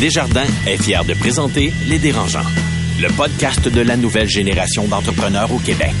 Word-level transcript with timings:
Desjardins 0.00 0.46
est 0.66 0.82
fier 0.82 1.04
de 1.04 1.12
présenter 1.12 1.74
Les 1.86 1.98
Dérangeants, 1.98 2.48
le 3.02 3.08
podcast 3.08 3.68
de 3.68 3.82
la 3.82 3.98
nouvelle 3.98 4.30
génération 4.30 4.88
d'entrepreneurs 4.88 5.52
au 5.52 5.58
Québec. 5.58 5.94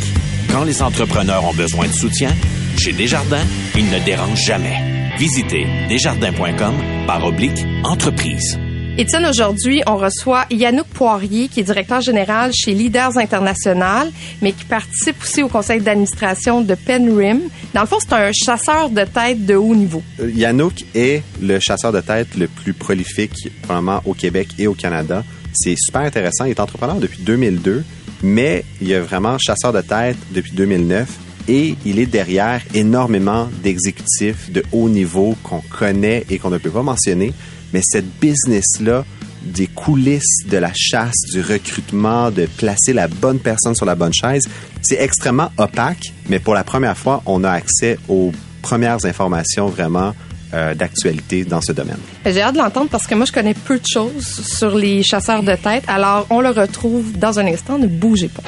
Quand 0.50 0.64
les 0.64 0.80
entrepreneurs 0.80 1.44
ont 1.44 1.52
besoin 1.52 1.86
de 1.86 1.92
soutien, 1.92 2.34
chez 2.78 2.94
Desjardins, 2.94 3.44
ils 3.76 3.90
ne 3.90 3.98
dérangent 3.98 4.46
jamais. 4.46 5.12
Visitez 5.18 5.66
desjardins.com 5.90 7.06
par 7.06 7.26
oblique 7.26 7.66
entreprise. 7.84 8.58
Étienne, 8.98 9.24
aujourd'hui, 9.24 9.82
on 9.86 9.96
reçoit 9.96 10.44
Yannouk 10.50 10.86
Poirier, 10.88 11.48
qui 11.48 11.60
est 11.60 11.62
directeur 11.62 12.00
général 12.00 12.52
chez 12.52 12.72
Leaders 12.74 13.16
International, 13.16 14.10
mais 14.42 14.52
qui 14.52 14.64
participe 14.64 15.22
aussi 15.22 15.42
au 15.42 15.48
conseil 15.48 15.80
d'administration 15.80 16.60
de 16.60 16.74
Penrim. 16.74 17.40
Dans 17.72 17.80
le 17.80 17.86
fond, 17.86 17.96
c'est 18.00 18.12
un 18.12 18.30
chasseur 18.32 18.90
de 18.90 19.04
tête 19.04 19.46
de 19.46 19.54
haut 19.54 19.74
niveau. 19.74 20.02
Euh, 20.20 20.30
Yannouk 20.30 20.84
est 20.94 21.22
le 21.40 21.58
chasseur 21.60 21.92
de 21.92 22.00
tête 22.00 22.36
le 22.36 22.46
plus 22.46 22.74
prolifique, 22.74 23.48
vraiment, 23.66 24.02
au 24.04 24.12
Québec 24.12 24.48
et 24.58 24.66
au 24.66 24.74
Canada. 24.74 25.24
C'est 25.52 25.76
super 25.78 26.02
intéressant. 26.02 26.44
Il 26.44 26.50
est 26.50 26.60
entrepreneur 26.60 26.96
depuis 26.96 27.22
2002, 27.22 27.84
mais 28.22 28.64
il 28.82 28.92
est 28.92 29.00
vraiment 29.00 29.38
chasseur 29.38 29.72
de 29.72 29.80
tête 29.80 30.16
depuis 30.32 30.52
2009 30.52 31.08
et 31.48 31.74
il 31.86 31.98
est 31.98 32.06
derrière 32.06 32.60
énormément 32.74 33.48
d'exécutifs 33.62 34.50
de 34.52 34.62
haut 34.72 34.88
niveau 34.88 35.36
qu'on 35.42 35.62
connaît 35.62 36.24
et 36.28 36.38
qu'on 36.38 36.50
ne 36.50 36.58
peut 36.58 36.70
pas 36.70 36.82
mentionner. 36.82 37.32
Mais 37.72 37.80
cette 37.82 38.06
business-là, 38.20 39.04
des 39.42 39.66
coulisses 39.66 40.46
de 40.46 40.58
la 40.58 40.72
chasse, 40.74 41.20
du 41.32 41.40
recrutement, 41.40 42.30
de 42.30 42.46
placer 42.46 42.92
la 42.92 43.08
bonne 43.08 43.38
personne 43.38 43.74
sur 43.74 43.86
la 43.86 43.94
bonne 43.94 44.12
chaise, 44.12 44.48
c'est 44.82 45.00
extrêmement 45.00 45.50
opaque, 45.56 46.12
mais 46.28 46.38
pour 46.38 46.54
la 46.54 46.64
première 46.64 46.96
fois, 46.96 47.22
on 47.26 47.44
a 47.44 47.50
accès 47.50 47.98
aux 48.08 48.32
premières 48.62 49.04
informations 49.06 49.68
vraiment 49.68 50.14
euh, 50.52 50.74
d'actualité 50.74 51.44
dans 51.44 51.60
ce 51.60 51.72
domaine. 51.72 52.00
J'ai 52.26 52.42
hâte 52.42 52.54
de 52.54 52.58
l'entendre 52.58 52.90
parce 52.90 53.06
que 53.06 53.14
moi, 53.14 53.24
je 53.24 53.32
connais 53.32 53.54
peu 53.54 53.78
de 53.78 53.86
choses 53.86 54.44
sur 54.44 54.76
les 54.76 55.02
chasseurs 55.02 55.42
de 55.42 55.54
tête. 55.54 55.84
Alors, 55.86 56.26
on 56.28 56.40
le 56.40 56.50
retrouve 56.50 57.16
dans 57.16 57.38
un 57.38 57.46
instant. 57.46 57.78
Ne 57.78 57.86
bougez 57.86 58.28
pas. 58.28 58.42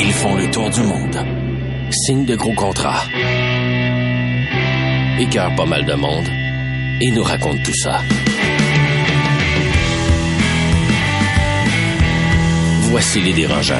Ils 0.00 0.12
font 0.12 0.36
le 0.36 0.48
tour 0.50 0.70
du 0.70 0.80
monde. 0.80 1.18
Signent 1.90 2.24
de 2.24 2.36
gros 2.36 2.54
contrats. 2.54 3.02
Écœurent 5.18 5.56
pas 5.56 5.66
mal 5.66 5.84
de 5.84 5.94
monde. 5.94 6.37
Et 7.00 7.12
nous 7.12 7.22
racontent 7.22 7.62
tout 7.64 7.74
ça. 7.74 8.00
Voici 12.90 13.20
les 13.20 13.32
dérangeants. 13.32 13.76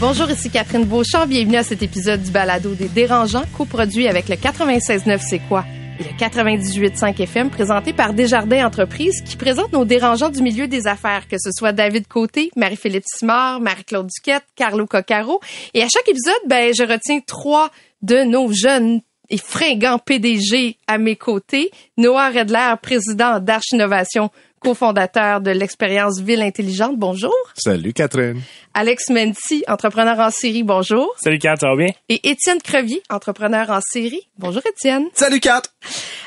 Bonjour, 0.00 0.28
ici 0.32 0.50
Catherine 0.50 0.84
Beauchamp. 0.84 1.28
Bienvenue 1.28 1.56
à 1.56 1.62
cet 1.62 1.84
épisode 1.84 2.24
du 2.24 2.32
Balado 2.32 2.74
des 2.74 2.88
Dérangeants, 2.88 3.44
coproduit 3.56 4.08
avec 4.08 4.28
le 4.28 4.34
96.9 4.34 5.20
C'est 5.20 5.38
quoi? 5.38 5.64
Et 6.00 6.02
le 6.02 6.10
98.5 6.18 7.22
FM, 7.22 7.50
présenté 7.50 7.92
par 7.92 8.14
Desjardins 8.14 8.66
Entreprises, 8.66 9.22
qui 9.24 9.36
présente 9.36 9.72
nos 9.72 9.84
dérangeants 9.84 10.30
du 10.30 10.42
milieu 10.42 10.66
des 10.66 10.88
affaires, 10.88 11.28
que 11.28 11.36
ce 11.38 11.50
soit 11.56 11.70
David 11.70 12.08
Côté, 12.08 12.50
Marie-Philippe 12.56 13.04
Simard, 13.06 13.60
Marie-Claude 13.60 14.08
Duquette, 14.08 14.44
Carlo 14.56 14.86
Coccaro. 14.86 15.40
Et 15.72 15.82
à 15.82 15.88
chaque 15.88 16.08
épisode, 16.08 16.34
ben, 16.48 16.74
je 16.76 16.82
retiens 16.82 17.20
trois 17.24 17.70
de 18.02 18.24
nos 18.24 18.52
jeunes 18.52 19.02
et 19.34 19.38
fringants 19.38 19.98
PDG 19.98 20.76
à 20.86 20.96
mes 20.96 21.16
côtés. 21.16 21.72
Noah 21.96 22.28
Redler, 22.28 22.74
président 22.80 23.40
d'Arch 23.40 23.72
Innovation, 23.72 24.30
cofondateur 24.60 25.40
de 25.40 25.50
l'expérience 25.50 26.20
Ville 26.20 26.40
Intelligente. 26.40 26.96
Bonjour. 26.96 27.34
Salut 27.54 27.92
Catherine. 27.92 28.40
Alex 28.74 29.10
Menti, 29.10 29.64
entrepreneur 29.66 30.20
en 30.20 30.30
série. 30.30 30.62
Bonjour. 30.62 31.12
Salut 31.18 31.40
Kat, 31.40 31.56
ça 31.56 31.68
va 31.68 31.76
bien? 31.76 31.88
Et 32.08 32.30
Étienne 32.30 32.62
Crevier, 32.62 33.02
entrepreneur 33.10 33.68
en 33.70 33.80
série. 33.80 34.28
Bonjour 34.38 34.62
Étienne. 34.68 35.08
Salut 35.14 35.40
Kat. 35.40 35.62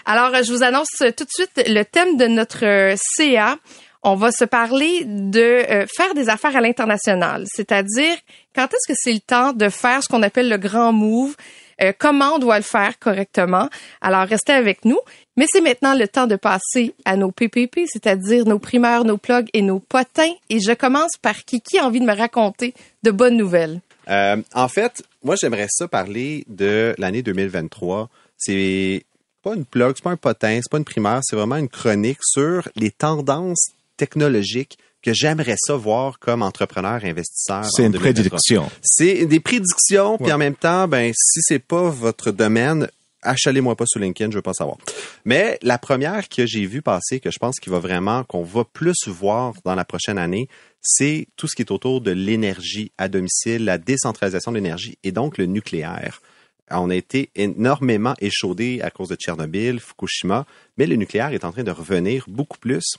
Alors, 0.06 0.44
je 0.44 0.52
vous 0.52 0.64
annonce 0.64 0.90
tout 0.98 1.24
de 1.24 1.30
suite 1.30 1.64
le 1.66 1.84
thème 1.84 2.18
de 2.18 2.26
notre 2.28 2.66
euh, 2.66 2.96
CA. 3.16 3.58
On 4.04 4.16
va 4.16 4.34
se 4.34 4.44
parler 4.44 5.04
de 5.06 5.40
euh, 5.40 5.86
faire 5.96 6.14
des 6.14 6.28
affaires 6.28 6.58
à 6.58 6.62
l'international, 6.62 7.46
c'est-à-dire 7.48 8.16
quand 8.54 8.66
est-ce 8.66 8.92
que 8.92 9.00
c'est 9.02 9.14
le 9.14 9.20
temps 9.20 9.54
de 9.54 9.70
faire 9.70 10.04
ce 10.04 10.10
qu'on 10.10 10.24
appelle 10.24 10.50
le 10.50 10.58
grand 10.58 10.92
move, 10.92 11.36
euh, 11.82 11.94
comment 11.98 12.36
on 12.36 12.40
doit 12.40 12.58
le 12.58 12.64
faire 12.64 12.98
correctement? 13.00 13.70
Alors, 14.02 14.28
restez 14.28 14.54
avec 14.54 14.86
nous. 14.86 15.00
Mais 15.36 15.46
c'est 15.52 15.62
maintenant 15.62 15.94
le 15.94 16.08
temps 16.08 16.28
de 16.28 16.36
passer 16.36 16.94
à 17.06 17.16
nos 17.16 17.32
PPP, 17.32 17.82
c'est-à-dire 17.86 18.46
nos 18.46 18.60
primeurs, 18.60 19.06
nos 19.06 19.18
plugs 19.18 19.50
et 19.54 19.62
nos 19.62 19.80
potins. 19.80 20.34
Et 20.50 20.60
je 20.60 20.74
commence 20.74 21.18
par 21.22 21.46
qui 21.46 21.62
qui 21.62 21.78
a 21.78 21.86
envie 21.86 22.00
de 22.00 22.06
me 22.06 22.16
raconter 22.16 22.74
de 23.04 23.12
bonnes 23.12 23.38
nouvelles? 23.38 23.82
Euh, 24.10 24.42
en 24.54 24.68
fait, 24.68 25.04
moi, 25.24 25.36
j'aimerais 25.40 25.68
ça 25.70 25.88
parler 25.88 26.44
de 26.48 26.96
l'année 26.98 27.22
2023. 27.22 28.10
C'est 28.38 29.04
pas 29.44 29.56
une 29.56 29.66
plug, 29.66 29.94
c'est 29.96 30.04
pas 30.04 30.12
un 30.12 30.18
potin, 30.18 30.60
c'est 30.62 30.72
pas 30.72 30.78
une 30.78 30.86
primaire, 30.86 31.20
c'est 31.24 31.36
vraiment 31.36 31.58
une 31.58 31.70
chronique 31.70 32.20
sur 32.22 32.68
les 32.76 32.92
tendances 32.92 33.72
technologiques 33.98 34.78
que 35.08 35.14
j'aimerais 35.14 35.56
ça 35.58 35.78
voir 35.78 36.20
comme 36.20 36.42
entrepreneur 36.44 37.00
investisseur. 37.02 37.64
C'est 37.64 37.86
une 37.86 37.94
2023. 37.94 38.02
prédiction. 38.02 38.70
C'est 38.82 39.26
des 39.26 39.40
prédictions, 39.40 40.18
puis 40.18 40.34
en 40.34 40.38
même 40.38 40.56
temps, 40.56 40.86
ben 40.90 41.14
si 41.16 41.40
c'est 41.42 41.60
pas 41.60 41.90
votre 41.90 42.32
domaine, 42.32 42.90
achalez-moi 43.22 43.78
pas 43.78 43.86
sur 43.88 44.02
LinkedIn, 44.02 44.32
je 44.32 44.36
veux 44.36 44.42
pas 44.42 44.54
savoir. 44.54 44.76
Mais 45.24 45.60
la 45.62 45.78
première 45.78 46.28
que 46.28 46.46
j'ai 46.46 46.66
vue 46.66 46.82
passer, 46.82 47.22
que 47.22 47.32
je 47.32 47.40
pense 47.40 47.62
qu'il 47.62 47.72
va 47.72 47.80
vraiment, 47.80 48.26
qu'on 48.26 48.44
va 48.44 48.66
plus 48.66 49.08
voir 49.08 49.54
dans 49.64 49.76
la 49.76 49.86
prochaine 49.86 50.18
année, 50.18 50.50
c'est 50.82 51.30
tout 51.38 51.48
ce 51.48 51.56
qui 51.56 51.62
est 51.62 51.72
autour 51.72 52.02
de 52.02 52.12
l'énergie 52.12 52.92
à 52.98 53.08
domicile, 53.08 53.64
la 53.64 53.78
décentralisation 53.78 54.52
de 54.52 54.58
l'énergie 54.58 54.98
et 55.06 55.14
donc 55.14 55.38
le 55.38 55.46
nucléaire. 55.46 56.22
On 56.70 56.90
a 56.90 56.96
été 56.96 57.30
énormément 57.36 58.14
échaudé 58.20 58.82
à 58.82 58.92
cause 58.92 59.08
de 59.08 59.16
Tchernobyl, 59.16 59.80
Fukushima, 59.80 60.46
mais 60.78 60.86
le 60.86 60.98
nucléaire 60.98 61.32
est 61.32 61.46
en 61.46 61.54
train 61.54 61.64
de 61.64 61.72
revenir 61.72 62.26
beaucoup 62.28 62.58
plus 62.58 62.98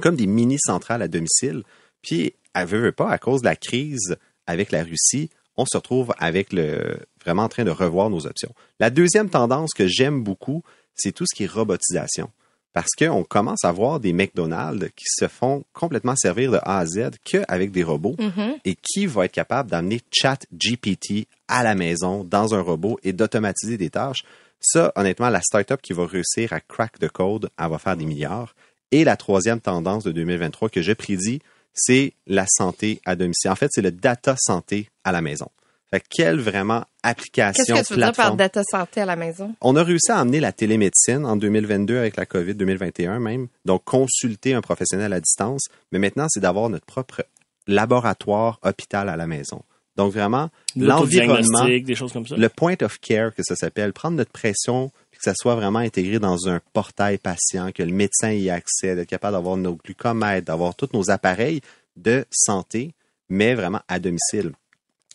comme 0.00 0.16
des 0.16 0.26
mini-centrales 0.26 1.02
à 1.02 1.08
domicile. 1.08 1.62
Puis, 2.02 2.34
à 2.54 2.64
veut, 2.64 2.80
veut 2.80 2.92
pas, 2.92 3.10
à 3.10 3.18
cause 3.18 3.40
de 3.40 3.46
la 3.46 3.56
crise 3.56 4.16
avec 4.46 4.70
la 4.70 4.82
Russie, 4.82 5.30
on 5.56 5.64
se 5.64 5.76
retrouve 5.76 6.12
avec 6.18 6.52
le 6.52 6.98
vraiment 7.24 7.44
en 7.44 7.48
train 7.48 7.64
de 7.64 7.70
revoir 7.70 8.10
nos 8.10 8.26
options. 8.26 8.54
La 8.80 8.90
deuxième 8.90 9.30
tendance 9.30 9.72
que 9.72 9.86
j'aime 9.86 10.22
beaucoup, 10.22 10.62
c'est 10.94 11.12
tout 11.12 11.24
ce 11.26 11.34
qui 11.34 11.44
est 11.44 11.50
robotisation. 11.50 12.30
Parce 12.72 12.90
qu'on 12.98 13.22
commence 13.22 13.64
à 13.64 13.70
voir 13.70 14.00
des 14.00 14.12
McDonald's 14.12 14.90
qui 14.96 15.04
se 15.06 15.28
font 15.28 15.64
complètement 15.72 16.16
servir 16.16 16.50
de 16.50 16.58
A 16.62 16.80
à 16.80 16.86
Z 16.86 17.12
qu'avec 17.24 17.70
des 17.70 17.84
robots. 17.84 18.16
Et 18.64 18.74
qui 18.74 19.06
va 19.06 19.26
être 19.26 19.32
capable 19.32 19.70
d'amener 19.70 20.00
Chat 20.10 20.44
GPT 20.52 21.28
à 21.46 21.62
la 21.62 21.76
maison 21.76 22.24
dans 22.24 22.52
un 22.52 22.60
robot 22.60 22.98
et 23.04 23.12
d'automatiser 23.12 23.78
des 23.78 23.90
tâches. 23.90 24.24
Ça, 24.58 24.92
honnêtement, 24.96 25.28
la 25.28 25.40
startup 25.40 25.80
qui 25.80 25.92
va 25.92 26.04
réussir 26.04 26.52
à 26.52 26.60
crack 26.60 26.98
the 26.98 27.08
code, 27.08 27.48
elle 27.58 27.70
va 27.70 27.78
faire 27.78 27.96
des 27.96 28.06
milliards. 28.06 28.54
Et 28.94 29.02
la 29.02 29.16
troisième 29.16 29.60
tendance 29.60 30.04
de 30.04 30.12
2023 30.12 30.68
que 30.68 30.80
je 30.80 30.92
prédis, 30.92 31.40
c'est 31.72 32.12
la 32.28 32.46
santé 32.46 33.00
à 33.04 33.16
domicile. 33.16 33.50
En 33.50 33.56
fait, 33.56 33.66
c'est 33.72 33.82
le 33.82 33.90
data 33.90 34.36
santé 34.38 34.88
à 35.02 35.10
la 35.10 35.20
maison. 35.20 35.48
Fait 35.90 35.98
que 35.98 36.06
quelle 36.08 36.38
vraiment 36.38 36.84
application, 37.02 37.74
Qu'est-ce 37.74 37.88
que 37.88 37.94
tu 37.94 37.94
veux 37.94 38.06
dire 38.06 38.12
par 38.12 38.36
data 38.36 38.62
santé 38.62 39.00
à 39.00 39.04
la 39.04 39.16
maison? 39.16 39.52
On 39.62 39.74
a 39.74 39.82
réussi 39.82 40.12
à 40.12 40.18
amener 40.18 40.38
la 40.38 40.52
télémédecine 40.52 41.26
en 41.26 41.34
2022 41.34 41.98
avec 41.98 42.16
la 42.16 42.24
COVID 42.24 42.54
2021 42.54 43.18
même. 43.18 43.48
Donc, 43.64 43.82
consulter 43.82 44.54
un 44.54 44.60
professionnel 44.60 45.12
à 45.12 45.18
distance. 45.18 45.62
Mais 45.90 45.98
maintenant, 45.98 46.26
c'est 46.28 46.38
d'avoir 46.38 46.68
notre 46.70 46.86
propre 46.86 47.26
laboratoire 47.66 48.60
hôpital 48.62 49.08
à 49.08 49.16
la 49.16 49.26
maison. 49.26 49.62
Donc, 49.96 50.12
vraiment, 50.12 50.50
l'environnement, 50.76 51.34
L'autodiagnostic, 51.40 51.84
des 51.84 51.94
choses 51.96 52.12
comme 52.12 52.28
ça. 52.28 52.36
le 52.36 52.48
point 52.48 52.76
of 52.82 53.00
care 53.00 53.34
que 53.34 53.42
ça 53.42 53.56
s'appelle, 53.56 53.92
prendre 53.92 54.16
notre 54.16 54.30
pression, 54.30 54.92
que 55.24 55.30
ça 55.30 55.34
soit 55.34 55.54
vraiment 55.54 55.78
intégré 55.78 56.18
dans 56.18 56.48
un 56.48 56.60
portail 56.72 57.18
patient, 57.18 57.72
que 57.72 57.82
le 57.82 57.92
médecin 57.92 58.30
y 58.30 58.50
accès, 58.50 58.94
d'être 58.94 59.08
capable 59.08 59.36
d'avoir 59.36 59.56
nos 59.56 59.74
glucomètres, 59.74 60.46
d'avoir 60.46 60.74
tous 60.74 60.90
nos 60.92 61.10
appareils 61.10 61.60
de 61.96 62.24
santé, 62.30 62.94
mais 63.28 63.54
vraiment 63.54 63.80
à 63.88 63.98
domicile. 63.98 64.52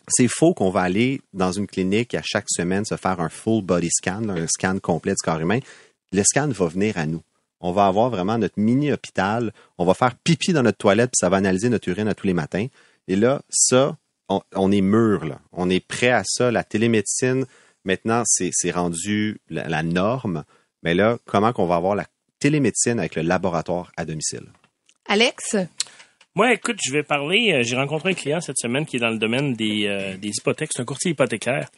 C'est 0.07 0.27
faux 0.27 0.53
qu'on 0.53 0.71
va 0.71 0.81
aller 0.81 1.21
dans 1.33 1.51
une 1.51 1.67
clinique 1.67 2.15
à 2.15 2.21
chaque 2.23 2.49
semaine 2.49 2.85
se 2.85 2.95
faire 2.95 3.19
un 3.19 3.29
full 3.29 3.63
body 3.63 3.89
scan, 3.91 4.27
un 4.29 4.47
scan 4.47 4.79
complet 4.79 5.11
du 5.11 5.23
corps 5.23 5.39
humain. 5.39 5.59
Le 6.11 6.23
scan 6.23 6.47
va 6.47 6.67
venir 6.67 6.97
à 6.97 7.05
nous. 7.05 7.21
On 7.61 7.71
va 7.71 7.85
avoir 7.85 8.09
vraiment 8.09 8.37
notre 8.37 8.59
mini 8.59 8.91
hôpital. 8.91 9.53
On 9.77 9.85
va 9.85 9.93
faire 9.93 10.15
pipi 10.15 10.53
dans 10.53 10.63
notre 10.63 10.77
toilette, 10.77 11.11
puis 11.11 11.19
ça 11.19 11.29
va 11.29 11.37
analyser 11.37 11.69
notre 11.69 11.87
urine 11.89 12.07
à 12.07 12.15
tous 12.15 12.25
les 12.25 12.33
matins. 12.33 12.65
Et 13.07 13.15
là, 13.15 13.41
ça, 13.49 13.97
on, 14.29 14.71
est 14.71 14.81
mûr. 14.81 15.37
On 15.51 15.69
est 15.69 15.85
prêt 15.85 16.11
à 16.11 16.23
ça. 16.25 16.51
La 16.51 16.63
télémédecine, 16.63 17.45
maintenant, 17.85 18.23
c'est 18.25 18.71
rendu 18.71 19.39
la, 19.49 19.67
la 19.67 19.83
norme. 19.83 20.43
Mais 20.83 20.93
là, 20.93 21.17
comment 21.25 21.51
qu'on 21.53 21.65
va 21.65 21.75
avoir 21.75 21.95
la 21.95 22.05
télémédecine 22.39 22.99
avec 22.99 23.15
le 23.15 23.21
laboratoire 23.23 23.91
à 23.97 24.05
domicile? 24.05 24.45
Alex? 25.07 25.57
Moi, 26.35 26.53
écoute, 26.53 26.77
je 26.85 26.93
vais 26.93 27.03
parler. 27.03 27.51
euh, 27.53 27.63
J'ai 27.63 27.75
rencontré 27.75 28.11
un 28.11 28.13
client 28.13 28.39
cette 28.39 28.57
semaine 28.59 28.85
qui 28.85 28.97
est 28.97 28.99
dans 28.99 29.09
le 29.09 29.17
domaine 29.17 29.53
des, 29.53 29.87
euh, 29.87 30.15
des 30.17 30.29
hypothèques. 30.29 30.69
C'est 30.73 30.81
un 30.81 30.85
courtier 30.85 31.11
hypothécaire. 31.11 31.69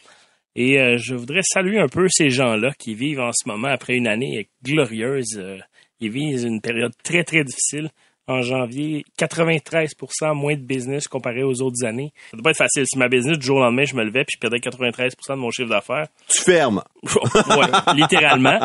Et 0.56 0.80
euh, 0.80 0.98
je 0.98 1.16
voudrais 1.16 1.42
saluer 1.44 1.80
un 1.80 1.88
peu 1.88 2.08
ces 2.10 2.30
gens-là 2.30 2.72
qui 2.78 2.94
vivent 2.94 3.22
en 3.22 3.32
ce 3.32 3.48
moment, 3.48 3.70
après 3.70 3.96
une 3.96 4.08
année 4.08 4.50
glorieuse, 4.62 5.38
euh, 5.38 5.58
ils 6.02 6.12
vivent 6.12 6.46
une 6.46 6.60
période 6.62 6.92
très, 7.04 7.24
très 7.24 7.44
difficile. 7.46 7.90
En 8.32 8.42
janvier, 8.42 9.06
93% 9.20 10.34
moins 10.34 10.56
de 10.56 10.62
business 10.62 11.08
comparé 11.08 11.44
aux 11.44 11.62
autres 11.62 11.86
années. 11.86 12.14
Ça 12.32 12.38
doit 12.38 12.44
pas 12.44 12.50
être 12.52 12.58
facile. 12.58 12.86
Si 12.86 12.98
ma 12.98 13.08
business, 13.08 13.38
du 13.38 13.46
jour 13.46 13.58
au 13.58 13.62
lendemain, 13.62 13.86
je 13.86 13.96
me 13.96 14.04
levais 14.04 14.24
puis 14.24 14.36
je 14.36 14.40
perdais 14.40 14.58
93% 14.58 15.12
de 15.30 15.36
mon 15.36 15.52
chiffre 15.52 15.70
d'affaires. 15.70 16.08
Tu 16.28 16.42
fermes. 16.42 16.84
ouais, 17.04 17.96
littéralement. 17.96 18.60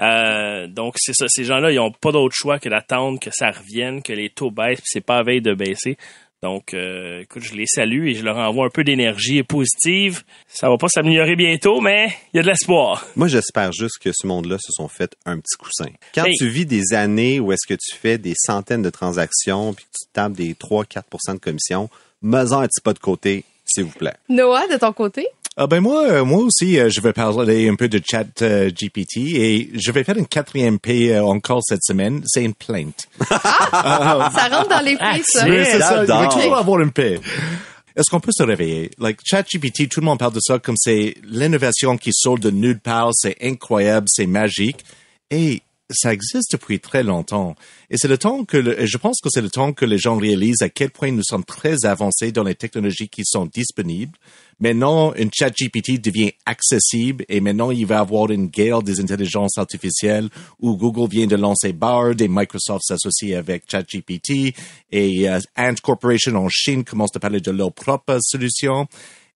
Euh, 0.00 0.66
donc, 0.66 0.94
c'est 0.96 1.14
ça. 1.14 1.26
Ces 1.28 1.44
gens-là, 1.44 1.70
ils 1.70 1.78
ont 1.78 1.92
pas 1.92 2.12
d'autre 2.12 2.34
choix 2.36 2.58
que 2.58 2.68
d'attendre 2.68 3.18
que 3.20 3.30
ça 3.32 3.50
revienne, 3.50 4.02
que 4.02 4.12
les 4.12 4.30
taux 4.30 4.50
baissent, 4.50 4.80
puis 4.80 4.90
c'est 4.90 5.04
pas 5.04 5.18
à 5.18 5.22
veille 5.22 5.42
de 5.42 5.54
baisser. 5.54 5.96
Donc, 6.44 6.74
euh, 6.74 7.22
écoute, 7.22 7.42
je 7.42 7.54
les 7.54 7.64
salue 7.64 8.08
et 8.08 8.14
je 8.14 8.22
leur 8.22 8.36
envoie 8.36 8.66
un 8.66 8.68
peu 8.68 8.84
d'énergie 8.84 9.42
positive. 9.42 10.24
Ça 10.46 10.68
va 10.68 10.76
pas 10.76 10.88
s'améliorer 10.88 11.36
bientôt, 11.36 11.80
mais 11.80 12.08
il 12.34 12.36
y 12.36 12.40
a 12.40 12.42
de 12.42 12.48
l'espoir. 12.48 13.06
Moi, 13.16 13.28
j'espère 13.28 13.72
juste 13.72 13.96
que 13.98 14.10
ce 14.12 14.26
monde-là 14.26 14.58
se 14.58 14.70
sont 14.70 14.88
fait 14.88 15.16
un 15.24 15.38
petit 15.38 15.56
coussin. 15.56 15.90
Quand 16.14 16.26
tu 16.36 16.46
vis 16.50 16.66
des 16.66 16.92
années 16.92 17.40
où 17.40 17.50
est-ce 17.50 17.66
que 17.66 17.72
tu 17.72 17.96
fais 17.96 18.18
des 18.18 18.34
centaines 18.36 18.82
de 18.82 18.90
transactions 18.90 19.72
puis 19.72 19.86
que 19.86 19.90
tu 19.98 20.12
tapes 20.12 20.34
des 20.34 20.52
3-4% 20.52 21.32
de 21.32 21.38
commission, 21.38 21.88
mets-en 22.20 22.60
un 22.60 22.66
petit 22.66 22.82
pas 22.82 22.92
de 22.92 22.98
côté, 22.98 23.44
s'il 23.64 23.84
vous 23.84 23.92
plaît. 23.92 24.12
Noah, 24.28 24.66
de 24.66 24.76
ton 24.76 24.92
côté? 24.92 25.26
Ah 25.56 25.68
ben 25.68 25.80
moi, 25.80 26.02
euh, 26.10 26.24
moi 26.24 26.40
aussi, 26.42 26.80
euh, 26.80 26.90
je 26.90 27.00
vais 27.00 27.12
parler 27.12 27.68
un 27.68 27.76
peu 27.76 27.88
de 27.88 28.00
chat 28.04 28.42
euh, 28.42 28.70
GPT 28.70 29.18
et 29.36 29.70
je 29.74 29.92
vais 29.92 30.02
faire 30.02 30.16
une 30.16 30.26
quatrième 30.26 30.80
paix 30.80 31.16
encore 31.20 31.60
cette 31.62 31.84
semaine. 31.84 32.22
C'est 32.26 32.44
une 32.44 32.54
plainte. 32.54 33.08
Ah, 33.76 34.30
ça 34.34 34.48
rentre 34.56 34.68
dans 34.70 34.84
les 34.84 34.96
faits, 34.96 35.24
ça. 35.26 35.44
Oui, 35.46 35.64
c'est 35.64 35.80
ça. 35.80 36.02
Il 36.02 36.06
va 36.06 36.26
toujours 36.28 36.56
avoir 36.56 36.80
une 36.80 36.92
paix. 36.92 37.20
Est-ce 37.96 38.10
qu'on 38.10 38.20
peut 38.20 38.32
se 38.32 38.42
réveiller? 38.42 38.90
Like, 38.98 39.18
ChatGPT, 39.24 39.88
tout 39.88 40.00
le 40.00 40.06
monde 40.06 40.18
parle 40.18 40.32
de 40.32 40.40
ça 40.40 40.58
comme 40.58 40.76
c'est 40.76 41.14
l'innovation 41.24 41.96
qui 41.96 42.10
sort 42.12 42.38
de 42.38 42.50
nulle 42.50 42.78
part, 42.80 43.10
c'est 43.12 43.36
incroyable, 43.42 44.06
c'est 44.08 44.26
magique. 44.26 44.84
Et 45.30 45.62
ça 45.90 46.12
existe 46.12 46.52
depuis 46.52 46.80
très 46.80 47.02
longtemps. 47.02 47.54
Et 47.90 47.98
c'est 47.98 48.08
le 48.08 48.16
temps 48.16 48.44
que 48.44 48.86
je 48.86 48.96
pense 48.96 49.20
que 49.22 49.28
c'est 49.30 49.42
le 49.42 49.50
temps 49.50 49.72
que 49.72 49.84
les 49.84 49.98
gens 49.98 50.16
réalisent 50.16 50.62
à 50.62 50.70
quel 50.70 50.90
point 50.90 51.10
nous 51.10 51.22
sommes 51.22 51.44
très 51.44 51.84
avancés 51.84 52.32
dans 52.32 52.42
les 52.42 52.54
technologies 52.54 53.08
qui 53.08 53.22
sont 53.24 53.46
disponibles. 53.46 54.18
Maintenant, 54.60 55.12
une 55.14 55.30
chat 55.32 55.50
GPT 55.50 56.00
devient 56.00 56.32
accessible 56.46 57.24
et 57.28 57.40
maintenant 57.40 57.70
il 57.70 57.84
va 57.86 57.96
y 57.96 57.98
avoir 57.98 58.30
une 58.30 58.46
guerre 58.46 58.82
des 58.82 59.00
intelligences 59.00 59.58
artificielles 59.58 60.30
où 60.58 60.76
Google 60.76 61.10
vient 61.10 61.26
de 61.26 61.36
lancer 61.36 61.72
Bard 61.72 62.14
et 62.18 62.28
Microsoft 62.28 62.84
s'associe 62.86 63.36
avec 63.36 63.64
ChatGPT 63.70 64.54
et 64.90 65.28
euh, 65.28 65.40
Ant 65.58 65.74
Corporation 65.82 66.36
en 66.36 66.48
Chine 66.48 66.84
commence 66.84 67.14
à 67.14 67.20
parler 67.20 67.40
de 67.40 67.50
leur 67.50 67.72
propre 67.72 68.18
solution. 68.22 68.86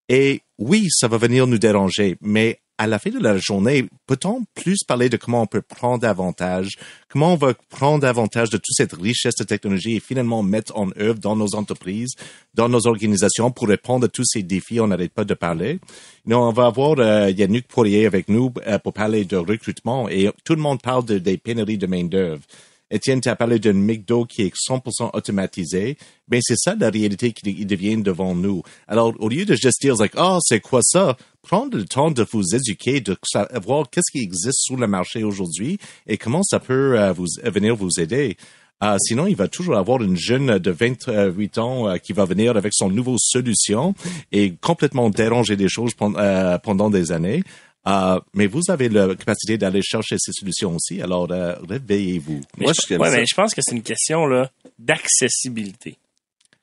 Et 0.09 0.41
oui, 0.57 0.87
ça 0.91 1.09
va 1.09 1.19
venir 1.19 1.47
nous 1.47 1.59
déranger, 1.59 2.17
mais 2.23 2.61
à 2.79 2.87
la 2.87 3.01
fin 3.01 3.11
de 3.11 3.19
la 3.19 3.37
journée, 3.37 3.89
peut-on 4.07 4.45
plus 4.55 4.79
parler 4.87 5.09
de 5.09 5.17
comment 5.17 5.43
on 5.43 5.47
peut 5.47 5.63
prendre 5.63 6.07
avantage, 6.07 6.79
comment 7.09 7.33
on 7.33 7.37
va 7.37 7.55
prendre 7.69 8.07
avantage 8.07 8.51
de 8.51 8.57
toute 8.57 8.75
cette 8.75 8.93
richesse 8.93 9.35
de 9.35 9.45
technologie 9.45 9.97
et 9.97 10.01
finalement 10.01 10.45
mettre 10.45 10.79
en 10.79 10.89
œuvre 10.99 11.19
dans 11.19 11.35
nos 11.35 11.57
entreprises, 11.57 12.15
dans 12.55 12.69
nos 12.69 12.87
organisations 12.87 13.51
pour 13.51 13.69
répondre 13.69 14.07
à 14.07 14.09
tous 14.09 14.25
ces 14.25 14.45
défis, 14.45 14.81
on 14.81 14.87
n'arrête 14.87 15.13
pas 15.13 15.25
de 15.25 15.35
parler. 15.35 15.81
Non, 16.25 16.49
on 16.49 16.53
va 16.53 16.67
avoir 16.67 16.99
euh, 16.99 17.31
Yannick 17.31 17.67
Poirier 17.67 18.07
avec 18.07 18.29
nous 18.29 18.53
euh, 18.67 18.79
pour 18.79 18.93
parler 18.93 19.25
de 19.25 19.37
recrutement 19.37 20.09
et 20.09 20.31
tout 20.45 20.55
le 20.55 20.63
monde 20.63 20.81
parle 20.81 21.05
de, 21.05 21.19
des 21.19 21.37
pénuries 21.37 21.79
de 21.79 21.87
main-d'œuvre. 21.87 22.43
Étienne, 22.91 23.21
tu 23.21 23.29
as 23.29 23.37
parlé 23.37 23.59
d'un 23.59 23.75
McDo 23.75 24.25
qui 24.25 24.43
est 24.43 24.55
100% 24.55 25.11
automatisé. 25.13 25.99
Ben, 26.27 26.41
c'est 26.43 26.57
ça 26.57 26.75
la 26.75 26.89
réalité 26.89 27.33
qui 27.33 27.67
devient 27.67 27.99
devant 27.99 28.35
nous. 28.35 28.63
Alors, 28.87 29.13
au 29.19 29.29
lieu 29.29 29.45
de 29.45 29.55
juste 29.55 29.83
dire, 29.83 29.95
oh, 30.17 30.39
c'est 30.41 30.61
quoi 30.61 30.81
ça? 30.83 31.17
Prendre 31.49 31.77
le 31.79 31.85
temps 31.85 32.11
de 32.11 32.27
vous 32.31 32.55
éduquer, 32.55 33.01
de 33.01 33.17
savoir 33.25 33.89
qu'est-ce 33.91 34.13
qui 34.13 34.23
existe 34.23 34.61
sur 34.61 34.77
le 34.77 34.87
marché 34.87 35.25
aujourd'hui 35.25 35.79
et 36.07 36.19
comment 36.19 36.43
ça 36.43 36.61
peut 36.61 37.01
euh, 37.01 37.13
vous, 37.13 37.27
venir 37.43 37.75
vous 37.75 37.99
aider. 37.99 38.37
Euh, 38.85 38.97
sinon, 39.01 39.27
il 39.27 39.35
va 39.35 39.49
toujours 39.49 39.77
avoir 39.77 40.03
une 40.03 40.17
jeune 40.17 40.59
de 40.59 40.71
28 40.71 41.59
ans 41.59 41.89
euh, 41.89 41.97
qui 41.97 42.13
va 42.13 42.27
venir 42.27 42.57
avec 42.57 42.73
son 42.75 42.91
nouveau 42.91 43.17
solution 43.19 43.95
et 44.31 44.53
complètement 44.61 45.11
déranger 45.11 45.57
des 45.57 45.69
choses 45.69 45.95
pendant 45.95 46.91
des 46.91 47.11
années. 47.13 47.43
Euh, 47.89 48.21
mais 48.35 48.47
vous 48.47 48.63
avez 48.69 48.89
la 48.89 49.15
capacité 49.15 49.57
d'aller 49.57 49.81
chercher 49.83 50.17
ces 50.19 50.33
solutions 50.33 50.77
aussi, 50.77 51.01
alors 51.01 51.29
euh, 51.31 51.55
réveillez-vous. 51.69 52.41
Moi, 52.59 52.73
je, 52.73 52.95
mais 52.97 53.25
je 53.25 53.35
pense 53.35 53.55
que 53.55 53.63
c'est 53.63 53.75
une 53.75 53.83
question 53.83 54.27
là 54.27 54.51
d'accessibilité. 54.79 55.97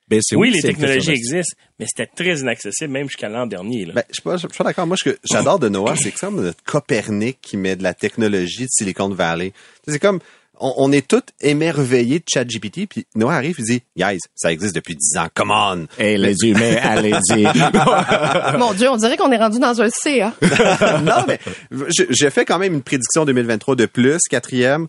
Ben, 0.07 0.21
oui, 0.33 0.51
les 0.51 0.61
technologies 0.61 1.11
existent, 1.11 1.55
mais 1.79 1.87
c'était 1.87 2.09
très 2.15 2.39
inaccessible, 2.39 2.91
même 2.91 3.07
jusqu'à 3.07 3.27
l'an 3.27 3.47
dernier. 3.47 3.85
Là. 3.85 3.93
Ben, 3.93 4.03
je 4.09 4.13
suis 4.13 4.21
pas, 4.21 4.63
d'accord. 4.63 4.85
Moi, 4.85 4.97
ce 4.97 5.09
que 5.09 5.17
j'adore 5.23 5.57
de 5.57 5.67
Noah, 5.67 5.95
c'est 5.95 6.11
que 6.11 6.19
c'est 6.19 6.25
comme 6.27 6.43
notre 6.43 6.63
Copernic 6.63 7.39
qui 7.41 7.57
met 7.57 7.75
de 7.75 7.81
la 7.81 7.95
technologie 7.95 8.63
de 8.63 8.69
Silicon 8.69 9.09
Valley. 9.09 9.51
C'est 9.87 9.97
comme, 9.97 10.19
on, 10.59 10.91
est 10.91 11.07
tous 11.07 11.23
émerveillés 11.41 12.19
de 12.19 12.25
ChatGPT, 12.27 12.87
puis 12.87 13.05
Noah 13.15 13.33
arrive 13.33 13.57
et 13.59 13.63
dit, 13.63 13.81
guys, 13.97 14.19
ça 14.35 14.51
existe 14.51 14.75
depuis 14.75 14.95
10 14.95 15.17
ans, 15.17 15.27
come 15.33 15.51
on! 15.51 15.87
Hey, 15.97 16.17
les 16.17 16.35
humains, 16.43 16.77
allez-y! 16.81 17.43
Mon 18.57 18.73
Dieu, 18.73 18.89
on 18.89 18.97
dirait 18.97 19.17
qu'on 19.17 19.31
est 19.31 19.37
rendu 19.37 19.59
dans 19.59 19.81
un 19.81 19.89
C, 19.89 20.21
hein? 20.21 20.33
non, 21.03 21.25
mais 21.27 21.39
j'ai 21.89 22.29
fait 22.29 22.45
quand 22.45 22.59
même 22.59 22.75
une 22.75 22.83
prédiction 22.83 23.25
2023 23.25 23.75
de 23.75 23.85
plus, 23.85 24.19
quatrième. 24.29 24.87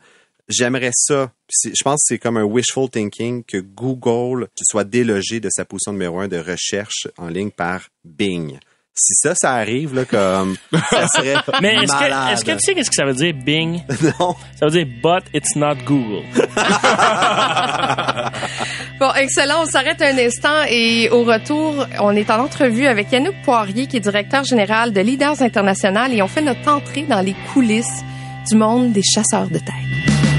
J'aimerais 0.49 0.93
ça. 0.93 1.33
Je 1.65 1.83
pense 1.83 2.03
que 2.03 2.15
c'est 2.15 2.19
comme 2.19 2.37
un 2.37 2.45
wishful 2.45 2.89
thinking 2.89 3.45
que 3.45 3.59
Google 3.59 4.49
soit 4.63 4.85
délogé 4.85 5.41
de 5.41 5.49
sa 5.51 5.65
position 5.65 5.93
numéro 5.93 6.21
un 6.21 6.29
de 6.29 6.39
recherche 6.39 7.09
en 7.17 7.29
ligne 7.29 7.51
par 7.51 7.89
Bing 8.05 8.59
si 8.99 9.15
ça, 9.15 9.35
ça 9.35 9.53
arrive, 9.53 9.95
là, 9.95 10.07
comme, 10.07 10.57
ça 10.91 11.07
serait 11.09 11.35
Mais 11.61 11.75
est-ce 11.75 11.93
que, 11.93 12.33
est-ce 12.33 12.45
que 12.45 12.53
tu 12.53 12.61
sais 12.61 12.75
qu'est-ce 12.75 12.91
que 12.91 12.97
ça 12.97 13.05
veut 13.05 13.15
dire 13.15 13.35
Bing? 13.35 13.83
Non. 14.19 14.35
Ça 14.59 14.67
veut 14.67 14.71
dire 14.71 14.87
but 15.03 15.25
it's 15.35 15.57
not 15.57 15.75
Google. 15.85 16.23
bon, 19.01 19.13
excellent. 19.15 19.63
On 19.63 19.67
s'arrête 19.67 20.01
un 20.01 20.17
instant 20.19 20.63
et 20.69 21.11
au 21.11 21.25
retour, 21.25 21.87
on 22.01 22.17
est 22.17 22.31
en 22.31 22.45
entrevue 22.45 22.87
avec 22.87 23.13
Yannick 23.13 23.43
Poirier, 23.43 23.87
qui 23.87 23.99
est 23.99 24.01
directeur 24.01 24.45
général 24.45 24.93
de 24.93 25.01
Leaders 25.01 25.43
International 25.43 26.15
et 26.15 26.23
on 26.23 26.29
fait 26.29 26.43
notre 26.43 26.71
entrée 26.71 27.03
dans 27.03 27.21
les 27.21 27.35
coulisses 27.53 28.03
du 28.49 28.57
monde 28.57 28.93
des 28.93 29.03
chasseurs 29.03 29.49
de 29.49 29.59
tête. 29.59 30.36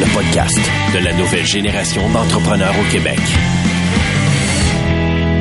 Le 0.00 0.14
podcast 0.14 0.58
de 0.94 1.04
la 1.04 1.12
nouvelle 1.12 1.44
génération 1.44 2.08
d'entrepreneurs 2.08 2.72
au 2.72 2.90
Québec. 2.90 3.18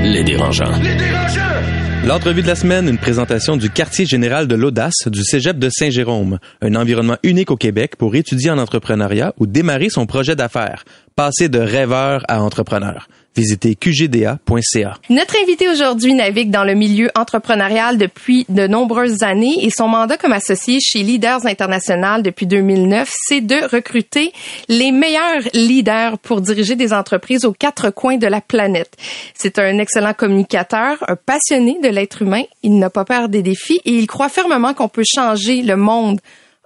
Les 0.03 0.21
dérangeants. 0.21 0.77
Les 0.81 0.95
dérangeants! 0.95 2.05
L'entrevue 2.05 2.41
de 2.41 2.47
la 2.47 2.55
semaine, 2.55 2.89
une 2.89 2.97
présentation 2.97 3.55
du 3.55 3.69
quartier 3.69 4.05
général 4.05 4.47
de 4.47 4.55
l'audace 4.55 5.07
du 5.07 5.23
Cégep 5.23 5.57
de 5.59 5.69
Saint-Jérôme, 5.69 6.39
un 6.61 6.75
environnement 6.75 7.15
unique 7.23 7.51
au 7.51 7.55
Québec 7.55 7.95
pour 7.97 8.15
étudier 8.15 8.51
en 8.51 8.57
entrepreneuriat 8.57 9.33
ou 9.37 9.47
démarrer 9.47 9.89
son 9.89 10.05
projet 10.05 10.35
d'affaires, 10.35 10.83
passer 11.15 11.47
de 11.47 11.59
rêveur 11.59 12.25
à 12.27 12.41
entrepreneur. 12.41 13.07
Visitez 13.35 13.75
qgda.ca. 13.75 14.97
Notre 15.09 15.35
invité 15.41 15.69
aujourd'hui 15.69 16.13
navigue 16.13 16.49
dans 16.49 16.63
le 16.63 16.73
milieu 16.73 17.09
entrepreneurial 17.15 17.97
depuis 17.97 18.45
de 18.49 18.67
nombreuses 18.67 19.23
années 19.23 19.65
et 19.65 19.69
son 19.69 19.87
mandat 19.87 20.17
comme 20.17 20.33
associé 20.33 20.79
chez 20.81 21.03
Leaders 21.03 21.45
International 21.45 22.23
depuis 22.23 22.47
2009, 22.47 23.09
c'est 23.27 23.41
de 23.41 23.55
recruter 23.71 24.33
les 24.67 24.91
meilleurs 24.91 25.43
leaders 25.53 26.17
pour 26.19 26.41
diriger 26.41 26.75
des 26.75 26.91
entreprises 26.91 27.45
aux 27.45 27.53
quatre 27.53 27.91
coins 27.91 28.17
de 28.17 28.27
la 28.27 28.41
planète. 28.41 28.97
C'est 29.35 29.59
un 29.59 29.77
excellent 29.77 30.13
communicateur, 30.13 30.97
un 31.07 31.15
passionné 31.15 31.79
de 31.81 31.87
l'être 31.87 32.23
humain. 32.23 32.43
Il 32.63 32.79
n'a 32.79 32.89
pas 32.89 33.05
peur 33.05 33.29
des 33.29 33.43
défis 33.43 33.79
et 33.85 33.91
il 33.91 34.07
croit 34.07 34.29
fermement 34.29 34.73
qu'on 34.73 34.89
peut 34.89 35.03
changer 35.05 35.61
le 35.61 35.77
monde 35.77 36.19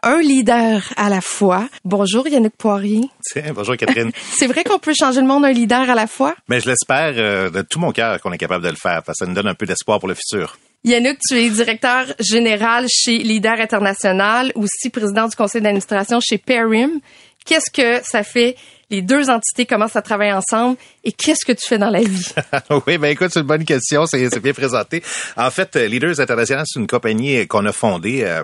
un 0.03 0.21
leader 0.21 0.83
à 0.97 1.09
la 1.09 1.21
fois. 1.21 1.69
Bonjour 1.85 2.27
Yannick 2.27 2.55
Poirier. 2.57 3.09
Tiens, 3.23 3.53
bonjour 3.55 3.77
Catherine. 3.77 4.11
c'est 4.37 4.47
vrai 4.47 4.63
qu'on 4.63 4.77
peut 4.77 4.93
changer 4.93 5.21
le 5.21 5.27
monde 5.27 5.45
un 5.45 5.51
leader 5.51 5.89
à 5.89 5.95
la 5.95 6.07
fois? 6.07 6.35
Mais 6.49 6.59
je 6.59 6.69
l'espère 6.69 7.13
euh, 7.15 7.49
de 7.49 7.61
tout 7.61 7.79
mon 7.79 7.91
cœur 7.91 8.19
qu'on 8.21 8.31
est 8.33 8.37
capable 8.37 8.63
de 8.63 8.69
le 8.69 8.75
faire 8.75 9.01
parce 9.03 9.19
que 9.19 9.25
ça 9.25 9.29
nous 9.29 9.33
donne 9.33 9.47
un 9.47 9.55
peu 9.55 9.65
d'espoir 9.65 9.99
pour 9.99 10.09
le 10.09 10.15
futur. 10.15 10.57
Yannick, 10.83 11.19
tu 11.25 11.35
es 11.35 11.49
directeur 11.49 12.05
général 12.19 12.87
chez 12.89 13.17
Leader 13.19 13.59
International, 13.59 14.51
aussi 14.55 14.89
président 14.89 15.29
du 15.29 15.35
conseil 15.35 15.61
d'administration 15.61 16.19
chez 16.19 16.37
Perim. 16.37 16.99
Qu'est-ce 17.45 17.71
que 17.71 18.05
ça 18.05 18.23
fait? 18.23 18.57
Les 18.89 19.01
deux 19.01 19.29
entités 19.29 19.65
commencent 19.65 19.95
à 19.95 20.01
travailler 20.01 20.33
ensemble 20.33 20.77
et 21.03 21.13
qu'est-ce 21.13 21.45
que 21.45 21.53
tu 21.53 21.65
fais 21.65 21.77
dans 21.77 21.89
la 21.89 22.01
vie? 22.01 22.27
oui, 22.85 22.97
ben 22.97 23.07
écoute, 23.07 23.29
c'est 23.33 23.39
une 23.39 23.47
bonne 23.47 23.65
question, 23.65 24.05
c'est 24.05 24.39
bien 24.39 24.53
présenté. 24.53 25.01
En 25.37 25.49
fait, 25.49 25.75
Leaders 25.75 26.19
International, 26.19 26.65
c'est 26.67 26.79
une 26.79 26.87
compagnie 26.87 27.47
qu'on 27.47 27.65
a 27.65 27.71
fondée 27.71 28.23
euh, 28.23 28.43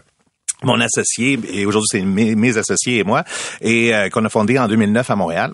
mon 0.63 0.79
associé, 0.81 1.39
et 1.51 1.65
aujourd'hui 1.65 1.87
c'est 1.91 2.01
mes, 2.01 2.57
associés 2.57 2.99
et 2.99 3.03
moi, 3.03 3.23
et 3.61 3.93
euh, 3.93 4.09
qu'on 4.09 4.25
a 4.25 4.29
fondé 4.29 4.59
en 4.59 4.67
2009 4.67 5.09
à 5.09 5.15
Montréal. 5.15 5.53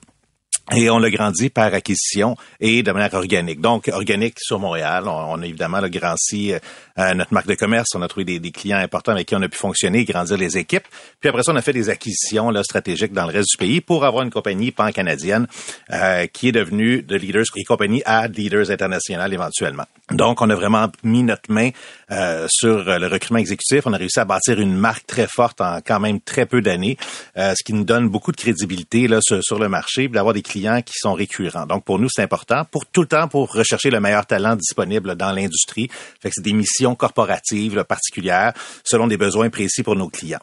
Et 0.73 0.89
on 0.89 0.97
l'a 0.97 1.11
grandi 1.11 1.51
par 1.51 1.71
acquisition 1.75 2.35
et 2.59 2.81
de 2.81 2.91
manière 2.91 3.13
organique. 3.13 3.61
Donc, 3.61 3.87
organique 3.87 4.37
sur 4.39 4.59
Montréal. 4.59 5.03
On, 5.07 5.39
a 5.39 5.45
évidemment 5.45 5.79
le 5.79 5.89
Grand-C, 5.89 6.57
euh, 6.97 7.13
notre 7.13 7.31
marque 7.31 7.45
de 7.45 7.53
commerce. 7.53 7.89
On 7.93 8.01
a 8.01 8.07
trouvé 8.07 8.25
des, 8.25 8.39
des, 8.39 8.49
clients 8.49 8.79
importants 8.79 9.11
avec 9.11 9.27
qui 9.27 9.35
on 9.35 9.41
a 9.43 9.47
pu 9.47 9.59
fonctionner 9.59 9.99
et 9.99 10.05
grandir 10.05 10.37
les 10.37 10.57
équipes. 10.57 10.85
Puis 11.19 11.29
après 11.29 11.43
ça, 11.43 11.51
on 11.51 11.55
a 11.55 11.61
fait 11.61 11.71
des 11.73 11.89
acquisitions 11.89 12.49
là, 12.49 12.63
stratégiques 12.63 13.13
dans 13.13 13.27
le 13.27 13.33
reste 13.33 13.49
du 13.51 13.57
pays 13.57 13.79
pour 13.79 14.05
avoir 14.05 14.23
une 14.23 14.31
compagnie 14.31 14.71
pan-canadienne 14.71 15.45
euh, 15.93 16.25
qui 16.25 16.47
est 16.47 16.51
devenue 16.51 17.03
de 17.03 17.15
Leaders 17.15 17.45
et 17.55 17.63
compagnie 17.63 18.01
à 18.05 18.27
Leaders 18.27 18.71
International 18.71 19.31
éventuellement. 19.31 19.85
Donc, 20.11 20.41
on 20.41 20.49
a 20.49 20.55
vraiment 20.55 20.87
mis 21.03 21.23
notre 21.23 21.51
main 21.51 21.69
euh, 22.11 22.47
sur 22.49 22.85
le 22.85 23.07
recrutement 23.07 23.39
exécutif. 23.39 23.85
On 23.85 23.93
a 23.93 23.97
réussi 23.97 24.19
à 24.19 24.25
bâtir 24.25 24.59
une 24.59 24.75
marque 24.75 25.05
très 25.05 25.27
forte 25.27 25.61
en 25.61 25.79
quand 25.85 25.99
même 25.99 26.19
très 26.21 26.45
peu 26.45 26.61
d'années, 26.61 26.97
euh, 27.37 27.53
ce 27.55 27.63
qui 27.63 27.73
nous 27.73 27.83
donne 27.83 28.09
beaucoup 28.09 28.31
de 28.31 28.37
crédibilité 28.37 29.07
là, 29.07 29.19
sur, 29.21 29.43
sur 29.43 29.59
le 29.59 29.69
marché, 29.69 30.07
d'avoir 30.07 30.33
des 30.33 30.41
clients 30.41 30.54
Donc, 30.61 31.83
pour 31.83 31.99
nous, 31.99 32.07
c'est 32.09 32.23
important. 32.23 32.65
Pour 32.65 32.85
tout 32.85 33.01
le 33.01 33.07
temps, 33.07 33.27
pour 33.27 33.51
rechercher 33.51 33.89
le 33.89 33.99
meilleur 33.99 34.25
talent 34.25 34.55
disponible 34.55 35.15
dans 35.15 35.31
l'industrie. 35.31 35.89
Fait 36.21 36.29
c'est 36.31 36.43
des 36.43 36.53
missions 36.53 36.95
corporatives 36.95 37.83
particulières 37.83 38.53
selon 38.83 39.07
des 39.07 39.17
besoins 39.17 39.49
précis 39.49 39.83
pour 39.83 39.95
nos 39.95 40.09
clients. 40.09 40.39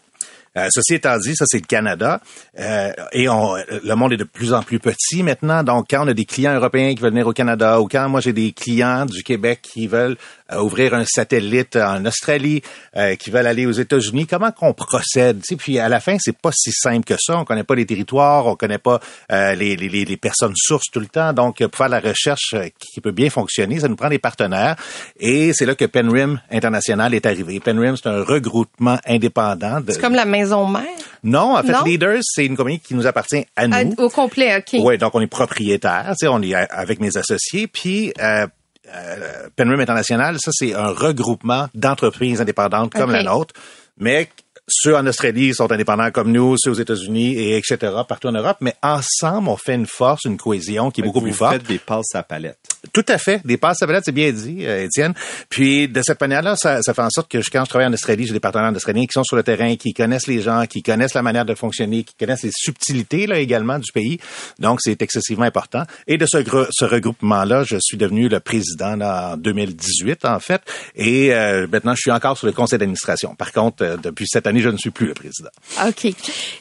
Euh, 0.54 0.68
ceci 0.70 0.94
étant 0.94 1.16
dit, 1.16 1.34
ça 1.34 1.46
c'est 1.48 1.60
le 1.60 1.66
Canada 1.66 2.20
euh, 2.58 2.92
et 3.12 3.26
on, 3.26 3.54
le 3.54 3.94
monde 3.94 4.12
est 4.12 4.18
de 4.18 4.24
plus 4.24 4.52
en 4.52 4.62
plus 4.62 4.78
petit 4.78 5.22
maintenant. 5.22 5.62
Donc 5.62 5.86
quand 5.88 6.04
on 6.04 6.08
a 6.08 6.12
des 6.12 6.26
clients 6.26 6.54
européens 6.54 6.94
qui 6.94 7.00
veulent 7.00 7.12
venir 7.12 7.26
au 7.26 7.32
Canada 7.32 7.80
ou 7.80 7.88
quand 7.88 8.06
moi 8.10 8.20
j'ai 8.20 8.34
des 8.34 8.52
clients 8.52 9.06
du 9.06 9.22
Québec 9.22 9.60
qui 9.62 9.86
veulent 9.86 10.12
euh, 10.12 10.41
ouvrir 10.60 10.94
un 10.94 11.04
satellite 11.04 11.76
en 11.76 12.04
Australie, 12.04 12.62
euh, 12.96 13.16
qui 13.16 13.30
veulent 13.30 13.46
aller 13.46 13.66
aux 13.66 13.72
États-Unis. 13.72 14.26
Comment 14.26 14.50
qu'on 14.52 14.74
procède? 14.74 15.42
Tu 15.42 15.56
Puis 15.56 15.78
à 15.78 15.88
la 15.88 16.00
fin, 16.00 16.16
c'est 16.18 16.36
pas 16.36 16.50
si 16.52 16.72
simple 16.72 17.04
que 17.04 17.14
ça. 17.18 17.38
On 17.38 17.44
connaît 17.44 17.64
pas 17.64 17.74
les 17.74 17.86
territoires, 17.86 18.46
on 18.46 18.56
connaît 18.56 18.78
pas 18.78 19.00
euh, 19.30 19.54
les, 19.54 19.76
les, 19.76 19.88
les, 19.88 20.16
personnes 20.16 20.54
sources 20.56 20.90
tout 20.92 21.00
le 21.00 21.06
temps. 21.06 21.32
Donc 21.32 21.64
pour 21.64 21.76
faire 21.76 21.88
la 21.88 22.00
recherche 22.00 22.54
qui 22.78 23.00
peut 23.00 23.12
bien 23.12 23.30
fonctionner, 23.30 23.80
ça 23.80 23.88
nous 23.88 23.96
prend 23.96 24.08
des 24.08 24.18
partenaires. 24.18 24.76
Et 25.18 25.52
c'est 25.54 25.66
là 25.66 25.74
que 25.74 25.84
Penrim 25.84 26.40
International 26.50 27.14
est 27.14 27.26
arrivé. 27.26 27.60
Penrim, 27.60 27.96
c'est 27.96 28.08
un 28.08 28.22
regroupement 28.22 28.98
indépendant. 29.06 29.80
C'est 29.88 30.00
comme 30.00 30.14
la 30.14 30.24
maison 30.24 30.66
mère? 30.66 30.82
Non, 31.24 31.56
en 31.56 31.62
fait, 31.62 31.74
Leaders, 31.84 32.20
c'est 32.22 32.46
une 32.46 32.56
compagnie 32.56 32.80
qui 32.80 32.94
nous 32.94 33.06
appartient 33.06 33.46
à 33.54 33.68
nous. 33.68 33.94
au 33.98 34.08
complet, 34.08 34.56
ok. 34.56 34.80
Oui, 34.82 34.98
donc 34.98 35.14
on 35.14 35.20
est 35.20 35.26
propriétaire. 35.26 36.06
Tu 36.10 36.26
sais, 36.26 36.28
on 36.28 36.42
est 36.42 36.54
avec 36.54 37.00
mes 37.00 37.16
associés. 37.16 37.68
Puis 37.68 38.12
euh, 38.20 38.46
euh, 38.88 39.48
Penrim 39.56 39.80
International, 39.80 40.38
ça 40.40 40.50
c'est 40.52 40.74
un 40.74 40.88
regroupement 40.88 41.68
d'entreprises 41.74 42.40
indépendantes 42.40 42.92
comme 42.92 43.12
la 43.12 43.22
nôtre, 43.22 43.54
mais 43.96 44.28
ceux 44.68 44.96
en 44.96 45.06
Australie 45.06 45.54
sont 45.54 45.70
indépendants 45.72 46.10
comme 46.10 46.30
nous, 46.30 46.54
ceux 46.56 46.70
aux 46.70 46.74
États-Unis 46.74 47.34
et 47.34 47.56
etc. 47.56 47.76
partout 48.08 48.28
en 48.28 48.32
Europe, 48.32 48.58
mais 48.60 48.74
ensemble 48.82 49.48
on 49.48 49.56
fait 49.56 49.74
une 49.74 49.86
force, 49.86 50.24
une 50.24 50.36
cohésion 50.36 50.90
qui 50.90 51.00
est 51.00 51.04
beaucoup 51.04 51.20
plus 51.20 51.32
forte. 51.32 51.54
Vous 51.54 51.58
faites 51.58 51.68
des 51.68 51.78
passes 51.78 52.14
à 52.14 52.22
palette. 52.22 52.58
Tout 52.92 53.04
à 53.08 53.18
fait, 53.18 53.44
des 53.44 53.56
passes 53.56 53.82
à 53.82 53.86
palette, 53.86 54.04
c'est 54.04 54.12
bien 54.12 54.30
dit, 54.32 54.64
euh, 54.66 54.84
Étienne. 54.84 55.14
Puis 55.48 55.88
de 55.88 56.02
cette 56.02 56.20
manière-là, 56.20 56.56
ça, 56.56 56.82
ça, 56.82 56.94
fait 56.94 57.02
en 57.02 57.10
sorte 57.10 57.30
que 57.30 57.38
quand 57.38 57.64
je 57.64 57.68
travaille 57.68 57.88
en 57.88 57.92
Australie, 57.92 58.26
j'ai 58.26 58.32
des 58.32 58.40
partenaires 58.40 58.72
australiens 58.74 59.02
qui 59.02 59.12
sont 59.12 59.24
sur 59.24 59.36
le 59.36 59.42
terrain, 59.42 59.76
qui 59.76 59.92
connaissent 59.92 60.26
les 60.26 60.40
gens, 60.40 60.66
qui 60.66 60.82
connaissent 60.82 61.14
la 61.14 61.22
manière 61.22 61.44
de 61.44 61.54
fonctionner, 61.54 62.04
qui 62.04 62.14
connaissent 62.14 62.42
les 62.42 62.52
subtilités 62.52 63.26
là 63.26 63.38
également 63.38 63.78
du 63.78 63.90
pays. 63.92 64.18
Donc 64.58 64.80
c'est 64.80 65.00
excessivement 65.02 65.44
important. 65.44 65.82
Et 66.06 66.18
de 66.18 66.26
ce, 66.26 66.38
ce 66.70 66.84
regroupement-là, 66.84 67.64
je 67.64 67.76
suis 67.80 67.96
devenu 67.96 68.28
le 68.28 68.40
président 68.40 68.96
là, 68.96 69.32
en 69.32 69.36
2018 69.36 70.24
en 70.24 70.38
fait, 70.38 70.62
et 70.94 71.34
euh, 71.34 71.66
maintenant 71.70 71.94
je 71.94 72.00
suis 72.00 72.10
encore 72.10 72.36
sur 72.36 72.46
le 72.46 72.52
conseil 72.52 72.78
d'administration. 72.78 73.34
Par 73.34 73.52
contre, 73.52 73.82
euh, 73.82 73.96
depuis 73.96 74.26
cette 74.28 74.46
année, 74.46 74.51
je 74.60 74.68
ne 74.68 74.76
suis 74.76 74.90
plus 74.90 75.06
le 75.06 75.14
président. 75.14 75.50
Ok, 75.86 76.12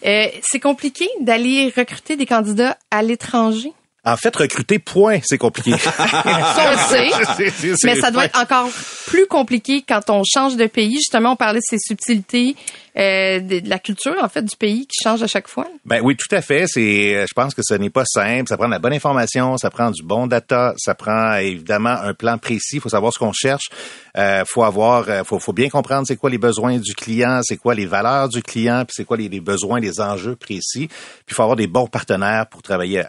c'est 0.01 0.59
compliqué 0.59 1.07
d'aller 1.21 1.73
recruter 1.75 2.15
des 2.15 2.25
candidats 2.25 2.77
à 2.89 3.01
l'étranger? 3.01 3.73
En 4.03 4.17
fait, 4.17 4.35
recruter, 4.35 4.79
point, 4.79 5.19
c'est 5.23 5.37
compliqué. 5.37 5.77
ça, 5.77 6.77
sait. 6.89 7.11
mais 7.83 7.95
ça 7.95 8.09
doit 8.09 8.25
être 8.25 8.39
encore 8.39 8.67
plus 9.05 9.27
compliqué 9.27 9.83
quand 9.87 10.09
on 10.09 10.23
change 10.23 10.55
de 10.55 10.65
pays. 10.65 10.95
Justement, 10.95 11.33
on 11.33 11.35
parlait 11.35 11.59
de 11.59 11.65
ces 11.67 11.77
subtilités, 11.77 12.55
euh, 12.97 13.39
de, 13.39 13.61
la 13.69 13.79
culture, 13.79 14.15
en 14.21 14.29
fait, 14.29 14.41
du 14.41 14.55
pays 14.55 14.85
qui 14.87 15.01
change 15.03 15.23
à 15.23 15.27
chaque 15.27 15.47
fois? 15.47 15.67
Ben 15.85 16.01
oui, 16.03 16.15
tout 16.15 16.33
à 16.35 16.41
fait. 16.41 16.65
C'est, 16.67 17.25
je 17.27 17.33
pense 17.33 17.53
que 17.53 17.61
ce 17.63 17.73
n'est 17.73 17.89
pas 17.89 18.05
simple. 18.05 18.47
Ça 18.47 18.57
prend 18.57 18.67
de 18.67 18.71
la 18.71 18.79
bonne 18.79 18.93
information, 18.93 19.57
ça 19.57 19.69
prend 19.69 19.91
du 19.91 20.03
bon 20.03 20.27
data, 20.27 20.73
ça 20.77 20.95
prend 20.95 21.35
évidemment 21.35 21.89
un 21.89 22.13
plan 22.13 22.37
précis. 22.37 22.75
Il 22.75 22.81
faut 22.81 22.89
savoir 22.89 23.13
ce 23.13 23.19
qu'on 23.19 23.33
cherche. 23.33 23.69
Euh, 24.17 24.43
faut 24.45 24.63
avoir, 24.63 25.09
euh, 25.09 25.23
faut, 25.23 25.39
faut 25.39 25.53
bien 25.53 25.69
comprendre 25.69 26.05
c'est 26.05 26.17
quoi 26.17 26.29
les 26.29 26.37
besoins 26.37 26.77
du 26.77 26.93
client, 26.93 27.41
c'est 27.43 27.57
quoi 27.57 27.75
les 27.75 27.85
valeurs 27.85 28.27
du 28.27 28.43
client, 28.43 28.83
puis 28.85 28.93
c'est 28.95 29.05
quoi 29.05 29.17
les, 29.17 29.29
besoins, 29.39 29.79
les 29.79 30.01
enjeux 30.01 30.35
précis. 30.35 30.87
Puis 30.87 31.27
il 31.29 31.33
faut 31.33 31.43
avoir 31.43 31.55
des 31.55 31.67
bons 31.67 31.87
partenaires 31.87 32.47
pour 32.47 32.61
travailler 32.61 33.03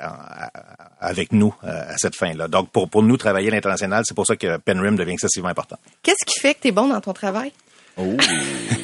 avec 1.03 1.33
nous 1.33 1.53
euh, 1.65 1.69
à 1.89 1.97
cette 1.99 2.15
fin-là. 2.15 2.49
Donc, 2.49 2.71
pour, 2.71 2.89
pour 2.89 3.03
nous, 3.03 3.17
travailler 3.17 3.49
à 3.49 3.51
l'international, 3.51 4.05
c'est 4.07 4.15
pour 4.15 4.27
ça 4.27 4.37
que 4.37 4.57
Penrim 4.59 4.97
devient 4.97 5.13
excessivement 5.13 5.49
important. 5.49 5.77
Qu'est-ce 6.03 6.25
qui 6.25 6.39
fait 6.39 6.55
que 6.55 6.61
tu 6.63 6.69
es 6.69 6.73
bon 6.73 6.89
dans 6.89 7.01
ton 7.01 7.13
travail? 7.13 7.53
Oh. 7.99 8.17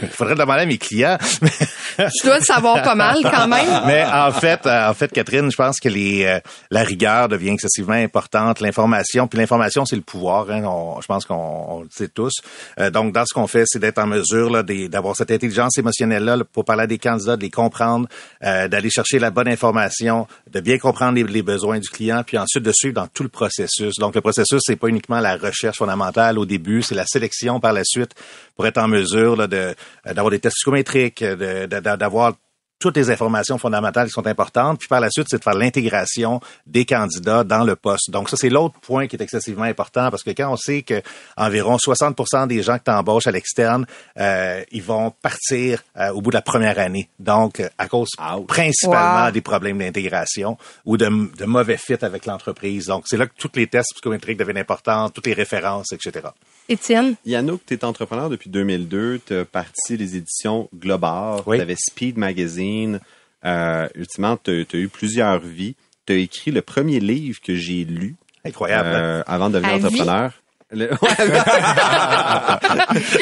Il 0.03 0.09
faudrait 0.09 0.35
demander 0.35 0.63
à 0.63 0.67
mes 0.67 0.77
clients. 0.77 1.17
tu 1.23 2.27
dois 2.27 2.39
le 2.39 2.45
savoir 2.45 2.83
pas 2.83 2.95
mal 2.95 3.19
quand 3.23 3.49
même. 3.49 3.83
Mais 3.87 4.05
en 4.05 4.31
fait, 4.33 4.67
euh, 4.67 4.91
en 4.91 4.95
fait, 4.95 5.11
Catherine, 5.11 5.51
je 5.51 5.57
pense 5.57 5.81
que 5.81 5.89
les, 5.89 6.25
euh, 6.25 6.41
la 6.71 6.83
rigueur 6.83 7.29
devient 7.29 7.51
excessivement 7.51 7.95
importante. 7.95 8.61
L'information, 8.61 9.27
puis 9.27 9.39
l'information, 9.39 9.87
c'est 9.87 9.97
le 9.97 10.03
pouvoir. 10.03 10.51
Hein, 10.51 10.63
je 11.01 11.07
pense 11.07 11.25
qu'on 11.25 11.81
le 11.83 11.89
sait 11.91 12.09
tous. 12.09 12.35
Euh, 12.79 12.91
donc, 12.91 13.15
dans 13.15 13.25
ce 13.25 13.33
qu'on 13.33 13.47
fait, 13.47 13.65
c'est 13.67 13.79
d'être 13.79 13.99
en 13.99 14.07
mesure 14.07 14.51
là, 14.51 14.63
d'avoir 14.63 15.17
cette 15.17 15.31
intelligence 15.31 15.79
émotionnelle-là 15.79 16.39
pour 16.53 16.65
parler 16.65 16.83
à 16.83 16.87
des 16.87 16.99
candidats, 16.99 17.37
de 17.37 17.43
les 17.43 17.51
comprendre, 17.51 18.09
d'aller 18.43 18.91
chercher 18.91 19.19
la 19.19 19.31
bonne 19.31 19.49
information, 19.49 20.27
de 20.51 20.61
bien 20.61 20.79
comprendre 20.79 21.15
les, 21.15 21.25
les, 21.25 21.43
besoins 21.43 21.79
du 21.79 21.89
client, 21.89 22.23
puis 22.27 22.37
ensuite 22.37 22.63
de 22.63 22.73
suivre 22.73 22.95
dans 22.95 23.07
tout 23.07 23.23
le 23.23 23.29
processus. 23.29 23.95
Donc, 23.99 24.15
le 24.15 24.21
processus, 24.21 24.61
c'est 24.65 24.77
pas 24.77 24.89
uniquement 24.89 25.21
la 25.21 25.37
recherche 25.37 25.79
fondamentale 25.79 26.39
au 26.39 26.45
début, 26.45 26.83
c'est 26.83 26.95
la 26.95 27.07
sélection 27.07 27.59
par 27.59 27.73
la 27.73 27.85
suite 27.85 28.15
pour 28.55 28.67
être 28.67 28.79
en 28.79 28.89
mesure 28.89 28.98
de 29.03 29.75
d'avoir 30.05 30.31
des 30.31 30.39
tests 30.39 30.57
psychométriques, 30.57 31.25
d'avoir 31.25 32.35
toutes 32.79 32.97
les 32.97 33.11
informations 33.11 33.59
fondamentales 33.59 34.07
qui 34.07 34.13
sont 34.13 34.27
importantes. 34.27 34.79
Puis 34.79 34.89
par 34.89 35.01
la 35.01 35.11
suite, 35.11 35.27
c'est 35.29 35.39
de 35.39 35.43
faire 35.43 35.55
l'intégration 35.55 36.41
des 36.67 36.85
candidats 36.85 37.45
dans 37.45 37.65
le 37.65 37.77
poste. 37.77 38.11
Donc 38.11 38.31
ça, 38.31 38.37
c'est 38.37 38.49
l'autre 38.49 38.79
point 38.81 39.07
qui 39.07 39.17
est 39.17 39.23
excessivement 39.23 39.65
important 39.65 40.11
parce 40.11 40.23
que 40.23 40.31
quand 40.31 40.53
on 40.53 40.57
sait 40.57 40.83
que 40.83 41.03
environ 41.37 41.77
60% 41.77 42.47
des 42.47 42.63
gens 42.63 42.79
que 42.79 42.85
tu 42.85 42.91
embauches 42.91 43.27
à 43.27 43.33
l'externe, 43.33 43.87
euh, 44.19 44.63
ils 44.71 44.83
vont 44.83 45.11
partir 45.11 45.83
euh, 45.97 46.11
au 46.11 46.21
bout 46.21 46.31
de 46.31 46.37
la 46.37 46.43
première 46.43 46.79
année. 46.79 47.09
Donc 47.19 47.63
à 47.79 47.89
cause 47.89 48.11
principalement 48.47 49.31
des 49.31 49.41
problèmes 49.41 49.79
d'intégration 49.79 50.57
ou 50.85 50.97
de, 50.97 51.09
de 51.37 51.45
mauvais 51.45 51.79
fit 51.79 52.03
avec 52.03 52.27
l'entreprise. 52.27 52.87
Donc 52.87 53.05
c'est 53.07 53.17
là 53.17 53.27
que 53.27 53.35
tous 53.37 53.51
les 53.57 53.67
tests 53.67 53.93
psychométriques 53.95 54.39
deviennent 54.39 54.59
importants, 54.59 55.11
toutes 55.11 55.27
les 55.27 55.35
références, 55.35 55.93
etc. 55.93 56.29
Étienne? 56.69 57.15
Yannouk, 57.25 57.63
tu 57.67 57.75
es 57.75 57.85
entrepreneur 57.85 58.29
depuis 58.29 58.51
2002. 58.51 59.21
Tu 59.27 59.35
as 59.35 59.45
parti 59.45 59.97
des 59.97 60.17
éditions 60.17 60.69
Global. 60.75 61.43
Tu 61.45 61.61
avais 61.61 61.77
Speed 61.77 62.19
Magazine. 62.19 63.01
Euh, 63.45 63.89
ultimement, 63.95 64.37
tu 64.37 64.67
as, 64.71 64.77
eu 64.77 64.89
plusieurs 64.89 65.41
vies. 65.41 65.77
Tu 66.07 66.13
as 66.13 66.17
écrit 66.17 66.51
le 66.51 66.63
premier 66.63 67.01
livre 67.01 67.41
que 67.41 67.55
j'ai 67.55 67.85
lu. 67.85 68.17
Incroyable. 68.45 68.89
Hein? 68.89 68.95
Euh, 68.95 69.23
avant 69.27 69.49
de 69.49 69.55
devenir 69.55 69.75
entrepreneur. 69.75 70.33
Il 70.71 70.81
y 70.81 70.83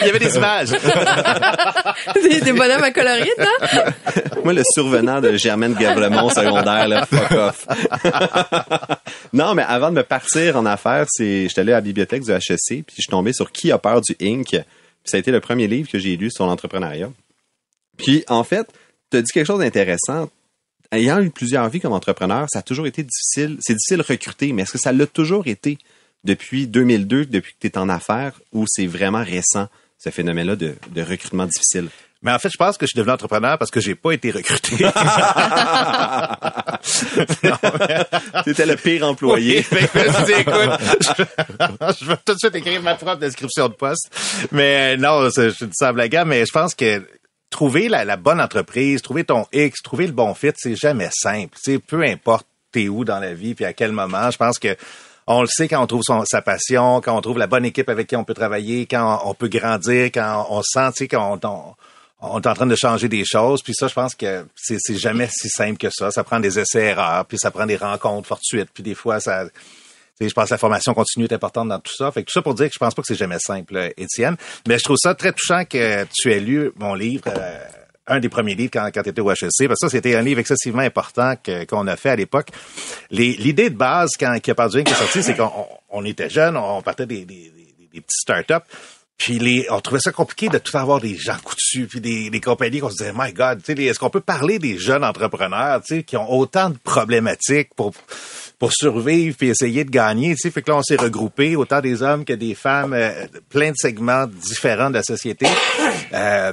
avait 0.08 0.18
des 0.18 0.34
images. 0.34 0.70
des, 2.14 2.40
des, 2.40 2.52
bonhommes 2.52 2.82
à 2.82 2.90
colorier, 2.90 3.30
hein? 3.38 3.84
Moi, 4.42 4.52
le 4.52 4.64
survenant 4.64 5.20
de 5.20 5.36
Germaine 5.36 5.74
Gavremont 5.74 6.28
secondaire, 6.28 6.88
là, 6.88 7.06
fuck 7.06 7.30
off. 7.30 7.68
non, 9.32 9.54
mais 9.54 9.62
avant 9.62 9.90
de 9.90 9.96
me 9.96 10.02
partir 10.02 10.56
en 10.56 10.66
affaires, 10.66 11.06
c'est, 11.08 11.46
j'étais 11.48 11.60
allé 11.60 11.70
à 11.70 11.76
la 11.76 11.82
bibliothèque 11.82 12.24
du 12.24 12.32
HEC, 12.32 12.66
puis 12.66 12.84
je 12.88 13.02
suis 13.02 13.10
tombé 13.10 13.32
sur 13.32 13.52
Qui 13.52 13.70
a 13.70 13.78
peur 13.78 14.00
du 14.00 14.16
Inc? 14.20 14.48
Puis 14.48 14.64
ça 15.04 15.16
a 15.16 15.20
été 15.20 15.30
le 15.30 15.38
premier 15.40 15.68
livre 15.68 15.88
que 15.88 16.00
j'ai 16.00 16.16
lu 16.16 16.32
sur 16.32 16.46
l'entrepreneuriat. 16.46 17.12
Puis, 17.96 18.24
en 18.28 18.42
fait, 18.42 18.66
tu 19.12 19.18
as 19.18 19.22
dit 19.22 19.30
quelque 19.32 19.46
chose 19.46 19.60
d'intéressant. 19.60 20.28
Ayant 20.90 21.20
eu 21.20 21.30
plusieurs 21.30 21.68
vies 21.68 21.78
comme 21.80 21.92
entrepreneur, 21.92 22.46
ça 22.48 22.58
a 22.58 22.62
toujours 22.62 22.88
été 22.88 23.04
difficile. 23.04 23.56
C'est 23.60 23.74
difficile 23.74 23.98
de 23.98 24.02
recruter, 24.02 24.52
mais 24.52 24.62
est-ce 24.62 24.72
que 24.72 24.78
ça 24.78 24.92
l'a 24.92 25.06
toujours 25.06 25.46
été? 25.46 25.78
Depuis 26.26 26.66
2002, 26.66 27.26
depuis 27.26 27.54
que 27.54 27.58
tu 27.60 27.66
es 27.68 27.78
en 27.78 27.88
affaires, 27.88 28.32
ou 28.52 28.64
c'est 28.68 28.86
vraiment 28.86 29.24
récent, 29.24 29.68
ce 29.98 30.10
phénomène-là 30.10 30.56
de, 30.56 30.74
recrutement 30.96 31.46
difficile? 31.46 31.88
Mais 32.22 32.32
en 32.32 32.38
fait, 32.38 32.50
je 32.50 32.56
pense 32.56 32.76
que 32.76 32.86
je 32.86 32.88
suis 32.88 32.98
devenu 32.98 33.12
entrepreneur 33.12 33.56
parce 33.58 33.70
que 33.70 33.80
j'ai 33.80 33.94
pas 33.94 34.12
été 34.12 34.30
recruté. 34.30 34.76
Tu 38.44 38.50
étais 38.50 38.66
le 38.66 38.76
pire 38.76 39.06
employé. 39.06 39.62
je 39.62 40.40
écoute, 40.40 40.80
je, 42.00 42.04
vais 42.04 42.16
tout 42.24 42.34
de 42.34 42.38
suite 42.38 42.54
écrire 42.54 42.82
ma 42.82 42.94
propre 42.94 43.18
description 43.18 43.68
de 43.68 43.74
poste. 43.74 44.10
Mais 44.52 44.94
euh, 44.94 44.96
non, 44.96 45.28
je 45.28 45.64
dis 45.64 45.72
ça 45.72 45.88
à 45.88 45.92
blague, 45.92 46.22
mais 46.26 46.46
je 46.46 46.52
pense 46.52 46.74
que 46.74 47.02
trouver 47.50 47.88
la, 47.88 48.16
bonne 48.16 48.40
entreprise, 48.40 49.02
trouver 49.02 49.24
ton 49.24 49.46
X, 49.52 49.82
trouver 49.82 50.06
le 50.06 50.12
bon 50.12 50.34
fit, 50.34 50.52
c'est 50.56 50.76
jamais 50.76 51.10
simple. 51.12 51.56
sais, 51.60 51.78
peu 51.78 52.02
importe 52.02 52.46
t'es 52.72 52.88
où 52.88 53.04
dans 53.04 53.20
la 53.20 53.32
vie 53.32 53.54
puis 53.54 53.64
à 53.64 53.72
quel 53.72 53.92
moment, 53.92 54.30
je 54.30 54.36
pense 54.36 54.58
que 54.58 54.76
on 55.26 55.40
le 55.40 55.48
sait 55.48 55.68
quand 55.68 55.82
on 55.82 55.86
trouve 55.86 56.02
sa 56.24 56.42
passion, 56.42 57.00
quand 57.00 57.16
on 57.16 57.20
trouve 57.20 57.38
la 57.38 57.46
bonne 57.46 57.64
équipe 57.64 57.88
avec 57.88 58.06
qui 58.06 58.16
on 58.16 58.24
peut 58.24 58.34
travailler, 58.34 58.86
quand 58.86 59.22
on, 59.24 59.34
peut 59.34 59.48
grandir, 59.48 60.06
quand 60.06 60.46
on 60.50 60.62
sent, 60.62 60.92
tu 60.92 60.98
sais, 60.98 61.08
qu'on 61.08 61.40
on 62.20 62.40
est 62.40 62.46
en 62.46 62.54
train 62.54 62.66
de 62.66 62.76
changer 62.76 63.08
des 63.08 63.24
choses. 63.24 63.62
Puis 63.62 63.74
ça, 63.74 63.88
je 63.88 63.94
pense 63.94 64.14
que 64.14 64.46
c'est 64.54 64.96
jamais 64.96 65.28
si 65.30 65.48
simple 65.48 65.78
que 65.78 65.90
ça. 65.90 66.10
Ça 66.10 66.24
prend 66.24 66.40
des 66.40 66.58
essais-erreurs, 66.58 67.26
puis 67.26 67.38
ça 67.38 67.50
prend 67.50 67.66
des 67.66 67.76
rencontres 67.76 68.28
fortuites, 68.28 68.70
puis 68.72 68.82
des 68.82 68.94
fois, 68.94 69.20
ça... 69.20 69.44
Je 70.18 70.32
pense 70.32 70.46
que 70.48 70.54
la 70.54 70.58
formation 70.58 70.94
continue 70.94 71.26
est 71.26 71.34
importante 71.34 71.68
dans 71.68 71.78
tout 71.78 71.92
ça. 71.94 72.10
Fait 72.10 72.22
que 72.22 72.28
tout 72.28 72.32
ça 72.32 72.40
pour 72.40 72.54
dire 72.54 72.68
que 72.68 72.72
je 72.72 72.78
pense 72.78 72.94
pas 72.94 73.02
que 73.02 73.06
c'est 73.06 73.16
jamais 73.18 73.38
simple, 73.38 73.76
euh, 73.76 73.90
Étienne. 73.98 74.36
Mais 74.66 74.78
je 74.78 74.84
trouve 74.84 74.96
ça 74.96 75.14
très 75.14 75.30
touchant 75.30 75.66
que 75.66 76.06
tu 76.10 76.32
aies 76.32 76.40
lu 76.40 76.72
mon 76.76 76.94
livre, 76.94 77.24
euh, 77.26 77.58
un 78.08 78.20
des 78.20 78.28
premiers 78.28 78.54
livres 78.54 78.70
quand, 78.72 78.88
quand 78.92 79.02
tu 79.02 79.08
étais 79.10 79.20
au 79.20 79.30
HEC, 79.30 79.38
parce 79.68 79.80
que 79.80 79.86
ça, 79.86 79.88
c'était 79.88 80.14
un 80.14 80.22
livre 80.22 80.40
excessivement 80.40 80.82
important 80.82 81.34
qu'on 81.68 81.86
a 81.86 81.96
fait 81.96 82.10
à 82.10 82.16
l'époque. 82.16 82.48
L'idée 83.10 83.70
de 83.70 83.76
base, 83.76 84.10
quand 84.18 84.38
qui 84.40 84.50
a 84.50 84.54
pas 84.54 84.68
qui 84.68 84.78
est 84.78 84.94
sorti, 84.94 85.22
c'est 85.22 85.36
qu'on 85.36 85.50
on- 85.90 86.04
était 86.04 86.30
jeunes, 86.30 86.56
on 86.56 86.82
partait 86.82 87.06
des, 87.06 87.24
des, 87.24 87.50
des, 87.54 87.88
des 87.92 88.00
petits 88.00 88.20
startups. 88.22 88.64
Puis 89.18 89.38
les, 89.38 89.66
on 89.70 89.80
trouvait 89.80 90.00
ça 90.00 90.12
compliqué 90.12 90.48
de 90.50 90.58
tout 90.58 90.76
avoir 90.76 91.00
des 91.00 91.16
gens 91.16 91.38
coutus, 91.42 91.88
puis 91.88 92.00
des, 92.02 92.28
des 92.28 92.40
compagnies 92.40 92.80
qu'on 92.80 92.90
se 92.90 92.96
disait, 92.98 93.12
my 93.16 93.32
God, 93.32 93.62
est-ce 93.66 93.98
qu'on 93.98 94.10
peut 94.10 94.20
parler 94.20 94.58
des 94.58 94.76
jeunes 94.78 95.02
entrepreneurs, 95.04 95.80
qui 96.06 96.16
ont 96.18 96.30
autant 96.30 96.68
de 96.70 96.76
problématiques 96.76 97.70
pour 97.74 97.92
pour 98.58 98.72
survivre 98.72 99.36
puis 99.36 99.48
essayer 99.48 99.84
de 99.84 99.90
gagner, 99.90 100.30
tu 100.34 100.36
sais, 100.38 100.50
fait 100.50 100.62
que 100.62 100.70
là 100.70 100.78
on 100.78 100.82
s'est 100.82 100.96
regroupés, 100.96 101.56
autant 101.56 101.80
des 101.82 102.02
hommes 102.02 102.24
que 102.24 102.32
des 102.32 102.54
femmes, 102.54 102.94
euh, 102.94 103.26
plein 103.50 103.70
de 103.70 103.76
segments 103.76 104.26
différents 104.26 104.88
de 104.88 104.94
la 104.94 105.02
société. 105.02 105.46
Euh, 106.14 106.52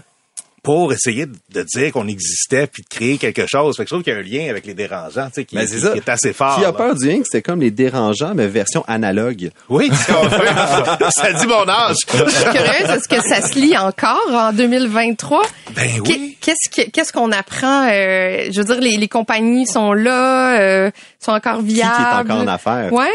pour 0.64 0.92
essayer 0.94 1.26
de 1.28 1.34
de 1.54 1.62
dire 1.64 1.92
qu'on 1.92 2.08
existait 2.08 2.66
puis 2.68 2.82
de 2.82 2.88
créer 2.88 3.18
quelque 3.20 3.46
chose. 3.46 3.78
Fait 3.78 3.84
que 3.84 3.90
je 3.90 3.94
trouve 3.94 4.04
qu'il 4.04 4.14
y 4.14 4.16
a 4.16 4.20
un 4.20 4.24
lien 4.24 4.50
avec 4.50 4.66
les 4.66 4.74
dérangeants, 4.74 5.28
tu 5.28 5.34
sais, 5.36 5.46
qui, 5.46 5.56
c'est 5.68 5.76
qui- 5.76 5.82
qui 5.92 5.98
est 5.98 6.10
assez 6.10 6.34
fort. 6.34 6.56
Qui 6.58 6.64
a 6.64 6.68
là. 6.68 6.74
peur 6.74 6.96
du 6.96 7.12
Inc, 7.12 7.26
c'était 7.26 7.42
comme 7.44 7.60
les 7.62 7.70
dérangeants, 7.70 8.34
mais 8.34 8.48
version 8.48 8.84
analogue. 8.88 9.52
Oui, 9.70 9.92
si 9.94 10.12
on 10.12 10.24
veut. 10.28 10.48
ça 11.12 11.34
dit 11.34 11.46
mon 11.46 11.68
âge. 11.70 11.98
Je 12.12 12.18
suis 12.30 12.44
curieuse, 12.46 12.90
est-ce 12.90 13.08
que 13.08 13.22
ça 13.22 13.42
se 13.48 13.60
lit 13.60 13.78
encore 13.78 14.20
en 14.32 14.52
2023? 14.54 15.44
Ben 15.76 15.90
oui. 16.08 16.38
Qu'est-ce 16.42 16.70
que- 16.70 16.90
qu'est-ce 16.90 17.14
qu'on 17.14 17.32
apprend? 17.32 17.88
euh, 17.92 18.48
je 18.52 18.60
veux 18.62 18.66
dire, 18.66 18.80
les, 18.82 18.98
les 18.98 19.08
compagnies 19.08 19.68
sont 19.68 19.94
là, 19.94 20.60
euh, 20.60 20.92
sont 21.20 21.32
encore 21.34 21.60
Qui, 21.60 21.68
qui 21.68 21.74
viables. 21.76 21.94
est 22.02 22.32
encore 22.32 22.42
en 22.44 22.48
affaires? 22.48 22.92
Ouais. 22.94 23.12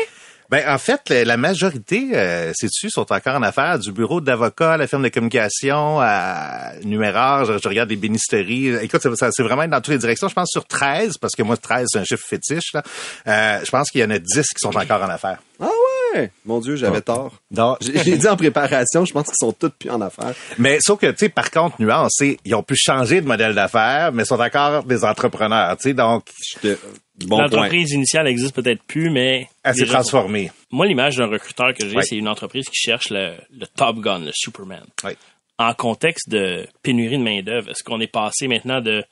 Ben 0.51 0.65
en 0.67 0.79
fait, 0.79 1.11
la- 1.11 1.37
majorité, 1.37 2.11
euh, 2.15 2.53
sais-tu, 2.55 2.89
sont 2.91 3.13
encore 3.13 3.35
en 3.37 3.43
affaires 3.43 3.79
du 3.79 3.93
bureau 3.93 4.21
d'avocat 4.21 4.77
la 4.79 4.87
firme 4.87 5.03
de 5.03 5.09
communication, 5.11 6.01
à 6.01 6.73
numéraire, 6.85 7.45
je, 7.45 7.59
je 7.63 7.69
regarde 7.69 7.89
des 7.91 7.97
bénisteries. 7.97 8.75
Écoute, 8.83 9.03
c'est 9.03 9.43
vraiment 9.43 9.69
dans 9.69 9.81
toutes 9.81 9.93
les 9.93 9.99
directions. 9.99 10.29
Je 10.29 10.35
pense 10.35 10.49
sur 10.51 10.65
13, 10.65 11.19
parce 11.19 11.35
que 11.35 11.43
moi, 11.43 11.57
13, 11.57 11.87
c'est 11.93 11.99
un 11.99 12.05
chiffre 12.05 12.25
fétiche. 12.27 12.73
Là. 12.73 12.83
Euh, 13.27 13.61
je 13.65 13.71
pense 13.71 13.91
qu'il 13.91 14.01
y 14.01 14.05
en 14.05 14.11
a 14.11 14.19
10 14.19 14.27
qui 14.49 14.59
sont 14.59 14.75
encore 14.77 15.03
en 15.03 15.09
affaires. 15.11 15.39
Ah 15.61 15.65
ouais! 15.65 15.98
Mon 16.45 16.61
Dieu, 16.61 16.77
j'avais 16.77 17.01
tort. 17.01 17.33
Donc, 17.51 17.79
J'ai 17.81 18.17
dit 18.17 18.29
en 18.29 18.37
préparation, 18.37 19.05
je 19.05 19.13
pense 19.13 19.27
qu'ils 19.27 19.35
sont 19.39 19.53
tous 19.53 19.71
plus 19.71 19.91
en 19.91 20.01
affaires. 20.01 20.35
Mais 20.59 20.79
sauf 20.81 20.99
que, 21.01 21.07
tu 21.11 21.19
sais, 21.19 21.29
par 21.29 21.51
contre, 21.51 21.77
nuance, 21.81 22.13
c'est 22.17 22.39
ils 22.45 22.55
ont 22.55 22.63
pu 22.63 22.75
changer 22.77 23.21
de 23.21 23.27
modèle 23.27 23.55
d'affaires, 23.55 24.13
mais 24.13 24.25
sont 24.25 24.41
encore 24.41 24.85
des 24.85 25.05
entrepreneurs, 25.05 25.77
tu 25.77 25.85
sais, 25.91 25.95
donc 25.95 26.25
Bon. 27.27 27.39
L'entreprise 27.41 27.91
initiale 27.93 28.29
existe 28.29 28.55
peut-être 28.55 28.81
plus, 28.85 29.11
mais 29.11 29.49
elle 29.65 29.75
s'est 29.75 29.87
transformée. 29.87 30.53
Moi, 30.71 30.87
l'image 30.87 31.17
d'un 31.17 31.27
recruteur 31.27 31.75
que 31.75 31.89
j'ai, 31.89 31.97
Ouais. 31.97 32.03
c'est 32.05 32.15
une 32.17 32.29
entreprise 32.29 32.67
qui 32.69 32.77
cherche 32.77 33.11
le, 33.11 33.35
le 33.51 33.67
Top 33.67 33.99
Gun, 33.99 34.21
le 34.21 34.31
Superman. 34.33 34.85
Ouais. 35.03 35.17
En 35.59 35.75
contexte 35.75 36.29
de 36.29 36.65
pénurie 36.83 37.19
de 37.19 37.23
main-d'œuvre, 37.25 37.71
est-ce 37.71 37.83
qu'on 37.83 38.01
est 38.01 38.07
passé 38.13 38.47
maintenant 38.47 38.81
de 38.81 39.03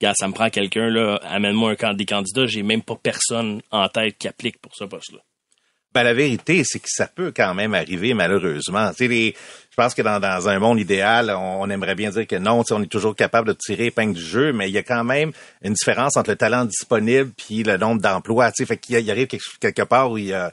Gars, 0.00 0.14
ça 0.18 0.26
me 0.26 0.32
prend 0.32 0.50
quelqu'un, 0.50 0.88
là, 0.90 1.20
amène-moi 1.22 1.74
un 1.80 1.94
des 1.94 2.04
candidats, 2.06 2.46
j'ai 2.46 2.64
même 2.64 2.82
pas 2.82 2.96
personne 3.00 3.62
en 3.70 3.86
tête 3.88 4.18
qui 4.18 4.26
applique 4.26 4.58
pour 4.60 4.74
ce 4.74 4.82
poste-là. 4.82 5.20
Ben, 5.94 6.04
la 6.04 6.14
vérité, 6.14 6.62
c'est 6.64 6.78
que 6.78 6.88
ça 6.88 7.06
peut 7.06 7.32
quand 7.36 7.54
même 7.54 7.74
arriver, 7.74 8.14
malheureusement. 8.14 8.90
Tu 8.90 8.96
sais, 8.96 9.08
les, 9.08 9.34
je 9.70 9.76
pense 9.76 9.94
que 9.94 10.02
dans, 10.02 10.20
dans 10.20 10.48
un 10.48 10.58
monde 10.58 10.80
idéal, 10.80 11.30
on, 11.30 11.62
on 11.62 11.70
aimerait 11.70 11.94
bien 11.94 12.10
dire 12.10 12.26
que 12.26 12.36
non, 12.36 12.62
tu 12.62 12.68
sais, 12.68 12.74
on 12.74 12.82
est 12.82 12.86
toujours 12.86 13.14
capable 13.14 13.48
de 13.48 13.52
tirer 13.52 13.86
épingle 13.86 14.14
du 14.14 14.22
jeu, 14.22 14.52
mais 14.52 14.68
il 14.68 14.72
y 14.72 14.78
a 14.78 14.82
quand 14.82 15.04
même 15.04 15.32
une 15.62 15.74
différence 15.74 16.16
entre 16.16 16.30
le 16.30 16.36
talent 16.36 16.64
disponible 16.64 17.30
puis 17.36 17.62
le 17.62 17.76
nombre 17.76 18.00
d'emplois. 18.00 18.50
Tu 18.52 18.62
sais, 18.62 18.66
fait 18.66 18.78
qu'il 18.78 18.98
y 19.00 19.10
arrive 19.10 19.26
quelque, 19.26 19.44
quelque 19.60 19.82
part 19.82 20.10
où 20.10 20.18
il 20.18 20.26
y 20.26 20.32
a, 20.32 20.50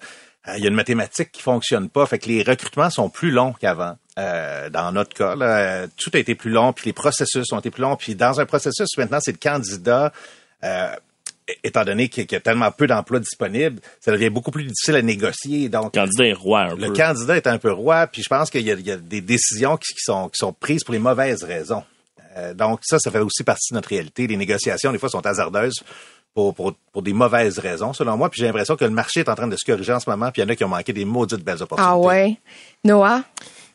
il 0.56 0.64
y 0.64 0.66
a 0.66 0.70
une 0.70 0.76
mathématique 0.76 1.32
qui 1.32 1.42
fonctionne 1.42 1.90
pas. 1.90 2.06
Fait 2.06 2.20
que 2.20 2.28
les 2.28 2.44
recrutements 2.44 2.90
sont 2.90 3.10
plus 3.10 3.32
longs 3.32 3.54
qu'avant. 3.54 3.98
Euh, 4.18 4.70
dans 4.70 4.92
notre 4.92 5.14
cas, 5.14 5.36
là, 5.36 5.88
tout 5.96 6.12
a 6.14 6.18
été 6.18 6.36
plus 6.36 6.52
long, 6.52 6.74
puis 6.74 6.88
les 6.88 6.94
processus 6.94 7.52
ont 7.54 7.60
été 7.60 7.72
plus 7.72 7.82
longs. 7.82 7.96
Puis 7.96 8.16
dans 8.16 8.40
un 8.40 8.46
processus, 8.46 8.98
maintenant, 8.98 9.20
c'est 9.22 9.32
le 9.32 9.38
candidat. 9.38 10.12
Euh, 10.64 10.92
étant 11.64 11.84
donné 11.84 12.10
qu'il 12.10 12.32
y 12.32 12.36
a 12.36 12.40
tellement 12.40 12.72
peu 12.72 12.88
d'emplois 12.88 13.20
disponibles, 13.20 13.82
ça 14.00 14.12
devient 14.12 14.30
beaucoup 14.30 14.52
plus 14.52 14.64
difficile 14.64 14.96
à 14.96 15.02
négocier. 15.02 15.70
Donc, 15.70 15.96
Le 15.96 16.02
candidat 16.02 16.26
est 16.26 16.34
roi 16.34 16.62
un 16.62 16.76
le 16.76 16.88
peu. 16.88 16.94
candidat 16.94 17.38
est 17.38 17.48
un 17.48 17.58
peu 17.58 17.72
roi, 17.72 18.08
puis 18.08 18.22
je 18.24 18.30
pense 18.30 18.50
qu'il 18.50 18.62
y, 18.62 18.72
a- 18.72 18.76
il 18.76 18.86
y 18.86 18.92
a 18.92 18.98
des 18.98 19.22
décisions 19.22 19.78
qui, 19.78 19.94
qui 19.94 20.02
sont, 20.02 20.28
qui 20.30 20.38
sont 20.38 20.54
prises 20.54 20.84
pour 20.84 20.94
les 20.94 21.00
mauvaises 21.00 21.44
raisons. 21.44 21.84
Euh, 22.38 22.54
donc 22.54 22.80
ça, 22.84 23.00
ça 23.00 23.10
fait 23.12 23.20
aussi 23.20 23.44
partie 23.44 23.74
de 23.74 23.76
notre 23.76 23.90
réalité. 23.90 24.28
Les 24.28 24.38
négociations, 24.38 24.92
des 24.92 25.00
fois, 25.00 25.10
sont 25.10 25.26
hasardeuses 25.26 25.82
pour, 26.34 26.54
pour, 26.54 26.74
pour 26.94 27.02
des 27.02 27.12
mauvaises 27.14 27.58
raisons, 27.60 27.92
selon 27.94 28.16
moi. 28.18 28.30
Puis 28.30 28.40
j'ai 28.42 28.46
l'impression 28.46 28.76
que 28.76 28.86
le 28.86 28.92
marché 28.92 29.22
est 29.22 29.30
en 29.30 29.36
train 29.36 29.48
de 29.48 29.56
se 29.58 29.66
corriger 29.66 29.94
en 29.94 30.00
ce 30.00 30.10
moment, 30.10 30.32
puis 30.32 30.42
il 30.42 30.46
y 30.46 30.48
en 30.48 30.50
a 30.50 30.56
qui 30.56 30.64
ont 30.64 30.68
manqué 30.70 30.94
des 30.94 31.06
maudites 31.06 31.44
belles 31.44 31.62
opportunités. 31.64 31.92
Ah 31.94 31.98
ouais? 31.98 32.38
Noah? 32.84 33.24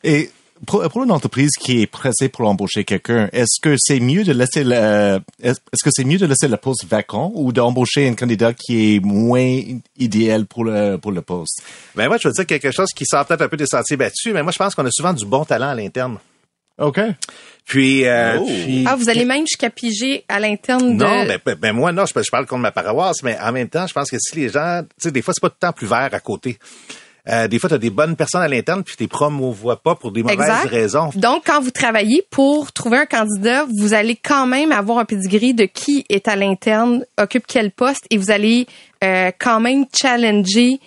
Et 0.04 0.30
pour, 0.66 0.82
pour 0.88 1.02
une 1.04 1.10
entreprise 1.10 1.50
qui 1.60 1.82
est 1.82 1.86
pressée 1.86 2.28
pour 2.28 2.48
embaucher 2.48 2.84
quelqu'un, 2.84 3.28
est-ce 3.32 3.60
que 3.60 3.74
c'est 3.78 4.00
mieux 4.00 4.24
de 4.24 4.32
laisser 4.32 4.64
le, 4.64 5.20
est-ce 5.42 5.58
est-ce 5.72 5.82
que 5.84 5.90
c'est 5.92 6.04
mieux 6.04 6.18
de 6.18 6.26
laisser 6.26 6.48
le 6.48 6.56
poste 6.56 6.84
vacant 6.88 7.32
ou 7.34 7.52
d'embaucher 7.52 8.08
un 8.08 8.14
candidat 8.14 8.52
qui 8.54 8.94
est 8.96 9.00
moins 9.00 9.60
idéal 9.98 10.46
pour 10.46 10.64
le, 10.64 10.96
pour 10.96 11.12
le 11.12 11.22
poste? 11.22 11.62
Ben 11.96 12.08
moi, 12.08 12.16
je 12.22 12.28
veux 12.28 12.32
dire 12.34 12.46
quelque 12.46 12.70
chose 12.70 12.88
qui 12.94 13.04
sort 13.04 13.26
peut-être 13.26 13.42
un 13.42 13.48
peu 13.48 13.56
des 13.56 13.66
sentiers 13.66 13.96
battus, 13.96 14.32
mais 14.32 14.42
moi, 14.42 14.52
je 14.52 14.58
pense 14.58 14.74
qu'on 14.74 14.86
a 14.86 14.90
souvent 14.90 15.12
du 15.12 15.26
bon 15.26 15.44
talent 15.44 15.68
à 15.70 15.74
l'interne. 15.74 16.18
OK. 16.78 16.98
Puis, 17.66 18.04
euh, 18.04 18.36
Oh. 18.40 18.44
puis- 18.46 18.84
Ah, 18.86 18.96
vous 18.96 19.08
allez 19.08 19.24
même 19.24 19.46
jusqu'à 19.46 19.70
piger 19.70 20.24
à 20.28 20.40
l'interne 20.40 20.96
de... 20.96 21.04
Non, 21.04 21.24
ben, 21.24 21.38
ben, 21.46 21.54
ben, 21.54 21.72
moi, 21.72 21.92
non, 21.92 22.04
je, 22.04 22.12
je 22.20 22.30
parle 22.30 22.46
contre 22.46 22.62
ma 22.62 22.72
paroisse, 22.72 23.22
mais 23.22 23.38
en 23.40 23.52
même 23.52 23.68
temps, 23.68 23.86
je 23.86 23.92
pense 23.94 24.10
que 24.10 24.16
si 24.18 24.34
les 24.36 24.48
gens, 24.48 24.82
tu 24.82 24.88
sais, 25.04 25.12
des 25.12 25.22
fois, 25.22 25.32
c'est 25.34 25.40
pas 25.40 25.50
tout 25.50 25.56
le 25.62 25.66
temps 25.68 25.72
plus 25.72 25.86
vert 25.86 26.08
à 26.12 26.18
côté. 26.20 26.58
Euh, 27.28 27.48
des 27.48 27.58
fois, 27.58 27.70
tu 27.70 27.74
as 27.74 27.78
des 27.78 27.90
bonnes 27.90 28.16
personnes 28.16 28.42
à 28.42 28.48
l'interne, 28.48 28.84
puis 28.84 28.96
tu 28.96 29.02
les 29.02 29.08
promouvois 29.08 29.82
pas 29.82 29.94
pour 29.94 30.12
des 30.12 30.22
mauvaises 30.22 30.40
Exact. 30.40 30.68
raisons. 30.68 31.10
Donc, 31.14 31.44
quand 31.46 31.60
vous 31.60 31.70
travaillez 31.70 32.26
pour 32.30 32.72
trouver 32.72 32.98
un 32.98 33.06
candidat, 33.06 33.64
vous 33.78 33.94
allez 33.94 34.16
quand 34.16 34.46
même 34.46 34.72
avoir 34.72 34.98
un 34.98 35.06
pedigree 35.06 35.54
de 35.54 35.64
qui 35.64 36.04
est 36.10 36.28
à 36.28 36.36
l'interne, 36.36 37.04
occupe 37.18 37.44
quel 37.46 37.70
poste, 37.70 38.04
et 38.10 38.18
vous 38.18 38.30
allez 38.30 38.66
euh, 39.02 39.30
quand 39.38 39.60
même 39.60 39.86
challenger 39.94 40.80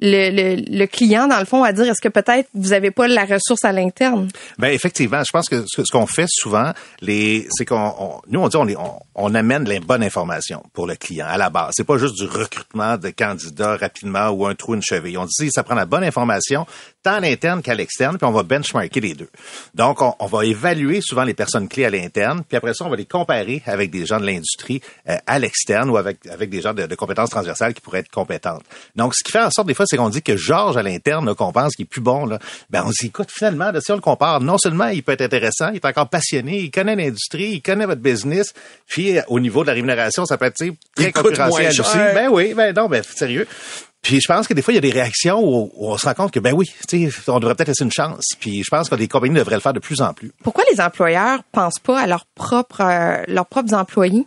le, 0.00 0.30
le, 0.30 0.62
le 0.78 0.86
client, 0.86 1.28
dans 1.28 1.38
le 1.38 1.44
fond, 1.44 1.62
à 1.62 1.72
dire 1.72 1.84
est-ce 1.88 2.00
que 2.00 2.08
peut-être 2.08 2.48
vous 2.54 2.72
avez 2.72 2.90
pas 2.90 3.06
la 3.08 3.24
ressource 3.24 3.64
à 3.64 3.72
l'interne? 3.72 4.28
Ben 4.58 4.68
effectivement, 4.68 5.22
je 5.24 5.30
pense 5.30 5.48
que 5.48 5.64
ce, 5.66 5.82
qu'on 5.90 6.06
fait 6.06 6.26
souvent, 6.28 6.72
les, 7.00 7.46
c'est 7.56 7.64
qu'on, 7.64 7.94
on- 7.98 8.20
nous 8.26 8.40
on 8.40 8.48
dit 8.48 8.56
on, 8.56 8.66
on, 8.84 8.98
on 9.14 9.34
amène 9.34 9.64
les 9.68 9.78
bonnes 9.80 10.02
informations 10.02 10.62
pour 10.72 10.86
le 10.86 10.96
client 10.96 11.26
à 11.28 11.38
la 11.38 11.48
base. 11.48 11.74
C'est 11.76 11.86
pas 11.86 11.96
juste 11.98 12.16
du 12.16 12.24
recrutement 12.26 12.96
de 12.96 13.10
candidats 13.10 13.76
rapidement 13.76 14.28
ou 14.30 14.46
un 14.46 14.54
trou 14.54 14.74
une 14.74 14.82
cheville. 14.82 15.16
On 15.16 15.26
dit 15.26 15.50
ça 15.52 15.62
prend 15.62 15.74
la 15.76 15.86
bonne 15.86 16.04
information 16.04 16.66
tant 17.04 17.14
à 17.16 17.20
l'interne 17.20 17.62
qu'à 17.62 17.74
l'externe, 17.74 18.16
puis 18.18 18.26
on 18.26 18.32
va 18.32 18.42
benchmarker 18.42 19.00
les 19.00 19.14
deux. 19.14 19.28
Donc 19.74 20.02
on, 20.02 20.14
on 20.18 20.26
va 20.26 20.44
évaluer 20.44 21.00
souvent 21.02 21.24
les 21.24 21.34
personnes 21.34 21.68
clés 21.68 21.84
à 21.84 21.90
l'interne, 21.90 22.42
puis 22.48 22.56
après 22.56 22.74
ça 22.74 22.84
on 22.84 22.88
va 22.90 22.96
les 22.96 23.04
comparer 23.04 23.62
avec 23.66 23.90
des 23.90 24.06
gens 24.06 24.18
de 24.18 24.26
l'industrie 24.26 24.80
euh, 25.08 25.16
à 25.26 25.38
l'externe 25.38 25.88
ou 25.90 25.96
avec 25.96 26.26
avec 26.26 26.50
des 26.50 26.60
gens 26.62 26.74
de, 26.74 26.86
de 26.86 26.94
compétences 26.94 27.30
transversales 27.30 27.74
qui 27.74 27.80
pourraient 27.80 28.00
être 28.00 28.10
compétentes. 28.10 28.62
Donc 28.96 29.14
ce 29.14 29.22
qui 29.22 29.30
fait 29.30 29.40
en 29.42 29.50
sorte 29.50 29.68
des 29.68 29.74
fois 29.74 29.83
c'est 29.86 29.96
qu'on 29.96 30.08
dit 30.08 30.22
que 30.22 30.36
Georges 30.36 30.76
à 30.76 30.82
l'interne 30.82 31.34
qu'on 31.34 31.52
pense 31.52 31.74
qu'il 31.74 31.84
est 31.84 31.88
plus 31.88 32.00
bon 32.00 32.26
là, 32.26 32.38
ben 32.70 32.82
on 32.86 32.90
se 32.90 33.02
dit 33.02 33.06
écoute 33.06 33.30
finalement 33.30 33.70
là, 33.70 33.80
si 33.80 33.92
on 33.92 33.96
le 33.96 34.00
compare, 34.00 34.40
non 34.40 34.58
seulement 34.58 34.86
il 34.86 35.02
peut 35.02 35.12
être 35.12 35.22
intéressant, 35.22 35.70
il 35.70 35.76
est 35.76 35.84
encore 35.84 36.08
passionné, 36.08 36.58
il 36.60 36.70
connaît 36.70 36.96
l'industrie, 36.96 37.52
il 37.54 37.62
connaît 37.62 37.86
votre 37.86 38.02
business, 38.02 38.52
puis 38.86 39.18
euh, 39.18 39.22
au 39.28 39.40
niveau 39.40 39.62
de 39.62 39.68
la 39.68 39.74
rémunération 39.74 40.26
ça 40.26 40.36
peut 40.38 40.46
être 40.46 40.56
tu 40.56 40.68
sais, 40.68 40.76
très 40.94 41.12
concurrentiel 41.12 41.48
moins 41.48 41.68
aussi. 41.68 41.92
cher. 41.92 42.14
Ben 42.14 42.28
oui, 42.30 42.54
ben 42.54 42.74
non, 42.74 42.88
ben 42.88 43.02
sérieux. 43.02 43.46
Puis 44.04 44.20
je 44.20 44.28
pense 44.28 44.46
que 44.46 44.52
des 44.52 44.60
fois, 44.60 44.72
il 44.72 44.74
y 44.74 44.78
a 44.78 44.82
des 44.82 44.90
réactions 44.90 45.40
où, 45.42 45.72
où 45.74 45.90
on 45.90 45.96
se 45.96 46.04
rend 46.04 46.12
compte 46.12 46.30
que, 46.30 46.38
ben 46.38 46.52
oui, 46.52 46.70
tu 46.86 47.10
sais, 47.10 47.30
on 47.30 47.40
devrait 47.40 47.54
peut-être 47.54 47.68
laisser 47.68 47.84
une 47.84 47.90
chance. 47.90 48.26
Puis 48.38 48.62
je 48.62 48.68
pense 48.68 48.90
que 48.90 48.94
les 48.96 49.08
compagnies 49.08 49.34
devraient 49.34 49.54
le 49.54 49.62
faire 49.62 49.72
de 49.72 49.80
plus 49.80 50.02
en 50.02 50.12
plus. 50.12 50.30
Pourquoi 50.42 50.62
les 50.70 50.78
employeurs 50.78 51.42
pensent 51.52 51.78
pas 51.78 52.00
à 52.00 52.06
leurs 52.06 52.26
propres, 52.34 52.82
euh, 52.82 53.22
leurs 53.28 53.46
propres 53.46 53.72
employés? 53.72 54.26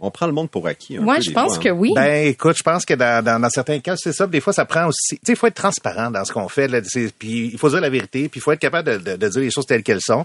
On 0.00 0.10
prend 0.10 0.26
le 0.26 0.32
monde 0.32 0.48
pour 0.50 0.66
acquis. 0.68 0.96
un 0.96 1.00
Moi, 1.00 1.16
peu, 1.16 1.22
je 1.22 1.30
pense 1.32 1.54
fois, 1.54 1.62
que 1.64 1.68
hein. 1.70 1.72
oui. 1.72 1.92
Ben 1.94 2.28
écoute, 2.28 2.56
je 2.56 2.62
pense 2.62 2.84
que 2.84 2.94
dans, 2.94 3.24
dans, 3.24 3.40
dans 3.40 3.50
certains 3.50 3.80
cas, 3.80 3.96
c'est 3.96 4.12
ça. 4.12 4.26
Des 4.26 4.40
fois, 4.40 4.52
ça 4.52 4.64
prend 4.64 4.86
aussi. 4.86 5.16
Tu 5.16 5.20
sais, 5.26 5.32
il 5.32 5.36
faut 5.36 5.46
être 5.48 5.54
transparent 5.54 6.10
dans 6.10 6.24
ce 6.24 6.32
qu'on 6.32 6.48
fait. 6.48 6.68
Là, 6.68 6.80
puis 7.18 7.50
il 7.52 7.58
faut 7.58 7.68
dire 7.68 7.80
la 7.80 7.90
vérité. 7.90 8.28
Puis 8.28 8.38
il 8.38 8.42
faut 8.42 8.52
être 8.52 8.60
capable 8.60 8.88
de, 9.02 9.10
de- 9.12 9.16
de 9.16 9.28
dire 9.28 9.40
les 9.40 9.50
choses 9.50 9.66
telles 9.66 9.82
qu'elles 9.82 10.00
sont. 10.00 10.24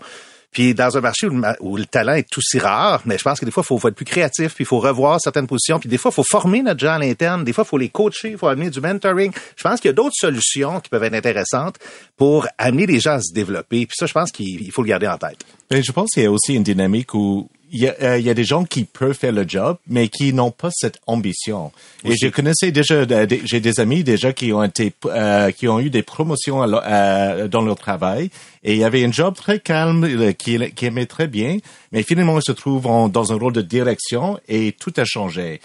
Puis 0.52 0.76
dans 0.76 0.96
un 0.96 1.02
marché 1.02 1.26
où 1.26 1.32
le, 1.36 1.42
où 1.62 1.78
le 1.78 1.86
talent 1.88 2.14
est 2.14 2.38
aussi 2.38 2.60
rare, 2.60 3.02
mais 3.06 3.18
je 3.18 3.24
pense 3.24 3.40
que 3.40 3.46
des 3.46 3.50
fois, 3.50 3.64
il 3.64 3.66
faut, 3.66 3.80
faut 3.80 3.88
être 3.88 3.96
plus 3.96 4.06
créatif, 4.06 4.54
puis 4.54 4.66
il 4.66 4.68
faut 4.68 4.78
revoir 4.80 5.20
certaines 5.20 5.48
positions. 5.48 5.80
Puis 5.80 5.90
des 5.90 5.98
fois, 5.98 6.12
il 6.12 6.14
faut 6.14 6.24
former 6.24 6.62
notre 6.62 6.80
gens 6.80 6.94
à 6.94 7.00
l'interne. 7.00 7.44
Des 7.44 7.54
fois, 7.54 7.64
il 7.66 7.70
faut 7.70 7.80
les 7.80 7.90
coacher, 7.90 8.30
il 8.34 8.38
faut 8.38 8.46
amener 8.48 8.70
du 8.70 8.80
mentoring. 8.80 9.32
Je 9.58 9.64
pense 9.64 9.80
qu'il 9.80 9.90
y 9.90 9.94
a 9.94 9.96
d'autres 9.96 10.14
solutions 10.16 10.80
qui 10.80 10.90
peuvent 10.90 11.04
être 11.04 11.16
intéressantes 11.16 11.78
pour 12.18 12.48
amener 12.60 12.86
les 12.86 13.00
gens 13.00 13.14
à 13.14 13.22
se 13.22 13.34
développer. 13.34 13.88
Puis 13.88 13.96
ça, 13.98 14.06
je 14.06 14.14
pense 14.14 14.32
qu'il 14.32 14.62
il 14.62 14.72
faut 14.72 14.84
le 14.84 14.90
garder 14.90 15.08
en 15.08 15.18
tête. 15.18 15.40
Ben, 15.72 15.84
je 15.84 15.92
pense 15.92 16.12
qu'il 16.12 16.22
y 16.22 16.28
a 16.28 16.32
aussi 16.32 16.54
une 16.54 16.62
dynamique 16.64 17.16
où 17.16 17.50
il 17.74 17.82
y, 17.82 17.88
a, 17.88 17.96
euh, 18.04 18.20
y 18.20 18.30
a 18.30 18.34
des 18.36 18.44
gens 18.44 18.64
qui 18.66 18.84
peuvent 18.84 19.18
faire 19.18 19.32
le 19.32 19.46
job, 19.48 19.78
mais 19.88 20.08
qui 20.08 20.32
n'ont 20.32 20.52
pas 20.52 20.70
cette 20.72 21.00
ambition. 21.08 21.72
Et 22.06 22.16
je 22.16 22.28
connaissais 22.28 22.72
déjà, 22.72 22.94
euh, 22.96 23.28
j'ai 23.44 23.60
des 23.60 23.80
amis 23.80 24.04
déjà 24.04 24.32
qui 24.32 24.54
ont 24.54 24.64
été, 24.64 24.94
euh, 25.06 25.50
qui 25.52 25.68
ont 25.68 25.80
eu 25.80 25.90
des 25.90 26.04
promotions 26.04 26.62
à 26.62 26.68
euh, 26.68 27.48
dans 27.48 27.64
leur 27.64 27.76
travail 27.76 28.30
Et 28.64 28.76
il 28.78 28.84
avait 28.84 29.04
un 29.04 29.12
job 29.12 29.36
très 29.36 29.60
calme 29.60 30.06
euh, 30.06 30.32
qu'il 30.32 30.72
aimait 30.82 31.06
très 31.06 31.28
bien, 31.28 31.58
mais 31.92 32.02
finalement 32.04 32.38
il 32.40 32.44
se 32.44 32.54
trouve 32.54 32.84
dans 33.10 33.34
un 33.34 33.36
rôle 33.36 33.54
de 33.54 33.62
direction 33.62 34.40
et 34.48 34.72
tout 34.72 34.94
a 34.98 35.04
changé. 35.06 35.60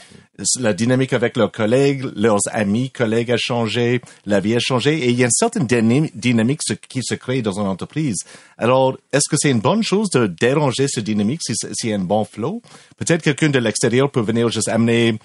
La 0.61 0.73
dynamique 0.73 1.13
avec 1.13 1.37
leurs 1.37 1.51
collègues, 1.51 2.05
leurs 2.15 2.41
amis, 2.53 2.91
collègues 2.91 3.33
a 3.33 3.37
changé, 3.37 4.01
la 4.27 4.41
vie 4.41 4.55
a 4.55 4.61
changé 4.61 4.97
et 4.99 5.11
il 5.11 5.19
y 5.19 5.23
a 5.23 5.27
une 5.27 5.33
certaine 5.33 5.67
dyna- 5.67 6.11
dynamique 6.15 6.61
qui 6.89 7.01
se 7.03 7.15
crée 7.15 7.43
dans 7.43 7.61
une 7.61 7.67
entreprise. 7.67 8.19
Alors, 8.57 8.97
est-ce 9.13 9.29
que 9.29 9.37
c'est 9.37 9.51
une 9.51 9.61
bonne 9.61 9.83
chose 9.83 10.11
de 10.11 10.27
déranger 10.27 10.87
cette 10.89 11.05
dynamique 11.05 11.41
si 11.43 11.55
s'il 11.55 11.91
y 11.91 11.93
a 11.93 11.97
un 11.97 12.01
bon 12.01 12.25
flow? 12.25 12.63
Peut-être 12.99 13.23
quelqu'un 13.23 13.49
de 13.49 13.59
l'extérieur 13.59 14.11
peut 14.11 14.21
venir 14.21 14.49
juste 14.49 14.69
amener 14.69 15.19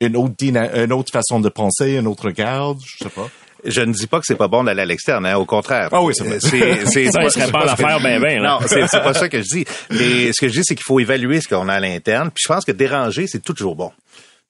une 0.00 0.16
autre, 0.16 0.34
une 0.42 0.92
autre 0.92 1.12
façon 1.12 1.40
de 1.40 1.48
penser, 1.48 1.98
un 1.98 2.06
autre 2.06 2.24
regard, 2.26 2.74
je 2.80 3.04
sais 3.04 3.10
pas. 3.10 3.28
Je 3.64 3.80
ne 3.82 3.92
dis 3.92 4.06
pas 4.06 4.18
que 4.20 4.26
c'est 4.26 4.36
pas 4.36 4.48
bon 4.48 4.64
d'aller 4.64 4.82
à 4.82 4.86
l'externe, 4.86 5.26
hein, 5.26 5.36
au 5.36 5.44
contraire. 5.44 5.88
Ah 5.92 6.02
oui, 6.02 6.14
c'est 6.16 6.24
vrai. 6.24 6.38
C'est, 6.40 6.86
c'est, 6.86 7.10
Ça, 7.10 7.22
il 7.22 7.30
serait 7.30 7.50
pas 7.50 7.64
l'affaire 7.64 8.00
ben 8.00 8.20
ben, 8.20 8.42
là. 8.42 8.58
Non, 8.60 8.66
c'est, 8.66 8.86
c'est 8.88 9.02
pas 9.02 9.14
ça 9.14 9.28
que 9.28 9.38
je 9.42 9.48
dis. 9.48 9.64
Mais 9.90 10.32
ce 10.32 10.40
que 10.40 10.48
je 10.48 10.52
dis, 10.54 10.64
c'est 10.64 10.74
qu'il 10.74 10.84
faut 10.84 11.00
évaluer 11.00 11.40
ce 11.40 11.48
qu'on 11.48 11.68
a 11.68 11.74
à 11.74 11.80
l'interne. 11.80 12.30
Puis 12.30 12.42
je 12.46 12.52
pense 12.52 12.64
que 12.64 12.72
déranger, 12.72 13.26
c'est 13.26 13.42
toujours 13.42 13.76
bon. 13.76 13.92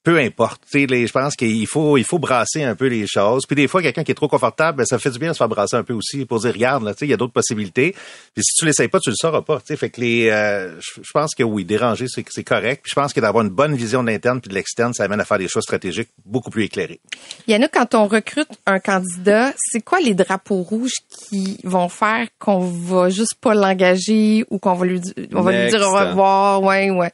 Peu 0.03 0.19
importe. 0.19 0.63
Tu 0.71 0.81
sais, 0.81 0.87
les- 0.87 1.07
je 1.07 1.13
pense 1.13 1.37
qu'il 1.37 1.67
faut, 1.67 1.99
il 1.99 2.05
faut 2.05 2.19
brasser 2.19 2.63
un 2.63 2.75
peu 2.75 2.87
les 2.87 3.07
choses. 3.07 3.45
Puis 3.47 3.55
des 3.55 3.69
fois, 3.69 3.83
quelqu'un 3.83 4.03
qui 4.03 4.13
est 4.13 4.15
trop 4.15 4.29
confortable, 4.29 4.79
ben, 4.79 4.87
ça 4.87 4.99
fait 4.99 5.11
du 5.11 5.19
bien 5.19 5.29
de 5.29 5.33
se 5.35 5.39
faire 5.39 5.49
brasser 5.49 5.77
un 5.77 5.83
peu 5.83 5.93
aussi 5.93 6.25
pour 6.25 6.41
dire, 6.41 6.53
regarde, 6.55 6.85
là, 6.85 6.95
tu 6.95 7.01
sais, 7.01 7.07
il 7.07 7.11
y 7.11 7.13
a 7.13 7.19
d'autres 7.19 7.35
possibilités. 7.35 7.95
Puis 8.35 8.43
si 8.43 8.55
tu 8.55 8.65
l'essayes 8.65 8.89
pas, 8.89 8.99
tu 8.99 9.11
le 9.11 9.17
sauras 9.17 9.43
pas. 9.43 9.59
Tu 9.61 9.67
sais, 9.67 9.77
fait 9.77 9.91
que 9.91 10.01
les, 10.01 10.31
euh, 10.31 10.81
je, 10.81 11.11
pense 11.13 11.35
que 11.35 11.43
oui, 11.43 11.67
déranger, 11.67 12.07
c'est, 12.09 12.25
c'est 12.31 12.45
correct. 12.45 12.81
Puis 12.83 12.91
je 12.91 12.95
pense 12.95 13.13
que 13.13 13.21
d'avoir 13.21 13.45
une 13.45 13.51
bonne 13.51 13.75
vision 13.75 14.03
de 14.03 14.09
l'interne 14.11 14.41
puis 14.41 14.49
de 14.49 14.55
l'externe, 14.55 14.95
ça 14.95 15.05
amène 15.05 15.21
à 15.21 15.27
faire 15.27 15.39
des 15.39 15.49
choix 15.49 15.61
stratégiques 15.61 16.09
beaucoup 16.25 16.49
plus 16.51 16.65
éclairés. 16.65 17.01
Yannick, 17.47 17.71
quand 17.73 17.95
on 17.95 18.07
recrute 18.07 18.49
un 18.65 18.79
candidat, 18.79 19.53
c'est 19.59 19.83
quoi 19.83 20.01
les 20.01 20.15
drapeaux 20.15 20.63
rouges 20.63 20.97
qui 21.29 21.59
vont 21.65 21.91
faire 21.91 22.27
qu'on 22.39 22.61
va 22.61 23.11
juste 23.11 23.35
pas 23.39 23.53
l'engager 23.55 24.47
ou 24.49 24.59
qu'on 24.59 24.75
va 24.75 24.87
lui, 24.87 25.01
on 25.35 25.43
va 25.43 25.53
lui 25.53 25.71
dire 25.71 25.83
au 25.83 25.93
revoir, 25.93 26.63
ouais, 26.63 26.89
ouais. 26.89 27.13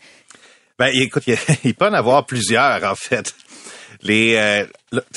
Ben, 0.79 0.91
écoute, 0.93 1.25
il, 1.65 1.75
peut 1.75 1.87
en 1.87 1.93
avoir 1.95 2.27
plusieurs, 2.27 2.85
en 2.85 2.95
fait. 2.95 3.35
Les, 4.03 4.37
euh, 4.37 4.67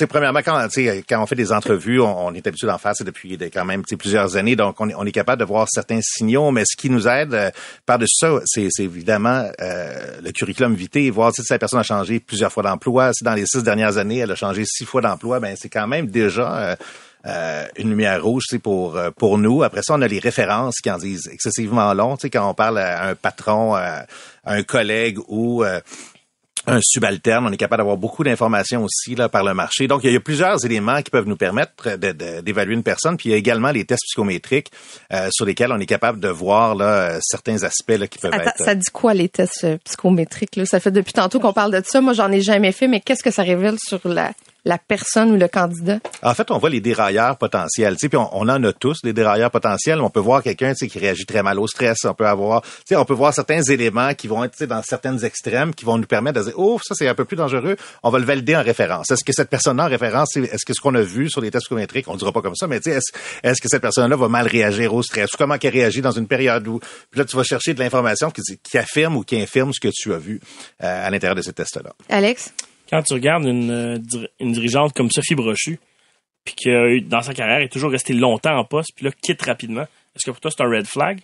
premièrement, 0.08 0.40
quand, 0.42 0.66
quand 1.06 1.22
on 1.22 1.26
fait 1.26 1.34
des 1.34 1.52
entrevues, 1.52 2.00
on, 2.00 2.32
est 2.32 2.46
habitué 2.46 2.66
d'en 2.66 2.78
faire 2.78 2.94
depuis 3.00 3.36
quand 3.52 3.66
même 3.66 3.82
plusieurs 3.82 4.36
années, 4.36 4.56
donc 4.56 4.80
on 4.80 5.06
est, 5.06 5.12
capable 5.12 5.40
de 5.40 5.44
voir 5.44 5.68
certains 5.70 6.00
signaux, 6.02 6.50
mais 6.50 6.64
ce 6.64 6.76
qui 6.76 6.88
nous 6.88 7.06
aide 7.06 7.34
euh, 7.34 7.50
par-dessus 7.84 8.16
ça, 8.18 8.40
c'est 8.46 8.68
évidemment 8.78 9.50
euh, 9.60 10.20
le 10.22 10.32
curriculum 10.32 10.74
vitae, 10.74 11.10
voir 11.10 11.34
si 11.34 11.42
la 11.50 11.58
personne 11.58 11.80
a 11.80 11.84
changé 11.84 12.20
plusieurs 12.20 12.50
fois 12.50 12.62
d'emploi, 12.62 13.12
si 13.12 13.22
dans 13.22 13.34
les 13.34 13.44
six 13.44 13.62
dernières 13.62 13.98
années, 13.98 14.18
elle 14.18 14.30
a 14.30 14.36
changé 14.36 14.64
six 14.64 14.86
fois 14.86 15.02
d'emploi, 15.02 15.40
ben 15.40 15.54
c'est 15.58 15.68
quand 15.68 15.86
même 15.86 16.06
déjà... 16.06 16.76
euh, 17.26 17.66
une 17.76 17.90
lumière 17.90 18.22
rouge, 18.22 18.44
pour 18.62 18.96
euh, 18.96 19.10
pour 19.10 19.38
nous. 19.38 19.62
Après 19.62 19.82
ça, 19.82 19.94
on 19.94 20.02
a 20.02 20.08
les 20.08 20.18
références 20.20 20.76
qui 20.82 20.90
en 20.90 20.98
disent 20.98 21.28
excessivement 21.32 21.92
long. 21.94 22.16
Tu 22.16 22.22
sais, 22.22 22.30
quand 22.30 22.48
on 22.48 22.54
parle 22.54 22.78
à 22.78 23.08
un 23.08 23.14
patron, 23.14 23.74
à 23.74 24.06
un 24.44 24.62
collègue 24.62 25.18
ou 25.28 25.62
euh, 25.64 25.80
un 26.66 26.78
subalterne, 26.82 27.46
on 27.46 27.52
est 27.52 27.56
capable 27.56 27.80
d'avoir 27.80 27.96
beaucoup 27.96 28.22
d'informations 28.22 28.84
aussi 28.84 29.14
là 29.14 29.30
par 29.30 29.42
le 29.44 29.54
marché. 29.54 29.88
Donc, 29.88 30.02
il 30.04 30.06
y 30.06 30.08
a- 30.08 30.10
il 30.10 30.14
y 30.14 30.18
a 30.18 30.20
plusieurs 30.20 30.62
éléments 30.64 31.00
qui 31.00 31.10
peuvent 31.10 31.26
nous 31.26 31.36
permettre 31.36 31.96
d'évaluer 32.42 32.74
une 32.74 32.82
personne. 32.82 33.16
Puis 33.16 33.30
il 33.30 33.32
y 33.32 33.34
a 33.34 33.38
également 33.38 33.70
les 33.70 33.86
tests 33.86 34.02
psychométriques 34.04 34.70
euh, 35.12 35.28
sur 35.32 35.46
lesquels 35.46 35.72
on 35.72 35.78
est 35.80 35.86
capable 35.86 36.20
de 36.20 36.28
voir 36.28 36.74
là, 36.74 37.18
certains 37.22 37.62
aspects 37.62 37.96
là, 37.98 38.06
qui 38.06 38.18
peuvent 38.18 38.32
Attends, 38.34 38.50
être. 38.50 38.62
ça 38.62 38.74
dit 38.74 38.90
quoi 38.92 39.14
les 39.14 39.30
tests 39.30 39.66
psychométriques 39.84 40.56
là? 40.56 40.66
Ça 40.66 40.80
fait 40.80 40.90
depuis 40.90 41.14
tantôt 41.14 41.40
qu'on 41.40 41.54
parle 41.54 41.72
de 41.72 41.82
ça. 41.84 42.02
Moi, 42.02 42.12
j'en 42.12 42.30
ai 42.30 42.42
jamais 42.42 42.72
fait, 42.72 42.88
mais 42.88 43.00
qu'est-ce 43.00 43.22
que 43.22 43.30
ça 43.30 43.42
révèle 43.42 43.76
sur 43.82 44.00
la 44.06 44.32
la 44.64 44.78
personne 44.78 45.32
ou 45.32 45.36
le 45.36 45.48
candidat 45.48 45.98
En 46.22 46.34
fait, 46.34 46.50
on 46.50 46.58
voit 46.58 46.70
les 46.70 46.80
dérailleurs 46.80 47.36
potentiels. 47.38 47.94
Tu 47.94 48.00
sais, 48.00 48.08
puis 48.08 48.18
on, 48.18 48.28
on 48.32 48.48
en 48.48 48.62
a 48.62 48.72
tous 48.72 49.02
des 49.02 49.12
dérailleurs 49.12 49.50
potentiels. 49.50 50.00
On 50.00 50.10
peut 50.10 50.20
voir 50.20 50.42
quelqu'un 50.42 50.72
tu 50.72 50.80
sais, 50.80 50.88
qui 50.88 50.98
réagit 50.98 51.26
très 51.26 51.42
mal 51.42 51.58
au 51.58 51.66
stress. 51.66 51.98
On 52.04 52.14
peut 52.14 52.26
avoir, 52.26 52.62
tu 52.62 52.68
sais, 52.88 52.96
on 52.96 53.04
peut 53.04 53.14
voir 53.14 53.32
certains 53.34 53.62
éléments 53.62 54.14
qui 54.14 54.28
vont 54.28 54.44
être 54.44 54.52
tu 54.52 54.58
sais, 54.58 54.66
dans 54.66 54.82
certaines 54.82 55.24
extrêmes 55.24 55.74
qui 55.74 55.84
vont 55.84 55.98
nous 55.98 56.06
permettre 56.06 56.40
de 56.40 56.44
dire, 56.44 56.54
oh, 56.56 56.78
ça 56.82 56.94
c'est 56.94 57.08
un 57.08 57.14
peu 57.14 57.24
plus 57.24 57.36
dangereux. 57.36 57.76
On 58.02 58.10
va 58.10 58.18
le 58.18 58.24
valider 58.24 58.56
en 58.56 58.62
référence. 58.62 59.10
Est-ce 59.10 59.24
que 59.24 59.32
cette 59.32 59.50
personne-là 59.50 59.84
en 59.84 59.88
référence, 59.88 60.36
est-ce 60.36 60.64
que 60.64 60.74
ce 60.74 60.80
qu'on 60.80 60.94
a 60.94 61.02
vu 61.02 61.30
sur 61.30 61.40
les 61.40 61.50
tests 61.50 61.64
psychométriques, 61.64 62.08
on 62.08 62.12
le 62.12 62.18
dira 62.18 62.32
pas 62.32 62.42
comme 62.42 62.56
ça, 62.56 62.66
mais 62.66 62.80
tu 62.80 62.90
sais, 62.90 62.96
est-ce, 62.96 63.12
est-ce 63.42 63.60
que 63.60 63.68
cette 63.68 63.82
personne-là 63.82 64.16
va 64.16 64.28
mal 64.28 64.46
réagir 64.46 64.94
au 64.94 65.02
stress? 65.02 65.32
Ou 65.32 65.36
comment 65.36 65.58
qu'elle 65.58 65.72
réagit 65.72 66.02
dans 66.02 66.10
une 66.10 66.26
période 66.26 66.66
où, 66.68 66.80
puis 67.10 67.18
là, 67.18 67.24
tu 67.24 67.36
vas 67.36 67.42
chercher 67.44 67.74
de 67.74 67.80
l'information 67.80 68.30
qui, 68.30 68.42
qui 68.62 68.78
affirme 68.78 69.16
ou 69.16 69.22
qui 69.22 69.40
infirme 69.40 69.72
ce 69.72 69.80
que 69.80 69.88
tu 69.92 70.12
as 70.12 70.18
vu 70.18 70.40
euh, 70.82 71.06
à 71.06 71.10
l'intérieur 71.10 71.34
de 71.36 71.42
ces 71.42 71.52
tests-là. 71.52 71.92
Alex? 72.08 72.52
Quand 72.90 73.02
tu 73.02 73.14
regardes 73.14 73.44
une, 73.44 73.70
euh, 73.70 73.98
une 74.40 74.52
dirigeante 74.52 74.92
comme 74.92 75.10
Sophie 75.10 75.36
Brochu, 75.36 75.78
puis 76.44 76.54
qui 76.54 76.70
a 76.70 76.88
eu, 76.88 77.00
dans 77.00 77.22
sa 77.22 77.32
carrière, 77.34 77.60
est 77.60 77.68
toujours 77.68 77.90
restée 77.90 78.14
longtemps 78.14 78.56
en 78.56 78.64
poste, 78.64 78.90
puis 78.96 79.04
là, 79.04 79.12
quitte 79.22 79.42
rapidement, 79.42 79.86
est-ce 80.16 80.26
que 80.26 80.30
pour 80.32 80.40
toi, 80.40 80.50
c'est 80.50 80.62
un 80.62 80.68
red 80.68 80.86
flag? 80.86 81.20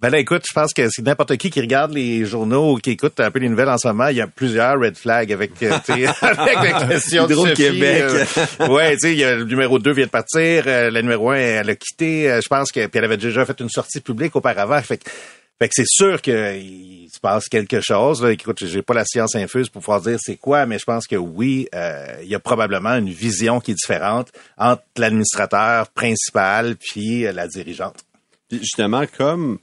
Ben 0.00 0.08
là, 0.08 0.18
écoute, 0.18 0.44
je 0.48 0.54
pense 0.54 0.72
que 0.72 0.88
c'est 0.88 1.02
n'importe 1.02 1.36
qui 1.36 1.50
qui 1.50 1.60
regarde 1.60 1.92
les 1.92 2.24
journaux 2.24 2.72
ou 2.72 2.76
qui 2.78 2.92
écoute 2.92 3.20
un 3.20 3.30
peu 3.30 3.38
les 3.38 3.50
nouvelles 3.50 3.68
en 3.68 3.76
ce 3.76 3.86
moment, 3.88 4.08
il 4.08 4.16
y 4.16 4.22
a 4.22 4.26
plusieurs 4.26 4.80
red 4.80 4.96
flags 4.96 5.30
avec, 5.30 5.62
euh, 5.62 5.72
avec 6.22 6.72
la 6.72 6.86
question 6.88 7.26
de. 7.26 7.34
Sophie, 7.34 7.82
euh, 7.82 8.24
ouais, 8.70 8.92
tu 8.94 9.00
sais, 9.00 9.12
il 9.12 9.18
y 9.18 9.24
a 9.24 9.36
le 9.36 9.44
numéro 9.44 9.78
2 9.78 9.92
vient 9.92 10.06
de 10.06 10.10
partir, 10.10 10.64
euh, 10.66 10.90
le 10.90 11.02
numéro 11.02 11.32
1, 11.32 11.36
elle 11.36 11.68
a 11.68 11.76
quitté, 11.76 12.30
euh, 12.30 12.40
je 12.40 12.48
pense 12.48 12.72
que 12.72 12.86
puis 12.86 12.98
elle 12.98 13.04
avait 13.04 13.18
déjà 13.18 13.44
fait 13.44 13.60
une 13.60 13.68
sortie 13.68 14.00
publique 14.00 14.34
auparavant, 14.36 14.80
fait 14.80 14.96
que 14.96 15.10
fait 15.60 15.68
que 15.68 15.74
c'est 15.74 15.86
sûr 15.86 16.22
qu'il 16.22 17.10
se 17.12 17.20
passe 17.20 17.46
quelque 17.50 17.82
chose. 17.82 18.22
Là. 18.22 18.32
Écoute, 18.32 18.64
j'ai 18.64 18.80
pas 18.80 18.94
la 18.94 19.04
science 19.04 19.34
infuse 19.34 19.68
pour 19.68 19.82
pouvoir 19.82 20.00
dire 20.00 20.18
c'est 20.18 20.36
quoi, 20.36 20.64
mais 20.64 20.78
je 20.78 20.86
pense 20.86 21.06
que 21.06 21.16
oui, 21.16 21.68
euh, 21.74 22.16
il 22.22 22.28
y 22.28 22.34
a 22.34 22.40
probablement 22.40 22.94
une 22.94 23.10
vision 23.10 23.60
qui 23.60 23.72
est 23.72 23.74
différente 23.74 24.32
entre 24.56 24.82
l'administrateur 24.96 25.88
principal 25.88 26.76
puis 26.76 27.26
euh, 27.26 27.32
la 27.32 27.46
dirigeante. 27.46 28.06
Justement, 28.50 29.04
comme 29.06 29.58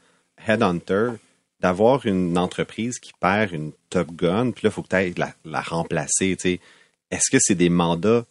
Headhunter, 0.47 1.13
d'avoir 1.61 2.05
une 2.05 2.37
entreprise 2.37 2.99
qui 2.99 3.11
perd 3.19 3.51
une 3.51 3.71
Top 3.89 4.11
Gun, 4.11 4.51
puis 4.51 4.65
là, 4.65 4.69
il 4.69 4.71
faut 4.71 4.83
peut-être 4.83 5.17
la, 5.17 5.33
la 5.45 5.61
remplacer. 5.61 6.37
Est-ce 7.09 7.31
que 7.31 7.39
c'est 7.39 7.55
des 7.55 7.69
mandats 7.69 8.23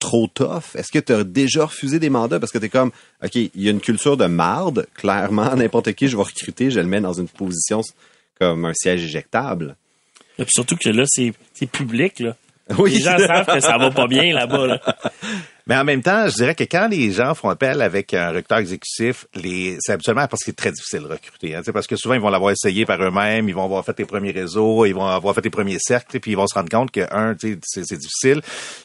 trop 0.00 0.26
tough? 0.26 0.74
Est-ce 0.74 0.90
que 0.90 0.98
tu 0.98 1.12
as 1.12 1.22
déjà 1.22 1.66
refusé 1.66 2.00
des 2.00 2.10
mandats? 2.10 2.40
Parce 2.40 2.50
que 2.50 2.58
tu 2.58 2.64
es 2.64 2.68
comme, 2.68 2.90
OK, 3.22 3.36
il 3.36 3.50
y 3.54 3.68
a 3.68 3.70
une 3.70 3.80
culture 3.80 4.16
de 4.16 4.26
marde, 4.26 4.88
clairement, 4.94 5.54
n'importe 5.56 5.92
qui 5.92 6.08
je 6.08 6.16
vais 6.16 6.22
recruter, 6.24 6.72
je 6.72 6.80
le 6.80 6.86
mets 6.86 7.00
dans 7.00 7.12
une 7.12 7.28
position 7.28 7.82
comme 8.38 8.64
un 8.64 8.74
siège 8.74 9.04
éjectable. 9.04 9.76
Et 10.38 10.44
puis 10.44 10.52
surtout 10.52 10.76
que 10.76 10.88
là, 10.88 11.04
c'est 11.06 11.32
c'est 11.54 11.70
public, 11.70 12.18
là. 12.18 12.34
Oui. 12.78 12.92
Les 12.92 13.00
gens 13.00 13.18
savent 13.18 13.46
que 13.46 13.60
ça 13.60 13.76
va 13.78 13.90
pas 13.90 14.06
bien 14.06 14.32
là-bas, 14.32 14.66
là. 14.66 14.80
Mais 15.66 15.76
en 15.76 15.84
même 15.84 16.02
temps, 16.02 16.28
je 16.28 16.34
dirais 16.34 16.54
que 16.54 16.64
quand 16.64 16.88
les 16.88 17.12
gens 17.12 17.34
font 17.34 17.48
appel 17.48 17.82
avec 17.82 18.14
un 18.14 18.28
recruteur 18.30 18.58
exécutif, 18.58 19.26
les, 19.34 19.76
c'est 19.80 19.92
habituellement 19.92 20.26
parce 20.26 20.42
que 20.42 20.46
c'est 20.46 20.56
très 20.56 20.72
difficile 20.72 21.02
de 21.02 21.08
recruter. 21.08 21.54
Hein, 21.54 21.62
parce 21.72 21.86
que 21.86 21.96
souvent, 21.96 22.14
ils 22.14 22.20
vont 22.20 22.30
l'avoir 22.30 22.52
essayé 22.52 22.84
par 22.84 23.02
eux-mêmes, 23.02 23.48
ils 23.48 23.54
vont 23.54 23.64
avoir 23.64 23.84
fait 23.84 23.98
les 23.98 24.04
premiers 24.04 24.32
réseaux, 24.32 24.84
ils 24.86 24.94
vont 24.94 25.06
avoir 25.06 25.34
fait 25.34 25.44
les 25.44 25.50
premiers 25.50 25.78
cercles, 25.78 26.18
puis 26.20 26.32
ils 26.32 26.36
vont 26.36 26.46
se 26.46 26.54
rendre 26.54 26.68
compte 26.68 26.90
que, 26.90 27.00
un, 27.12 27.34
c'est, 27.38 27.58
c'est 27.62 27.98
difficile. 27.98 28.40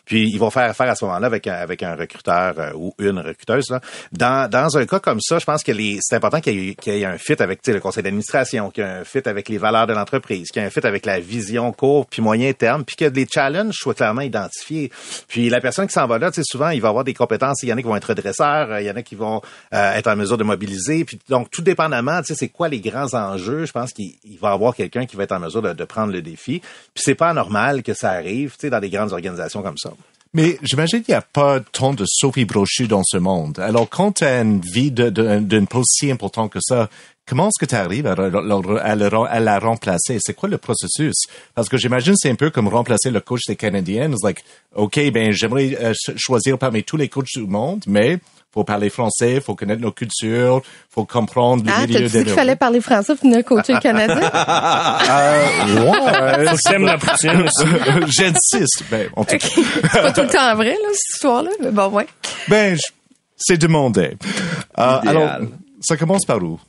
Puis 0.06 0.30
ils 0.30 0.38
vont 0.38 0.50
faire 0.50 0.70
affaire 0.70 0.90
à 0.90 0.96
ce 0.96 1.06
moment-là 1.06 1.28
avec 1.28 1.48
avec 1.48 1.84
un 1.84 1.96
recruteur 1.96 2.54
euh, 2.58 2.72
ou 2.76 2.94
une 3.00 3.20
recruteuse. 3.20 3.70
Là. 3.70 3.82
Dans, 4.12 4.50
dans 4.50 4.78
un 4.78 4.86
cas 4.86 5.00
comme 5.00 5.20
ça, 5.22 5.40
je 5.40 5.46
pense 5.46 5.64
que 5.64 5.72
les, 5.72 5.98
c'est 6.02 6.16
important 6.16 6.42
qu'il 6.42 6.60
y 6.60 6.70
ait, 6.70 6.76
qu'il 6.76 6.94
y 6.94 7.02
ait 7.02 7.06
un 7.06 7.18
fit 7.18 7.42
avec 7.42 7.66
le 7.68 7.80
conseil 7.80 8.04
d'administration, 8.04 8.70
qu'il 8.70 8.84
y 8.84 8.88
ait 8.88 8.90
un 8.90 9.04
fit 9.04 9.22
avec 9.26 9.50
les 9.50 9.58
valeurs 9.58 9.88
de 9.88 9.94
l'entreprise, 9.94 10.50
qu'il 10.50 10.62
y 10.62 10.66
ait 10.66 10.68
un 10.68 10.72
fit 10.72 10.86
avec 10.86 11.06
la 11.06 11.20
vision 11.20 11.72
court 11.72 12.06
puis 12.06 12.22
moyen 12.22 12.54
terme, 12.54 12.84
puis 12.84 12.96
que 12.96 13.06
les 13.06 13.28
challenges 13.32 13.76
soient 13.76 13.94
clairement 13.94 14.22
identifiés. 14.22 14.92
Puis 15.28 15.50
la 15.50 15.62
personne 15.62 15.88
qui 15.88 15.94
s'en 15.94 16.08
va 16.08 16.18
là, 16.18 16.32
sais, 16.32 16.44
il 16.70 16.82
va 16.82 16.90
avoir 16.90 17.04
des 17.04 17.14
compétences. 17.14 17.64
Il 17.64 17.70
y 17.70 17.74
en 17.74 17.78
a 17.78 17.82
qui 17.82 17.88
vont 17.88 17.96
être 17.96 18.14
dresseurs, 18.14 18.72
euh, 18.72 18.82
il 18.82 18.88
y 18.88 18.92
en 18.92 18.96
a 18.96 19.02
qui 19.02 19.16
vont 19.16 19.42
euh, 19.74 19.94
être 19.94 20.08
en 20.08 20.16
mesure 20.16 20.38
de 20.38 20.44
mobiliser. 20.44 21.06
Donc, 21.30 21.50
tout 21.52 21.62
dépendamment, 21.62 22.22
tu 22.22 22.28
sais, 22.28 22.36
c'est 22.36 22.50
quoi 22.50 22.68
les 22.70 22.80
grands 22.80 23.14
enjeux, 23.14 23.66
je 23.66 23.72
pense 23.72 23.94
qu'il 23.94 24.14
il 24.24 24.38
va 24.38 24.52
avoir 24.52 24.76
quelqu'un 24.76 25.06
qui 25.06 25.16
va 25.16 25.24
être 25.24 25.32
en 25.32 25.40
mesure 25.40 25.62
de, 25.62 25.86
prendre 25.86 26.12
le 26.12 26.22
défi. 26.22 26.62
Puis 26.94 27.04
c'est 27.04 27.16
pas 27.16 27.30
anormal 27.30 27.84
que 27.84 27.94
ça 27.94 28.12
arrive, 28.12 28.56
tu 28.60 28.70
dans 28.70 28.80
des 28.80 28.90
grandes 28.90 29.14
organisations 29.14 29.62
comme 29.62 29.78
ça. 29.78 29.92
Mais 30.34 30.58
j'imagine 30.64 31.02
qu'il 31.02 31.14
n'y 31.14 31.18
a 31.18 31.22
pas 31.22 31.62
tant 31.62 31.94
de 31.94 32.04
Sophie 32.06 32.44
Brochu 32.44 32.88
dans 32.88 33.04
ce 33.06 33.16
monde. 33.16 33.58
Alors, 33.60 33.88
quand 33.90 34.18
tu 34.18 34.26
as 34.26 34.42
une 34.42 34.60
vie 34.60 34.92
d'une 34.92 35.66
poste 35.66 35.92
si 35.94 36.12
important 36.12 36.50
que 36.50 36.60
ça, 36.62 36.90
comment 37.28 37.48
est-ce 37.48 37.60
que 37.60 37.70
tu 37.70 37.76
arrives 37.76 38.08
à, 38.08 38.16
la 39.40 39.60
remplacer? 39.60 40.18
C'est 40.20 40.34
quoi 40.34 40.50
le 40.50 40.58
processus? 40.58 41.16
Parce 41.54 41.70
que 41.70 41.78
j'imagine 41.78 42.14
c'est 42.18 42.30
un 42.30 42.36
peu 42.36 42.50
comme 42.50 42.68
remplacer 42.68 43.10
le 43.12 43.20
coach 43.20 43.42
des 43.48 43.56
Canadiens. 43.56 44.12
It's 44.12 44.24
like, 44.24 44.44
OK, 44.76 45.00
ben, 45.12 45.32
j'aimerais 45.32 45.76
euh, 45.82 45.94
ch- 45.94 46.18
choisir 46.18 46.58
parmi 46.58 46.84
tous 46.84 46.98
les 46.98 47.10
coachs 47.10 47.28
du 47.36 47.48
monde, 47.48 47.84
mais 47.88 48.20
faut 48.54 48.64
parler 48.64 48.90
français, 48.90 49.42
faut 49.42 49.54
connaître 49.54 49.82
nos 49.82 49.92
cultures, 49.92 50.62
faut 50.90 51.04
comprendre 51.04 51.66
le 51.66 51.72
Ah, 51.76 51.82
milieu 51.86 51.94
t'as 51.96 52.00
de 52.04 52.08
dit 52.08 52.24
qu'il 52.24 52.34
fallait 52.34 52.56
parler 52.56 52.80
français 52.80 53.14
pour 53.16 53.30
venir 53.30 53.44
coacher 53.44 53.74
le 53.74 53.80
Canadien? 53.80 54.32
Euh, 55.10 55.92
ouais. 56.46 56.56
T'aimes 56.64 56.86
la 56.86 56.98
poutine 56.98 57.42
aussi. 57.42 57.66
J'insiste. 58.08 58.84
Ben, 58.90 59.10
en 59.16 59.26
tout 59.26 59.36
OK. 59.36 59.42
C'est 59.42 60.02
pas 60.02 60.12
tout 60.12 60.22
le 60.22 60.28
temps 60.28 60.56
vrai, 60.56 60.70
là, 60.72 60.90
cette 60.94 61.16
histoire-là, 61.16 61.50
mais 61.62 61.72
bon, 61.72 61.88
ouais. 61.90 62.08
Ben, 62.48 62.78
c'est 63.36 63.58
demandé. 63.58 64.16
Euh, 64.80 65.00
alors, 65.06 65.30
ça 65.82 65.98
commence 65.98 66.26
par 66.26 66.42
où? 66.42 66.60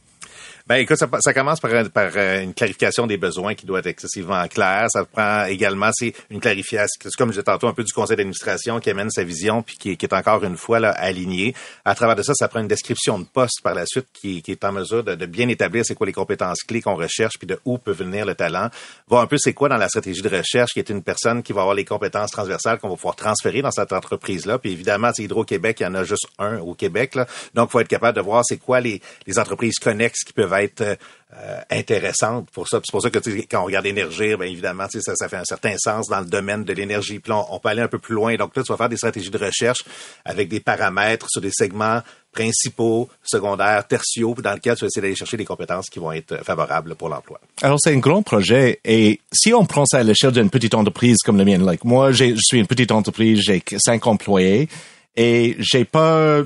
Ben 0.68 0.78
écoute, 0.78 0.96
ça, 0.96 1.06
ça 1.20 1.32
commence 1.32 1.60
par, 1.60 1.70
par 1.90 2.10
euh, 2.16 2.42
une 2.42 2.52
clarification 2.52 3.06
des 3.06 3.18
besoins 3.18 3.54
qui 3.54 3.66
doit 3.66 3.78
être 3.78 3.86
excessivement 3.86 4.48
claire. 4.48 4.88
Ça 4.90 5.04
prend 5.04 5.44
également 5.44 5.90
c'est 5.92 6.12
une 6.28 6.40
clarification, 6.40 7.08
comme 7.16 7.28
je 7.28 7.34
disais 7.34 7.44
tantôt, 7.44 7.68
un 7.68 7.72
peu 7.72 7.84
du 7.84 7.92
conseil 7.92 8.16
d'administration 8.16 8.80
qui 8.80 8.90
amène 8.90 9.08
sa 9.08 9.22
vision 9.22 9.62
puis 9.62 9.76
qui, 9.76 9.96
qui 9.96 10.06
est 10.06 10.12
encore 10.12 10.42
une 10.42 10.56
fois 10.56 10.80
là, 10.80 10.90
alignée. 10.90 11.54
À 11.84 11.94
travers 11.94 12.16
de 12.16 12.22
ça, 12.22 12.32
ça 12.34 12.48
prend 12.48 12.58
une 12.58 12.66
description 12.66 13.20
de 13.20 13.26
poste 13.26 13.60
par 13.62 13.74
la 13.76 13.86
suite 13.86 14.08
qui, 14.12 14.42
qui 14.42 14.50
est 14.50 14.64
en 14.64 14.72
mesure 14.72 15.04
de, 15.04 15.14
de 15.14 15.26
bien 15.26 15.48
établir 15.48 15.84
c'est 15.84 15.94
quoi 15.94 16.04
les 16.04 16.12
compétences 16.12 16.64
clés 16.64 16.82
qu'on 16.82 16.96
recherche 16.96 17.34
puis 17.38 17.46
de 17.46 17.60
où 17.64 17.78
peut 17.78 17.92
venir 17.92 18.26
le 18.26 18.34
talent. 18.34 18.68
Voir 19.06 19.22
un 19.22 19.28
peu 19.28 19.36
c'est 19.38 19.52
quoi 19.52 19.68
dans 19.68 19.76
la 19.76 19.88
stratégie 19.88 20.22
de 20.22 20.36
recherche 20.36 20.72
qui 20.72 20.80
est 20.80 20.90
une 20.90 21.04
personne 21.04 21.44
qui 21.44 21.52
va 21.52 21.60
avoir 21.60 21.76
les 21.76 21.84
compétences 21.84 22.32
transversales 22.32 22.80
qu'on 22.80 22.88
va 22.88 22.96
pouvoir 22.96 23.14
transférer 23.14 23.62
dans 23.62 23.70
cette 23.70 23.92
entreprise-là. 23.92 24.58
Puis 24.58 24.72
évidemment, 24.72 25.12
c'est 25.14 25.22
Hydro-Québec, 25.22 25.76
il 25.78 25.82
y 25.84 25.86
en 25.86 25.94
a 25.94 26.02
juste 26.02 26.26
un 26.40 26.58
au 26.58 26.74
Québec. 26.74 27.14
Là. 27.14 27.28
Donc, 27.54 27.70
faut 27.70 27.78
être 27.78 27.86
capable 27.86 28.16
de 28.16 28.22
voir 28.22 28.42
c'est 28.44 28.56
quoi 28.56 28.80
les, 28.80 29.00
les 29.28 29.38
entreprises 29.38 29.78
connexes 29.78 30.24
qui 30.24 30.32
peuvent 30.32 30.55
être 30.62 30.96
euh, 31.34 31.60
intéressantes 31.70 32.48
pour 32.50 32.68
ça. 32.68 32.80
C'est 32.84 32.90
pour 32.90 33.02
ça 33.02 33.10
que 33.10 33.18
quand 33.50 33.62
on 33.62 33.66
regarde 33.66 33.84
l'énergie, 33.84 34.36
bien 34.36 34.46
évidemment, 34.46 34.86
ça, 34.88 35.28
fait 35.28 35.36
un 35.36 35.44
certain 35.44 35.74
sens 35.76 36.08
dans 36.08 36.20
le 36.20 36.26
domaine 36.26 36.64
de 36.64 36.72
l'énergie. 36.72 37.20
On, 37.28 37.44
on 37.50 37.58
peut 37.58 37.68
aller 37.68 37.82
un 37.82 37.88
peu 37.88 37.98
plus 37.98 38.14
loin. 38.14 38.34
Donc 38.36 38.56
là, 38.56 38.62
tu 38.62 38.72
vas 38.72 38.76
faire 38.76 38.88
des 38.88 38.96
stratégies 38.96 39.30
de 39.30 39.38
recherche 39.38 39.84
avec 40.24 40.48
des 40.48 40.60
paramètres 40.60 41.26
sur 41.28 41.40
des 41.40 41.50
segments 41.52 42.00
principaux, 42.32 43.08
secondaires, 43.24 43.86
tertiaux, 43.86 44.34
dans 44.42 44.52
lequel 44.52 44.76
tu 44.76 44.82
vas 44.82 44.86
essayer 44.86 45.02
d'aller 45.02 45.14
chercher 45.14 45.36
des 45.36 45.44
compétences 45.44 45.88
qui 45.88 45.98
vont 45.98 46.12
être 46.12 46.32
euh, 46.32 46.42
favorables 46.42 46.94
pour 46.94 47.08
l'emploi. 47.08 47.40
Alors, 47.62 47.78
c'est 47.80 47.92
un 47.92 47.98
grand 47.98 48.22
projet. 48.22 48.80
Et 48.84 49.20
si 49.32 49.52
on 49.52 49.64
prend 49.64 49.84
ça 49.86 49.98
à 49.98 50.02
l'échelle 50.02 50.32
d'une 50.32 50.50
petite 50.50 50.74
entreprise 50.74 51.18
comme 51.24 51.38
la 51.38 51.44
mienne, 51.44 51.64
like, 51.64 51.84
moi, 51.84 52.12
je 52.12 52.34
suis 52.38 52.58
une 52.58 52.66
petite 52.66 52.92
entreprise, 52.92 53.40
j'ai 53.40 53.62
cinq 53.78 54.06
employés 54.06 54.68
et 55.16 55.56
j'ai 55.58 55.84
pas 55.84 56.42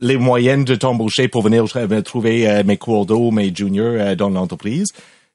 les 0.00 0.16
moyens 0.16 0.64
de 0.64 0.74
t'embaucher 0.74 1.28
pour 1.28 1.42
venir 1.42 1.64
tra- 1.64 2.02
trouver 2.02 2.48
euh, 2.48 2.62
mes 2.64 2.76
cours 2.76 3.06
d'eau, 3.06 3.30
mes 3.30 3.54
juniors 3.54 3.94
euh, 3.98 4.14
dans 4.14 4.30
l'entreprise. 4.30 4.88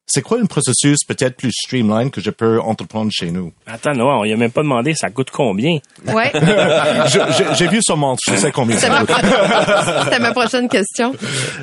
C'est 0.08 0.22
quoi 0.22 0.40
un 0.40 0.46
processus 0.46 1.00
peut-être 1.04 1.36
plus 1.36 1.52
streamline 1.52 2.12
que 2.12 2.22
je 2.22 2.30
peux 2.30 2.60
entreprendre 2.62 3.10
chez 3.12 3.32
nous? 3.32 3.52
Attends, 3.66 3.94
non, 3.96 4.08
on 4.20 4.24
lui 4.24 4.34
a 4.34 4.38
même 4.38 4.52
pas 4.52 4.62
demandé 4.62 4.94
ça 4.94 5.10
coûte 5.10 5.32
combien? 5.32 5.80
Ouais. 6.08 6.32
J'ai 7.58 7.68
vu 7.68 7.80
son 7.82 7.98
montre, 7.98 8.22
je 8.30 8.36
sais 8.36 8.52
combien 8.52 8.78
ça 8.78 8.90
ma, 8.90 9.00
coûte. 9.06 9.16
c'était 10.04 10.20
ma 10.20 10.32
prochaine 10.32 10.70
question. 10.70 11.14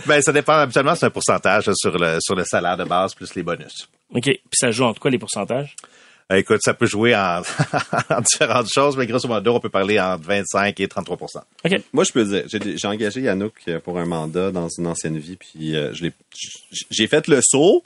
Ben, 0.07 0.21
ça 0.21 0.33
dépend. 0.33 0.55
Habituellement, 0.55 0.97
c'est 0.97 1.07
un 1.07 1.11
pourcentage 1.11 1.71
sur 1.75 1.97
le, 1.97 2.19
sur 2.21 2.35
le 2.35 2.43
salaire 2.45 2.77
de 2.77 2.83
base 2.85 3.15
plus 3.15 3.33
les 3.37 3.45
bonus. 3.45 3.89
OK. 4.13 4.23
Puis 4.25 4.41
ça 4.53 4.73
joue 4.73 4.85
entre 4.85 5.01
quoi 5.01 5.13
les 5.13 5.19
pourcentages? 5.19 5.77
Euh, 6.31 6.37
Écoute, 6.37 6.61
ça 6.63 6.75
peut 6.75 6.87
jouer 6.87 7.15
en, 7.15 7.41
en 8.11 8.21
différentes 8.21 8.69
choses, 8.73 8.97
mais 8.97 9.07
grosso 9.07 9.27
modo, 9.29 9.55
on 9.55 9.61
peut 9.61 9.69
parler 9.69 9.99
entre 9.99 10.25
25 10.25 10.79
et 10.81 10.89
33 10.89 11.19
OK. 11.65 11.73
Moi, 11.93 12.05
je 12.05 12.13
peux 12.13 12.25
dire, 12.25 12.45
j'ai 12.49 12.77
j'ai 12.79 12.89
engagé 12.89 13.21
Yannock 13.23 13.55
euh, 13.69 13.81
pour 13.81 13.99
un 13.99 14.07
mandat 14.07 14.51
dans 14.51 14.69
une 14.79 14.87
ancienne 14.87 15.19
vie, 15.19 15.37
puis 15.37 15.75
euh, 15.77 15.93
je 15.95 16.05
l'ai, 16.05 16.13
j- 16.35 16.87
j'ai 16.91 17.07
fait 17.07 17.27
le 17.29 17.41
saut, 17.43 17.83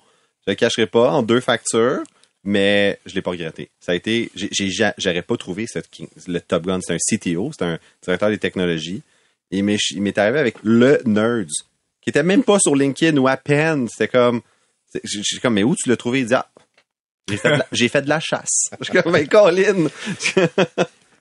je 0.47 0.53
le 0.53 0.55
cacherai 0.57 0.87
pas, 0.87 1.11
en 1.11 1.23
deux 1.23 1.41
factures, 1.41 2.03
mais 2.45 3.01
je 3.07 3.15
l'ai 3.15 3.23
pas 3.23 3.31
regretté. 3.31 3.71
Ça 3.81 3.93
a 3.93 3.95
été, 3.95 4.31
j'ai, 4.37 4.49
j'ai 4.53 4.71
ja- 4.71 4.95
j'aurais 4.99 5.23
pas 5.23 5.37
trouvé 5.37 5.67
cette, 5.67 5.89
king- 5.89 6.09
le 6.29 6.41
Top 6.41 6.65
Gun, 6.67 6.79
c'est 6.83 6.95
un 6.95 6.99
CTO, 6.99 7.51
c'est 7.59 7.65
un 7.65 7.79
directeur 8.03 8.29
des 8.31 8.39
technologies, 8.39 9.03
et 9.51 9.59
il 9.59 9.65
m'est, 9.65 9.79
il 9.91 10.03
m'est 10.03 10.17
arrivé 10.19 10.39
avec 10.39 10.57
le 10.63 11.01
Nerds, 11.07 11.47
qui 12.01 12.11
était 12.11 12.23
même 12.23 12.45
pas 12.45 12.59
sur 12.61 12.77
LinkedIn 12.77 13.17
ou 13.19 13.27
à 13.27 13.37
peine, 13.37 13.89
c'était 13.89 14.09
comme, 14.09 14.43
j'ai 15.03 15.39
comme, 15.41 15.55
mais 15.55 15.65
où 15.65 15.75
tu 15.75 15.89
l'as 15.89 15.97
trouvé? 15.97 16.21
Il 16.21 16.27
dit, 16.27 16.35
ah, 16.35 16.47
j'ai 17.29 17.39
fait, 17.39 17.57
la, 17.57 17.67
fait 17.73 18.03
de 18.03 18.09
la 18.09 18.21
chasse. 18.21 18.71
Je 18.79 18.85
suis 18.85 19.03
comme, 19.03 19.13
mais 19.13 19.27
Colin! 19.27 19.89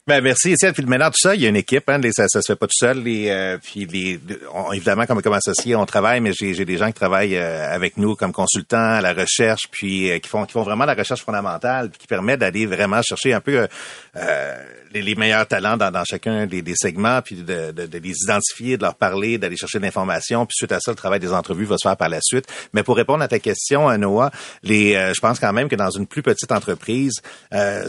Ben 0.07 0.21
merci 0.21 0.51
Étienne. 0.51 0.71
Puis 0.71 0.85
maintenant 0.85 1.07
tout 1.07 1.17
ça, 1.19 1.33
il 1.33 1.41
y 1.41 1.47
a 1.47 1.49
une 1.49 1.55
équipe. 1.55 1.89
Hein, 1.89 1.99
ça, 2.11 2.27
ça 2.27 2.39
se 2.39 2.51
fait 2.51 2.55
pas 2.55 2.67
tout 2.67 2.77
seul. 2.77 3.01
Les, 3.01 3.27
euh, 3.29 3.57
puis 3.57 3.87
les, 3.87 4.19
on- 4.53 4.71
évidemment 4.71 5.07
comme 5.07 5.19
comme 5.19 5.33
associé, 5.33 5.75
on 5.75 5.87
travaille, 5.87 6.19
mais 6.21 6.31
j'ai 6.31 6.63
des 6.63 6.77
gens 6.77 6.85
qui 6.87 6.93
travaillent 6.93 7.35
euh, 7.35 7.73
avec 7.73 7.97
nous 7.97 8.15
comme 8.15 8.31
consultants 8.31 8.77
à 8.77 9.01
la 9.01 9.13
recherche, 9.13 9.63
puis 9.71 10.11
euh, 10.11 10.19
qui 10.19 10.29
font 10.29 10.45
qui 10.45 10.51
font 10.51 10.61
vraiment 10.61 10.85
la 10.85 10.93
recherche 10.93 11.23
fondamentale, 11.23 11.89
puis 11.89 11.97
qui 11.97 12.05
permet 12.07 12.37
d'aller 12.37 12.67
vraiment 12.67 13.01
chercher 13.01 13.33
un 13.33 13.41
peu 13.41 13.61
euh, 13.61 13.67
euh, 14.17 14.55
les, 14.93 15.01
les 15.01 15.15
meilleurs 15.15 15.47
talents 15.47 15.75
dans, 15.75 15.89
dans 15.89 16.03
chacun 16.03 16.45
des, 16.45 16.61
des 16.61 16.75
segments, 16.75 17.23
puis 17.23 17.37
de, 17.37 17.71
de, 17.71 17.87
de 17.87 17.97
les 17.97 18.13
identifier, 18.23 18.77
de 18.77 18.83
leur 18.83 18.93
parler, 18.93 19.39
d'aller 19.39 19.57
chercher 19.57 19.79
de 19.79 19.83
l'information. 19.85 20.45
Puis 20.45 20.53
suite 20.55 20.71
à 20.71 20.79
ça, 20.81 20.91
le 20.91 20.97
travail 20.97 21.19
des 21.19 21.33
entrevues 21.33 21.65
va 21.65 21.77
se 21.79 21.87
faire 21.87 21.97
par 21.97 22.09
la 22.09 22.19
suite. 22.21 22.45
Mais 22.73 22.83
pour 22.83 22.95
répondre 22.95 23.23
à 23.23 23.27
ta 23.27 23.39
question, 23.39 23.89
Noah, 23.97 24.29
les, 24.61 24.93
euh, 24.93 25.13
je 25.15 25.19
pense 25.19 25.39
quand 25.39 25.51
même 25.51 25.67
que 25.67 25.75
dans 25.75 25.89
une 25.89 26.05
plus 26.05 26.21
petite 26.21 26.51
entreprise, 26.51 27.23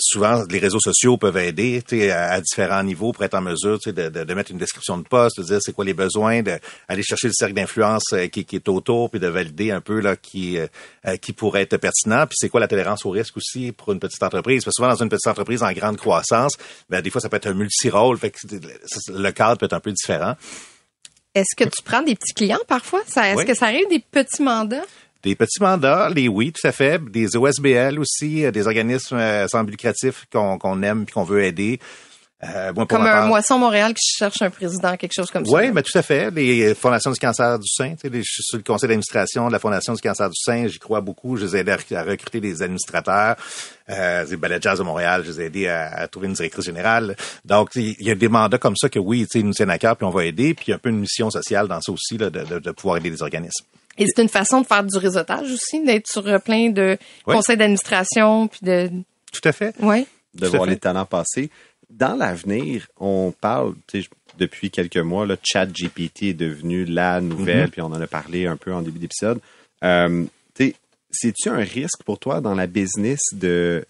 souvent 0.01 0.45
les 0.49 0.59
réseaux 0.59 0.81
sociaux 0.81 1.19
peuvent 1.19 1.37
aider 1.37 1.83
à, 2.11 2.31
à 2.33 2.41
différents 2.41 2.83
niveaux 2.83 3.13
pour 3.13 3.25
être 3.25 3.35
en 3.35 3.41
mesure 3.41 3.79
de, 3.85 3.91
de, 3.91 4.25
de 4.25 4.35
mettre 4.35 4.51
une 4.51 4.59
description 4.59 4.99
de 4.99 5.03
poste, 5.03 5.39
de 5.41 5.45
dire 5.45 5.59
c'est 5.61 5.73
quoi 5.73 5.85
les 5.85 5.95
besoins, 5.95 6.43
d'aller 6.43 7.03
chercher 7.03 7.29
le 7.29 7.33
cercle 7.33 7.55
d'influence 7.55 8.13
euh, 8.13 8.27
qui, 8.29 8.45
qui 8.45 8.57
est 8.57 8.69
autour, 8.69 9.11
puis 9.11 9.21
de 9.21 9.27
valider 9.27 9.71
un 9.71 9.81
peu 9.81 10.01
là 10.01 10.17
qui 10.17 10.59
euh, 10.59 10.67
euh, 11.07 11.17
qui 11.17 11.33
pourrait 11.33 11.63
être 11.63 11.77
pertinent. 11.77 12.27
Puis 12.27 12.37
c'est 12.39 12.49
quoi 12.49 12.61
la 12.61 12.69
tolérance 12.69 13.05
au 13.07 13.11
risque 13.11 13.37
aussi 13.37 13.73
pour 13.73 13.93
une 13.93 14.01
petite 14.01 14.23
entreprise? 14.23 14.65
Parce 14.65 14.77
que 14.77 14.83
souvent 14.83 14.95
dans 14.95 15.03
une 15.03 15.09
petite 15.09 15.27
entreprise 15.27 15.63
en 15.63 15.73
grande 15.73 15.97
croissance, 15.97 16.53
ben, 16.89 17.01
des 17.01 17.11
fois 17.11 17.21
ça 17.21 17.29
peut 17.29 17.37
être 17.37 17.47
un 17.49 17.55
multi-rôle, 17.55 18.19
fait 18.19 18.31
que 18.31 18.39
le 19.09 19.31
cadre 19.33 19.59
peut 19.59 19.67
être 19.67 19.73
un 19.73 19.81
peu 19.81 19.93
différent. 19.93 20.35
Est-ce 21.35 21.55
que 21.55 21.69
tu 21.69 21.83
prends 21.85 22.01
des 22.03 22.15
petits 22.15 22.33
clients 22.33 22.59
parfois? 22.67 23.03
Est-ce 23.03 23.37
Oui. 23.37 23.45
que 23.45 23.55
ça 23.55 23.67
arrive 23.67 23.87
des 23.91 23.99
petits 24.01 24.43
mandats? 24.43 24.85
Des 25.27 25.35
petits 25.35 25.61
mandats, 25.61 26.09
les 26.09 26.29
oui, 26.29 26.53
tout 26.53 26.65
à 26.69 26.71
fait. 26.71 27.03
Des 27.11 27.37
OSBL 27.37 27.99
aussi, 27.99 28.45
euh, 28.45 28.53
des 28.53 28.69
organismes 28.69 29.17
euh, 29.17 29.49
sans 29.49 29.65
but 29.65 29.73
lucratif 29.73 30.25
qu'on 30.33 30.83
aime 30.85 31.05
puis 31.05 31.15
qu'on 31.15 31.25
veut 31.25 31.43
aider. 31.43 31.81
Euh, 32.45 32.73
moi, 32.75 32.87
Comme 32.87 33.01
un 33.03 33.05
part- 33.07 33.27
Moisson 33.27 33.59
Montréal 33.59 33.93
qui 33.93 34.09
cherche 34.19 34.41
un 34.43 34.51
président, 34.51 34.97
quelque 34.97 35.15
chose 35.17 35.29
comme 35.33 35.45
ça. 35.45 35.53
Oui, 35.53 35.73
mais 35.73 35.83
tout 35.83 35.99
à 35.99 36.03
fait. 36.03 36.31
Les 36.31 36.77
fondations 36.77 37.11
du 37.11 37.19
cancer 37.19 37.59
du 37.59 37.67
sein, 37.67 37.95
tu 37.95 38.03
sais, 38.03 38.09
les- 38.09 38.19
je 38.23 38.31
suis 38.31 38.43
sur 38.45 38.57
le 38.59 38.63
conseil 38.63 38.89
d'administration 38.89 39.49
de 39.49 39.53
la 39.53 39.59
Fondation 39.59 39.95
du 39.95 40.01
cancer 40.01 40.29
du 40.29 40.37
sein, 40.41 40.69
j'y 40.69 40.79
crois 40.79 41.01
beaucoup. 41.01 41.37
Je 41.37 41.47
les 41.47 41.57
ai 41.57 41.61
aidés 41.61 41.73
à, 41.97 42.03
recruter 42.05 42.39
des 42.41 42.63
administrateurs. 42.63 43.35
Euh, 43.89 44.25
des 44.27 44.37
Ballet 44.37 44.59
Jazz 44.61 44.79
de 44.79 44.85
Montréal, 44.85 45.23
je 45.27 45.33
les 45.33 45.41
ai 45.41 45.45
aidés 45.47 45.67
à, 45.67 45.89
à 46.03 46.07
trouver 46.07 46.29
une 46.29 46.35
directrice 46.35 46.67
générale. 46.67 47.17
Donc, 47.45 47.71
il 47.75 47.97
y 48.01 48.13
a 48.13 48.15
des 48.15 48.29
mandats 48.29 48.59
comme 48.59 48.77
ça 48.77 48.89
que 48.89 49.01
oui, 49.01 49.23
tu 49.23 49.27
sais, 49.33 49.39
ils 49.41 49.47
nous 49.47 49.55
tiennent 49.55 49.71
à 49.71 49.79
cœur, 49.79 49.97
puis 49.97 50.07
on 50.07 50.11
va 50.11 50.25
aider. 50.25 50.55
Puis 50.55 50.67
il 50.69 50.71
y 50.71 50.73
a 50.73 50.77
un 50.77 50.79
peu 50.79 50.91
une 50.91 51.01
mission 51.01 51.31
sociale 51.31 51.67
dans 51.67 51.81
ça 51.81 51.91
aussi, 51.91 52.17
là, 52.17 52.31
de, 52.31 52.45
de, 52.45 52.59
de 52.61 52.71
pouvoir 52.71 52.99
aider 52.99 53.11
les 53.11 53.23
organismes. 53.23 53.65
Et 53.99 54.07
c'est 54.07 54.23
une 54.23 54.29
façon 54.29 54.61
de 54.61 54.67
faire 54.67 54.85
du 54.85 54.97
réseautage 54.97 55.51
aussi, 55.51 55.83
d'être 55.85 56.07
sur 56.07 56.27
euh, 56.27 56.39
plein 56.39 56.71
de 56.71 56.99
Oui. 57.27 57.35
conseils 57.35 57.57
d'administration, 57.57 58.49
puis 58.49 58.61
de... 58.63 58.91
Tout 59.33 59.41
à 59.49 59.53
fait. 59.53 59.75
Ouais. 59.81 60.07
de 60.35 60.47
Tout 60.47 60.53
voir 60.53 60.65
fait. 60.65 60.71
les 60.71 60.77
talents 60.79 61.07
passer. 61.07 61.51
Dans 61.89 62.15
l'avenir, 62.17 62.89
on 62.99 63.33
parle, 63.41 63.75
tu 63.87 64.03
sais, 64.03 64.09
depuis 64.39 64.71
quelques 64.71 64.97
mois, 64.99 65.25
le 65.25 65.39
chat 65.43 65.67
GPT 65.67 66.25
est 66.31 66.35
devenu 66.35 66.85
la 66.85 67.21
nouvelle, 67.21 67.65
Mhm. 67.65 67.71
puis 67.71 67.81
on 67.81 67.87
en 67.87 68.01
a 68.01 68.07
parlé 68.07 68.47
un 68.47 68.57
peu 68.57 68.73
en 68.75 68.83
début 68.83 68.99
d'épisode. 68.99 69.41
Euh, 69.85 70.25
tu 70.55 70.67
sais, 70.69 70.75
c'est-tu 71.11 71.49
un 71.49 71.57
risque 71.61 72.03
pour 72.05 72.19
toi 72.19 72.41
dans 72.41 72.55
la 72.55 72.67
business 72.67 73.21
de, 73.33 73.85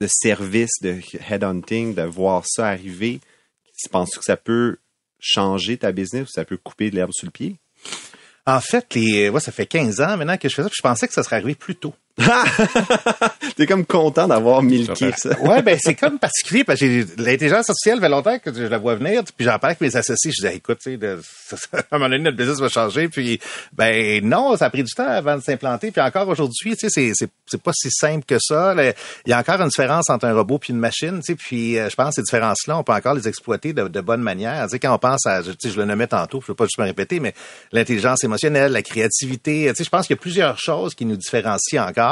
de 0.00 0.06
service, 0.08 0.72
de 0.82 0.98
headhunting, 1.30 1.94
de 1.94 2.02
voir 2.02 2.42
ça 2.46 2.66
arriver? 2.68 3.20
Penses-tu 3.92 4.18
que 4.18 4.24
ça 4.24 4.36
peut 4.36 4.78
changer 5.20 5.76
ta 5.76 5.92
business 5.92 6.28
ou 6.28 6.32
ça 6.32 6.44
peut 6.44 6.56
couper 6.56 6.90
de 6.90 6.96
l'herbe 6.96 7.10
sous 7.12 7.26
le 7.26 7.30
pied? 7.32 7.56
En 8.46 8.60
fait, 8.60 8.94
les, 8.94 9.30
ouais, 9.30 9.40
ça 9.40 9.52
fait 9.52 9.66
15 9.66 10.00
ans 10.00 10.16
maintenant 10.16 10.36
que 10.36 10.48
je 10.48 10.54
fais 10.54 10.62
ça, 10.62 10.68
puis 10.68 10.76
je 10.76 10.82
pensais 10.82 11.08
que 11.08 11.14
ça 11.14 11.22
serait 11.22 11.36
arrivé 11.36 11.54
plus 11.54 11.76
tôt. 11.76 11.94
T'es 13.56 13.66
comme 13.66 13.84
content 13.84 14.28
d'avoir 14.28 14.62
milqué 14.62 15.10
ça. 15.16 15.38
Ouais, 15.40 15.62
ben 15.62 15.76
c'est 15.80 15.94
comme 15.94 16.18
particulier 16.18 16.64
parce 16.64 16.80
que 16.80 16.86
j'ai- 16.86 17.06
l'intelligence 17.18 17.68
artificielle 17.70 18.00
fait 18.00 18.08
longtemps 18.08 18.38
que 18.38 18.52
je 18.54 18.62
la 18.62 18.78
vois 18.78 18.94
venir, 18.94 19.22
puis 19.36 19.44
j'en 19.44 19.58
parle 19.58 19.72
avec 19.72 19.80
mes 19.80 19.94
associés, 19.96 20.30
je 20.30 20.42
disais 20.42 20.56
écoute, 20.56 20.78
tu 20.82 20.96
sais, 20.98 21.58
à 21.72 21.78
un 21.90 21.98
moment 21.98 22.08
donné 22.10 22.22
notre 22.24 22.36
business 22.36 22.58
va 22.60 22.68
changer, 22.68 23.08
puis 23.08 23.40
ben 23.72 24.24
non, 24.24 24.56
ça 24.56 24.66
a 24.66 24.70
pris 24.70 24.82
du 24.84 24.92
temps 24.92 25.06
avant 25.08 25.36
de 25.36 25.42
s'implanter, 25.42 25.90
puis 25.90 26.00
encore 26.00 26.28
aujourd'hui, 26.28 26.76
tu 26.76 26.88
sais, 26.88 26.88
c'est 26.88 27.12
c'est 27.14 27.28
c'est 27.46 27.60
pas 27.62 27.72
si 27.74 27.90
simple 27.90 28.24
que 28.26 28.36
ça. 28.40 28.74
là. 28.74 28.92
Il 29.26 29.30
y 29.30 29.32
a 29.32 29.38
encore 29.38 29.60
une 29.60 29.68
différence 29.68 30.08
entre 30.10 30.24
un 30.26 30.34
robot 30.34 30.58
puis 30.58 30.72
une 30.72 30.78
machine, 30.78 31.18
tu 31.18 31.32
sais, 31.32 31.34
puis 31.34 31.78
euh, 31.78 31.88
je 31.90 31.94
pense 31.96 32.10
que 32.10 32.14
ces 32.16 32.22
différences-là, 32.22 32.78
on 32.78 32.84
peut 32.84 32.92
encore 32.92 33.14
les 33.14 33.28
exploiter 33.28 33.72
de, 33.72 33.88
de 33.88 34.00
bonne 34.00 34.22
manière. 34.22 34.64
Tu 34.64 34.70
sais, 34.70 34.78
quand 34.78 34.94
on 34.94 34.98
pense 34.98 35.26
à, 35.26 35.42
je- 35.42 35.50
tu 35.52 35.68
sais, 35.68 35.70
je 35.74 35.78
le 35.80 35.84
nommais 35.84 36.06
tantôt, 36.06 36.40
je 36.40 36.46
veux 36.46 36.54
pas 36.54 36.64
juste 36.64 36.78
me 36.78 36.84
répéter, 36.84 37.18
mais 37.20 37.34
l'intelligence 37.72 38.22
émotionnelle, 38.24 38.72
la 38.72 38.82
créativité, 38.82 39.66
tu 39.70 39.74
sais, 39.76 39.84
je 39.84 39.90
pense 39.90 40.06
qu'il 40.06 40.14
y 40.14 40.18
a 40.18 40.22
plusieurs 40.22 40.58
choses 40.58 40.94
qui 40.94 41.04
nous 41.04 41.16
différencient 41.16 41.84
encore, 41.86 42.03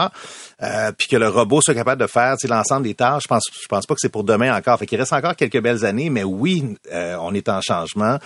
euh, 0.62 0.92
puis 0.96 1.08
que 1.08 1.16
le 1.16 1.28
robot 1.28 1.60
soit 1.60 1.74
capable 1.74 2.00
de 2.00 2.06
faire, 2.06 2.36
l'ensemble 2.44 2.84
des 2.84 2.94
tâches. 2.94 3.24
Je 3.24 3.28
pense, 3.28 3.44
pense 3.68 3.86
pas 3.86 3.94
que 3.94 4.00
c'est 4.00 4.08
pour 4.08 4.24
demain 4.24 4.56
encore. 4.56 4.78
Fait 4.78 4.86
qu'il 4.86 4.98
reste 4.98 5.12
encore 5.12 5.36
quelques 5.36 5.60
belles 5.60 5.84
années, 5.84 6.10
mais 6.10 6.24
oui, 6.24 6.76
euh, 6.92 7.16
on 7.20 7.34
est 7.34 7.48
en 7.48 7.60
changement. 7.60 8.18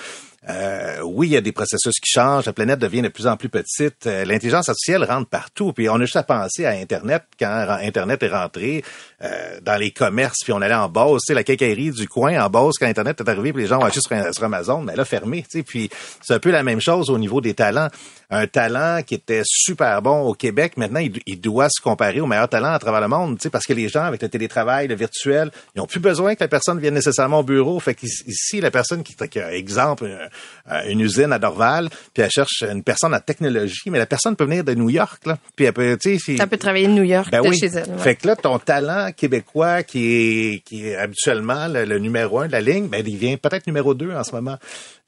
Euh, 0.48 1.00
oui, 1.02 1.28
il 1.28 1.32
y 1.32 1.36
a 1.36 1.40
des 1.40 1.52
processus 1.52 1.98
qui 1.98 2.10
changent. 2.10 2.46
La 2.46 2.52
planète 2.52 2.78
devient 2.78 3.02
de 3.02 3.08
plus 3.08 3.26
en 3.26 3.36
plus 3.36 3.48
petite. 3.48 4.04
L'intelligence 4.04 4.68
artificielle 4.68 5.02
rentre 5.02 5.28
partout. 5.28 5.72
Puis 5.72 5.88
on 5.88 5.96
a 5.96 6.00
juste 6.00 6.16
à 6.16 6.22
penser 6.22 6.66
à 6.66 6.70
Internet 6.70 7.24
quand 7.38 7.78
Internet 7.82 8.22
est 8.22 8.28
rentré 8.28 8.84
euh, 9.22 9.58
dans 9.62 9.76
les 9.76 9.90
commerces. 9.90 10.38
Puis 10.44 10.52
on 10.52 10.60
allait 10.60 10.74
en 10.74 10.88
Beauce, 10.88 11.22
tu 11.22 11.28
sais, 11.28 11.34
la 11.34 11.44
quincaillerie 11.44 11.90
du 11.90 12.06
coin 12.08 12.38
en 12.44 12.50
Beauce 12.50 12.74
quand 12.78 12.86
Internet 12.86 13.20
est 13.20 13.28
arrivé. 13.28 13.52
Puis 13.52 13.62
les 13.62 13.68
gens 13.68 13.80
ont 13.80 13.84
acheté 13.84 14.00
sur, 14.00 14.34
sur 14.34 14.44
Amazon, 14.44 14.82
mais 14.82 14.92
elle 14.94 15.00
a 15.00 15.04
fermé. 15.04 15.42
Tu 15.42 15.58
sais, 15.58 15.62
puis 15.62 15.90
c'est 16.22 16.34
un 16.34 16.38
peu 16.38 16.50
la 16.50 16.62
même 16.62 16.80
chose 16.80 17.10
au 17.10 17.18
niveau 17.18 17.40
des 17.40 17.54
talents. 17.54 17.88
un 18.30 18.46
talent 18.46 19.02
qui 19.06 19.14
était 19.14 19.42
super 19.44 20.02
bon 20.02 20.22
au 20.22 20.34
Québec, 20.34 20.76
maintenant, 20.76 21.00
il, 21.00 21.18
il 21.26 21.40
doit 21.40 21.68
se 21.70 21.80
comparer 21.80 22.20
aux 22.20 22.26
meilleurs 22.26 22.48
talents 22.48 22.72
à 22.72 22.78
travers 22.78 23.00
le 23.00 23.08
monde, 23.08 23.38
tu 23.38 23.42
sais, 23.44 23.50
parce 23.50 23.64
que 23.64 23.72
les 23.72 23.88
gens, 23.88 24.02
avec 24.02 24.20
le 24.20 24.28
télétravail, 24.28 24.88
le 24.88 24.96
virtuel, 24.96 25.50
ils 25.74 25.80
ont 25.80 25.86
plus 25.86 26.00
besoin 26.00 26.34
que 26.34 26.42
la 26.42 26.48
personne 26.48 26.80
vienne 26.80 26.94
nécessairement 26.94 27.40
au 27.40 27.42
bureau. 27.44 27.78
Fait 27.80 27.94
qu'ici, 27.94 28.60
la 28.60 28.70
personne 28.72 29.02
qui, 29.04 29.14
qui 29.14 29.38
a, 29.38 29.54
exemple, 29.54 30.04
une, 30.06 30.90
une 30.90 31.00
usine 31.00 31.32
à 31.32 31.38
Dorval, 31.38 31.88
puis 32.12 32.22
elle 32.24 32.30
cherche 32.30 32.62
une 32.68 32.82
personne 32.82 33.14
en 33.14 33.20
technologie, 33.20 33.90
mais 33.90 33.98
la 33.98 34.06
personne 34.06 34.34
peut 34.36 34.44
venir 34.44 34.64
de 34.64 34.74
New 34.74 34.90
York, 34.90 35.24
là, 35.24 35.38
puis 35.54 35.66
elle 35.66 35.72
peut, 35.72 35.96
tu 36.00 36.18
sais, 36.18 36.18
si- 36.18 36.36
Ça 36.36 36.46
peut 36.48 36.56
travailler 36.58 36.88
de 36.88 36.92
New 36.92 37.04
York, 37.04 37.28
ben 37.30 37.42
de 37.42 37.48
oui. 37.48 37.56
chez 37.58 37.66
elle. 37.66 37.88
ouais. 37.90 37.98
Fait 37.98 38.16
que 38.16 38.26
là, 38.26 38.34
ton 38.36 38.58
talent 38.58 39.05
québécois 39.12 39.82
qui 39.82 40.14
est, 40.54 40.58
qui 40.64 40.86
est 40.88 40.96
habituellement 40.96 41.68
le, 41.68 41.84
le 41.84 41.98
numéro 41.98 42.40
un 42.40 42.46
de 42.46 42.52
la 42.52 42.60
ligne, 42.60 42.88
ben, 42.88 43.02
il 43.06 43.16
vient 43.16 43.36
peut-être 43.36 43.66
numéro 43.66 43.94
deux 43.94 44.12
en 44.12 44.24
ce 44.24 44.32
moment. 44.32 44.56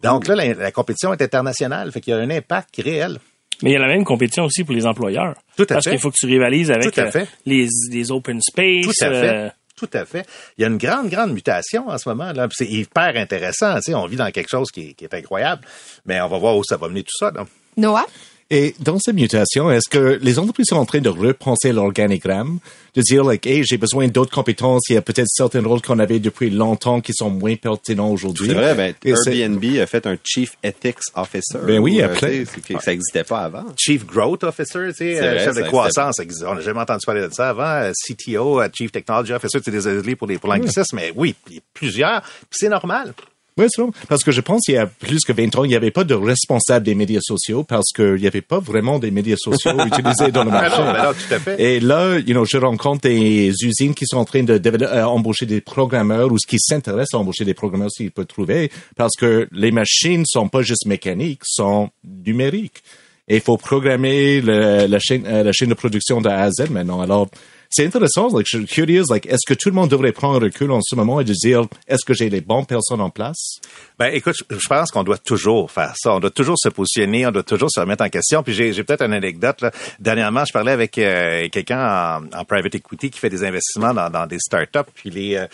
Donc 0.02 0.26
là, 0.28 0.34
la, 0.34 0.54
la 0.54 0.72
compétition 0.72 1.12
est 1.12 1.22
internationale. 1.22 1.90
Fait 1.92 2.00
qu'il 2.00 2.12
y 2.12 2.16
a 2.16 2.20
un 2.20 2.30
impact 2.30 2.76
réel. 2.82 3.18
Mais 3.62 3.70
il 3.70 3.72
y 3.72 3.76
a 3.76 3.80
la 3.80 3.88
même 3.88 4.04
compétition 4.04 4.44
aussi 4.44 4.62
pour 4.64 4.74
les 4.74 4.86
employeurs. 4.86 5.34
Tout 5.56 5.64
à 5.64 5.66
Parce 5.66 5.84
fait. 5.84 5.90
qu'il 5.90 5.98
faut 5.98 6.10
que 6.10 6.16
tu 6.18 6.26
rivalises 6.26 6.70
avec 6.70 6.92
Tout 6.92 7.00
à 7.00 7.04
euh, 7.04 7.10
fait. 7.10 7.26
les, 7.44 7.66
les 7.90 8.12
open 8.12 8.40
space. 8.40 8.84
Tout 8.84 9.04
à 9.04 9.10
fait. 9.10 9.28
euh, 9.34 9.48
Tout 9.76 9.90
à 9.94 10.04
fait. 10.04 10.24
Il 10.56 10.62
y 10.62 10.64
a 10.64 10.68
une 10.68 10.78
grande, 10.78 11.08
grande 11.10 11.32
mutation 11.32 11.88
en 11.88 11.98
ce 11.98 12.08
moment. 12.08 12.32
là. 12.32 12.46
Puis 12.46 12.56
C'est 12.58 12.68
hyper 12.72 13.16
intéressant. 13.16 13.74
Tu 13.76 13.82
sais, 13.82 13.94
on 13.94 14.06
vit 14.06 14.14
dans 14.16 14.30
quelque 14.30 14.48
chose 14.48 14.70
qui 14.70 14.90
est, 14.90 14.92
qui 14.94 15.04
est 15.04 15.14
incroyable. 15.14 15.62
Mais 16.06 16.20
on 16.20 16.28
va 16.28 16.38
voir 16.38 16.56
où 16.56 16.62
ça 16.62 16.76
va 16.76 16.88
mener 16.88 17.02
tout 17.02 17.16
ça. 17.18 17.32
là. 17.32 17.44
Noah? 17.76 18.06
Et 18.50 18.74
dans 18.80 18.98
ces 18.98 19.12
mutations, 19.12 19.70
est-ce 19.70 19.90
que 19.90 20.18
les 20.22 20.38
entreprises 20.38 20.68
sont 20.68 20.76
en 20.76 20.86
train 20.86 21.00
de 21.00 21.10
repenser 21.10 21.70
l'organigramme, 21.70 22.60
de 22.94 23.02
dire, 23.02 23.22
like, 23.22 23.46
hey, 23.46 23.62
j'ai 23.62 23.76
besoin 23.76 24.08
d'autres 24.08 24.34
compétences, 24.34 24.88
il 24.88 24.94
y 24.94 24.96
a 24.96 25.02
peut-être 25.02 25.28
certains 25.28 25.62
rôles 25.62 25.82
qu'on 25.82 25.98
avait 25.98 26.18
depuis 26.18 26.48
longtemps 26.48 27.02
qui 27.02 27.12
sont 27.12 27.28
moins 27.28 27.56
pertinents 27.56 28.10
aujourd'hui? 28.10 28.48
C'est 28.48 28.54
vrai, 28.54 28.74
ben, 28.74 28.94
Airbnb 29.04 29.62
a 29.78 29.86
fait 29.86 30.06
un 30.06 30.16
Chief 30.24 30.56
Ethics 30.62 30.98
Officer. 31.14 31.58
Ben 31.66 31.78
oui, 31.78 32.00
Ou, 32.00 32.04
après. 32.04 32.44
tu 32.44 32.46
sais, 32.46 32.80
Ça 32.80 32.90
n'existait 32.92 33.24
pas 33.24 33.40
avant. 33.40 33.66
Chief 33.76 34.06
Growth 34.06 34.44
Officer, 34.44 34.86
tu 34.88 34.94
sais, 34.94 35.16
C'est 35.16 35.26
euh, 35.26 35.34
vrai, 35.34 35.44
chef 35.44 35.56
de 35.56 35.62
croissance. 35.64 36.16
On 36.46 36.54
n'a 36.54 36.60
jamais 36.62 36.80
entendu 36.80 37.04
parler 37.04 37.28
de 37.28 37.32
ça 37.34 37.50
avant. 37.50 37.64
Euh, 37.64 37.92
CTO, 37.92 38.62
euh, 38.62 38.68
Chief 38.72 38.90
Technology 38.90 39.34
Officer, 39.34 39.58
c'est 39.62 39.70
désolé 39.70 40.16
pour 40.16 40.26
les 40.26 40.38
pour 40.38 40.48
l'anglicisme, 40.48 40.96
mais 40.96 41.12
oui, 41.14 41.34
il 41.48 41.56
y 41.56 41.58
a 41.58 41.62
plusieurs. 41.74 42.22
Puis 42.22 42.60
c'est 42.60 42.70
normal. 42.70 43.12
Oui, 43.58 43.66
c'est 43.68 43.82
vrai. 43.82 43.90
Parce 44.08 44.22
que 44.24 44.30
je 44.30 44.40
pense 44.40 44.62
qu'il 44.64 44.74
y 44.74 44.78
a 44.78 44.86
plus 44.86 45.24
que 45.24 45.32
20 45.32 45.56
ans, 45.56 45.64
il 45.64 45.68
n'y 45.68 45.74
avait 45.76 45.90
pas 45.90 46.04
de 46.04 46.14
responsable 46.14 46.86
des 46.86 46.94
médias 46.94 47.20
sociaux 47.20 47.64
parce 47.64 47.90
qu'il 47.94 48.14
n'y 48.14 48.26
avait 48.26 48.40
pas 48.40 48.60
vraiment 48.60 48.98
des 48.98 49.10
médias 49.10 49.36
sociaux 49.36 49.72
utilisés 49.86 50.30
dans 50.30 50.44
le 50.44 50.50
Ben 50.50 50.60
marché. 50.62 50.82
ben 50.82 51.02
non, 51.04 51.12
tout 51.12 51.34
à 51.34 51.38
fait. 51.38 51.60
Et 51.62 51.80
là, 51.80 52.18
you 52.18 52.32
know, 52.34 52.44
je 52.44 52.56
rencontre 52.56 53.02
des 53.08 53.52
usines 53.62 53.94
qui 53.94 54.06
sont 54.06 54.18
en 54.18 54.24
train 54.24 54.42
de 54.44 54.60
euh, 54.64 55.04
embaucher 55.04 55.44
des 55.46 55.60
programmeurs 55.60 56.32
ou 56.32 56.36
qui 56.36 56.58
s'intéressent 56.60 57.14
à 57.14 57.18
embaucher 57.18 57.44
des 57.44 57.54
programmeurs 57.54 57.90
s'ils 57.90 58.10
peuvent 58.12 58.26
trouver 58.26 58.70
parce 58.96 59.16
que 59.16 59.48
les 59.52 59.72
machines 59.72 60.24
sont 60.26 60.48
pas 60.48 60.62
juste 60.62 60.86
mécaniques, 60.86 61.40
sont 61.44 61.90
numériques. 62.26 62.82
Et 63.30 63.36
il 63.36 63.42
faut 63.42 63.56
programmer 63.58 64.40
le- 64.40 64.86
la 64.86 64.98
chaîne, 64.98 65.24
euh, 65.26 65.42
la 65.42 65.52
chaîne 65.52 65.68
de 65.68 65.74
production 65.74 66.20
de 66.22 66.28
A 66.28 66.44
à 66.44 66.50
Z 66.50 66.70
maintenant. 66.70 67.00
Alors, 67.02 67.28
c'est 67.70 67.84
intéressant. 67.84 68.28
Like, 68.34 68.46
je 68.50 68.58
suis 68.58 68.66
curieux. 68.66 69.02
Like, 69.10 69.26
est-ce 69.26 69.46
que 69.46 69.54
tout 69.54 69.68
le 69.68 69.74
monde 69.74 69.90
devrait 69.90 70.12
prendre 70.12 70.40
recul 70.42 70.70
en 70.70 70.80
ce 70.80 70.94
moment 70.94 71.20
et 71.20 71.24
de 71.24 71.32
dire, 71.32 71.66
est-ce 71.86 72.04
que 72.04 72.14
j'ai 72.14 72.30
les 72.30 72.40
bonnes 72.40 72.66
personnes 72.66 73.00
en 73.00 73.10
place? 73.10 73.60
Ben, 73.98 74.12
écoute, 74.14 74.36
je 74.48 74.68
pense 74.68 74.90
qu'on 74.90 75.04
doit 75.04 75.18
toujours 75.18 75.70
faire 75.70 75.92
ça. 75.96 76.14
On 76.14 76.20
doit 76.20 76.30
toujours 76.30 76.56
se 76.58 76.70
positionner, 76.70 77.26
on 77.26 77.30
doit 77.30 77.42
toujours 77.42 77.70
se 77.70 77.80
remettre 77.80 78.04
en 78.04 78.08
question. 78.08 78.42
Puis 78.42 78.54
j'ai 78.54 78.72
peut-être 78.84 79.02
une 79.02 79.12
anecdote. 79.12 79.60
Là. 79.60 79.70
Dernièrement, 80.00 80.44
je 80.46 80.52
parlais 80.52 80.72
avec 80.72 80.96
euh, 80.98 81.48
quelqu'un 81.50 82.22
en, 82.32 82.44
private 82.44 82.76
equity 82.76 83.10
qui 83.10 83.18
fait 83.18 83.30
des 83.30 83.44
investissements 83.44 83.92
dans, 83.92 84.26
des 84.26 84.38
startups. 84.38 84.90
Puis 84.94 85.36
euh, 85.36 85.46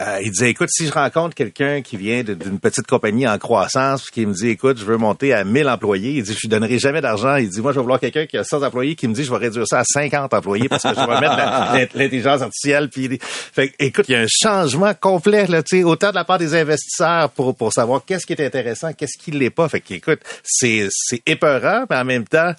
euh, 0.00 0.20
il 0.22 0.30
disait, 0.30 0.48
écoute, 0.48 0.70
si 0.70 0.86
je 0.86 0.92
rencontre 0.92 1.34
quelqu'un 1.34 1.82
qui 1.82 1.98
vient 1.98 2.22
d'une 2.24 2.58
petite 2.58 2.86
compagnie 2.86 3.28
en 3.28 3.36
croissance, 3.36 4.04
puis 4.04 4.12
qui 4.12 4.26
me 4.26 4.32
dit, 4.32 4.48
écoute, 4.48 4.78
je 4.78 4.86
veux 4.86 4.96
monter 4.96 5.34
à 5.34 5.44
1000 5.44 5.68
employés, 5.68 6.12
il 6.12 6.22
dit, 6.22 6.32
je 6.32 6.40
lui 6.40 6.48
donnerai 6.48 6.78
jamais 6.78 7.02
d'argent. 7.02 7.36
Il 7.36 7.50
dit, 7.50 7.60
moi, 7.60 7.72
je 7.72 7.76
vais 7.76 7.82
vouloir 7.82 8.00
quelqu'un 8.00 8.24
qui 8.24 8.38
a 8.38 8.44
100 8.44 8.62
employés 8.62 8.94
qui 8.94 9.06
me 9.06 9.12
dit, 9.12 9.22
je 9.22 9.30
vais 9.30 9.36
réduire 9.36 9.66
ça 9.66 9.80
à 9.80 9.84
50 9.84 10.32
employés 10.32 10.70
parce 10.70 10.82
que 10.82 10.88
je 10.88 10.94
vais 10.94 11.20
mettre 11.20 11.96
l'intelligence 11.96 12.40
artificielle. 12.40 12.88
Puis, 12.88 13.18
fait, 13.20 13.68
que, 13.68 13.74
écoute, 13.80 14.06
il 14.08 14.12
y 14.12 14.14
a 14.14 14.20
un 14.20 14.26
changement 14.28 14.94
complet, 14.94 15.46
là, 15.46 15.62
tu 15.62 15.76
sais, 15.76 15.84
autant 15.84 16.08
de 16.08 16.14
la 16.14 16.24
part 16.24 16.38
des 16.38 16.54
investisseurs 16.54 17.28
pour, 17.28 17.54
pour 17.54 17.70
savoir 17.70 18.02
qu'est-ce 18.06 18.24
qui 18.24 18.32
est 18.32 18.46
intéressant, 18.46 18.94
qu'est-ce 18.94 19.22
qui 19.22 19.30
l'est 19.30 19.50
pas. 19.50 19.68
Fait 19.68 19.80
que, 19.80 19.92
écoute, 19.92 20.20
c'est, 20.42 20.88
c'est 20.90 21.20
épeurant, 21.26 21.84
mais 21.90 21.96
en 21.96 22.04
même 22.06 22.24
temps, 22.24 22.54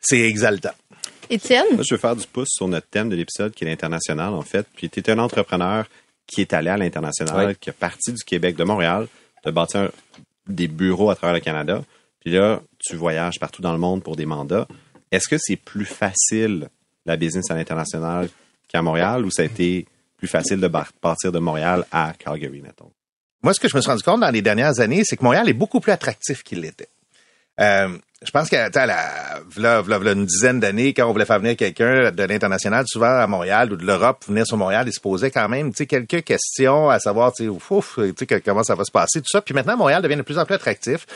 c'est 0.00 0.20
exaltant. 0.20 0.72
Étienne? 1.30 1.64
Moi, 1.74 1.84
je 1.88 1.94
veux 1.94 2.00
faire 2.00 2.16
du 2.16 2.26
pouce 2.26 2.48
sur 2.50 2.66
notre 2.66 2.88
thème 2.88 3.08
de 3.08 3.14
l'épisode 3.14 3.54
qui 3.54 3.64
est 3.64 3.68
l'international, 3.68 4.34
en 4.34 4.42
fait. 4.42 4.66
Puis, 4.74 4.90
tu 4.90 4.98
es 4.98 5.10
un 5.10 5.18
entrepreneur 5.20 5.86
qui 6.26 6.40
est 6.40 6.52
allé 6.52 6.70
à 6.70 6.76
l'international, 6.76 7.56
qui 7.56 7.70
est 7.70 7.74
parti 7.74 8.12
du 8.12 8.22
Québec, 8.24 8.56
de 8.56 8.64
Montréal, 8.64 9.06
de 9.44 9.50
bâtir 9.50 9.90
des 10.46 10.68
bureaux 10.68 11.10
à 11.10 11.14
travers 11.14 11.34
le 11.34 11.40
Canada. 11.40 11.82
Puis 12.20 12.30
là, 12.30 12.60
tu 12.78 12.96
voyages 12.96 13.38
partout 13.38 13.62
dans 13.62 13.72
le 13.72 13.78
monde 13.78 14.02
pour 14.02 14.16
des 14.16 14.26
mandats. 14.26 14.66
Est-ce 15.10 15.28
que 15.28 15.36
c'est 15.38 15.56
plus 15.56 15.84
facile, 15.84 16.68
la 17.04 17.16
business 17.16 17.50
à 17.50 17.54
l'international, 17.54 18.28
qu'à 18.68 18.82
Montréal, 18.82 19.24
ou 19.24 19.30
ça 19.30 19.42
a 19.42 19.44
été 19.44 19.86
plus 20.16 20.28
facile 20.28 20.60
de 20.60 20.68
partir 20.68 21.32
de 21.32 21.38
Montréal 21.38 21.84
à 21.90 22.12
Calgary, 22.18 22.62
mettons? 22.62 22.90
Moi, 23.42 23.52
ce 23.54 23.60
que 23.60 23.68
je 23.68 23.76
me 23.76 23.80
suis 23.80 23.90
rendu 23.90 24.04
compte 24.04 24.20
dans 24.20 24.30
les 24.30 24.42
dernières 24.42 24.78
années, 24.78 25.02
c'est 25.04 25.16
que 25.16 25.24
Montréal 25.24 25.48
est 25.48 25.54
beaucoup 25.54 25.80
plus 25.80 25.92
attractif 25.92 26.44
qu'il 26.44 26.60
l'était. 26.60 26.88
Euh, 27.60 27.98
je 28.24 28.30
pense 28.30 28.48
que, 28.48 28.66
tu 28.66 28.72
sais, 28.72 28.78
à 28.78 28.86
la, 28.86 29.82
v'là 29.82 30.12
une 30.12 30.26
dizaine 30.26 30.60
d'années, 30.60 30.94
quand 30.94 31.06
on 31.06 31.12
voulait 31.12 31.24
faire 31.24 31.38
venir 31.38 31.56
quelqu'un 31.56 32.10
de 32.10 32.22
l'international, 32.22 32.84
souvent 32.86 33.18
à 33.18 33.26
Montréal 33.26 33.72
ou 33.72 33.76
de 33.76 33.84
l'Europe, 33.84 34.24
venir 34.28 34.46
sur 34.46 34.56
Montréal, 34.56 34.84
il 34.86 34.92
se 34.92 35.00
posait 35.00 35.30
quand 35.30 35.48
même, 35.48 35.72
quelques 35.72 36.22
questions 36.22 36.88
à 36.88 36.98
savoir, 36.98 37.32
ouf, 37.40 37.70
ouf, 37.70 37.98
comment 38.44 38.62
ça 38.62 38.74
va 38.74 38.84
se 38.84 38.90
passer, 38.90 39.20
tout 39.20 39.28
ça. 39.30 39.40
Puis 39.40 39.54
maintenant, 39.54 39.76
Montréal 39.76 40.02
devient 40.02 40.16
de 40.16 40.22
plus 40.22 40.38
en 40.38 40.44
plus 40.44 40.54
attractif. 40.54 41.06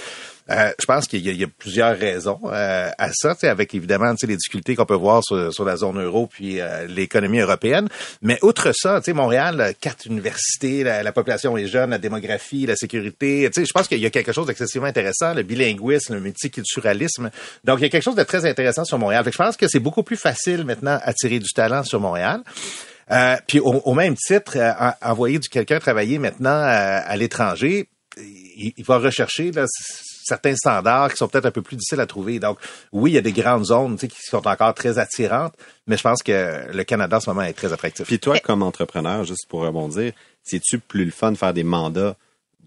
Euh, 0.48 0.70
je 0.78 0.86
pense 0.86 1.08
qu'il 1.08 1.26
y, 1.26 1.34
y 1.34 1.42
a 1.44 1.48
plusieurs 1.48 1.98
raisons 1.98 2.38
euh, 2.44 2.88
à 2.98 3.10
ça, 3.12 3.34
avec 3.42 3.74
évidemment 3.74 4.14
les 4.22 4.36
difficultés 4.36 4.76
qu'on 4.76 4.86
peut 4.86 4.94
voir 4.94 5.22
sur, 5.24 5.52
sur 5.52 5.64
la 5.64 5.76
zone 5.76 6.00
euro 6.00 6.28
puis 6.28 6.60
euh, 6.60 6.86
l'économie 6.86 7.40
européenne. 7.40 7.88
Mais 8.22 8.38
outre 8.42 8.72
ça, 8.72 9.00
Montréal, 9.14 9.74
quatre 9.80 10.06
universités, 10.06 10.84
la, 10.84 11.02
la 11.02 11.12
population 11.12 11.56
est 11.58 11.66
jeune, 11.66 11.90
la 11.90 11.98
démographie, 11.98 12.66
la 12.66 12.76
sécurité. 12.76 13.50
Je 13.56 13.72
pense 13.72 13.88
qu'il 13.88 13.98
y 13.98 14.06
a 14.06 14.10
quelque 14.10 14.32
chose 14.32 14.46
d'excessivement 14.46 14.86
intéressant, 14.86 15.34
le 15.34 15.42
bilinguisme, 15.42 16.14
le 16.14 16.20
multiculturalisme. 16.20 17.30
Donc, 17.64 17.80
il 17.80 17.82
y 17.82 17.86
a 17.86 17.88
quelque 17.88 18.04
chose 18.04 18.14
de 18.14 18.22
très 18.22 18.44
intéressant 18.48 18.84
sur 18.84 18.98
Montréal. 18.98 19.24
Je 19.26 19.36
pense 19.36 19.56
que 19.56 19.66
c'est 19.68 19.80
beaucoup 19.80 20.02
plus 20.02 20.16
facile 20.16 20.64
maintenant 20.64 20.98
attirer 21.02 21.38
du 21.38 21.48
talent 21.54 21.82
sur 21.82 22.00
Montréal. 22.00 22.40
Euh, 23.10 23.36
puis 23.46 23.60
au, 23.60 23.72
au 23.72 23.94
même 23.94 24.16
titre, 24.16 24.56
euh, 24.56 24.72
en- 24.78 25.10
envoyer 25.10 25.38
du 25.38 25.48
quelqu'un 25.48 25.78
travailler 25.78 26.18
maintenant 26.18 26.50
euh, 26.62 27.00
à 27.04 27.16
l'étranger, 27.16 27.88
il, 28.18 28.72
il 28.76 28.84
va 28.84 28.98
rechercher 28.98 29.52
là, 29.52 29.64
certains 30.26 30.56
standards 30.56 31.12
qui 31.12 31.16
sont 31.16 31.28
peut-être 31.28 31.46
un 31.46 31.50
peu 31.50 31.62
plus 31.62 31.76
difficiles 31.76 32.00
à 32.00 32.06
trouver. 32.06 32.38
Donc, 32.38 32.58
oui, 32.92 33.12
il 33.12 33.14
y 33.14 33.18
a 33.18 33.22
des 33.22 33.32
grandes 33.32 33.66
zones 33.66 33.96
qui 33.96 34.10
sont 34.22 34.46
encore 34.46 34.74
très 34.74 34.98
attirantes, 34.98 35.54
mais 35.86 35.96
je 35.96 36.02
pense 36.02 36.22
que 36.22 36.72
le 36.72 36.84
Canada 36.84 37.18
en 37.18 37.20
ce 37.20 37.30
moment 37.30 37.42
est 37.42 37.52
très 37.52 37.72
attractif. 37.72 38.06
Puis 38.06 38.18
toi, 38.18 38.38
comme 38.40 38.62
entrepreneur, 38.62 39.24
juste 39.24 39.46
pour 39.48 39.60
rebondir, 39.60 40.12
c'est-tu 40.42 40.78
plus 40.78 41.04
le 41.04 41.10
fun 41.10 41.32
de 41.32 41.36
faire 41.36 41.54
des 41.54 41.64
mandats 41.64 42.16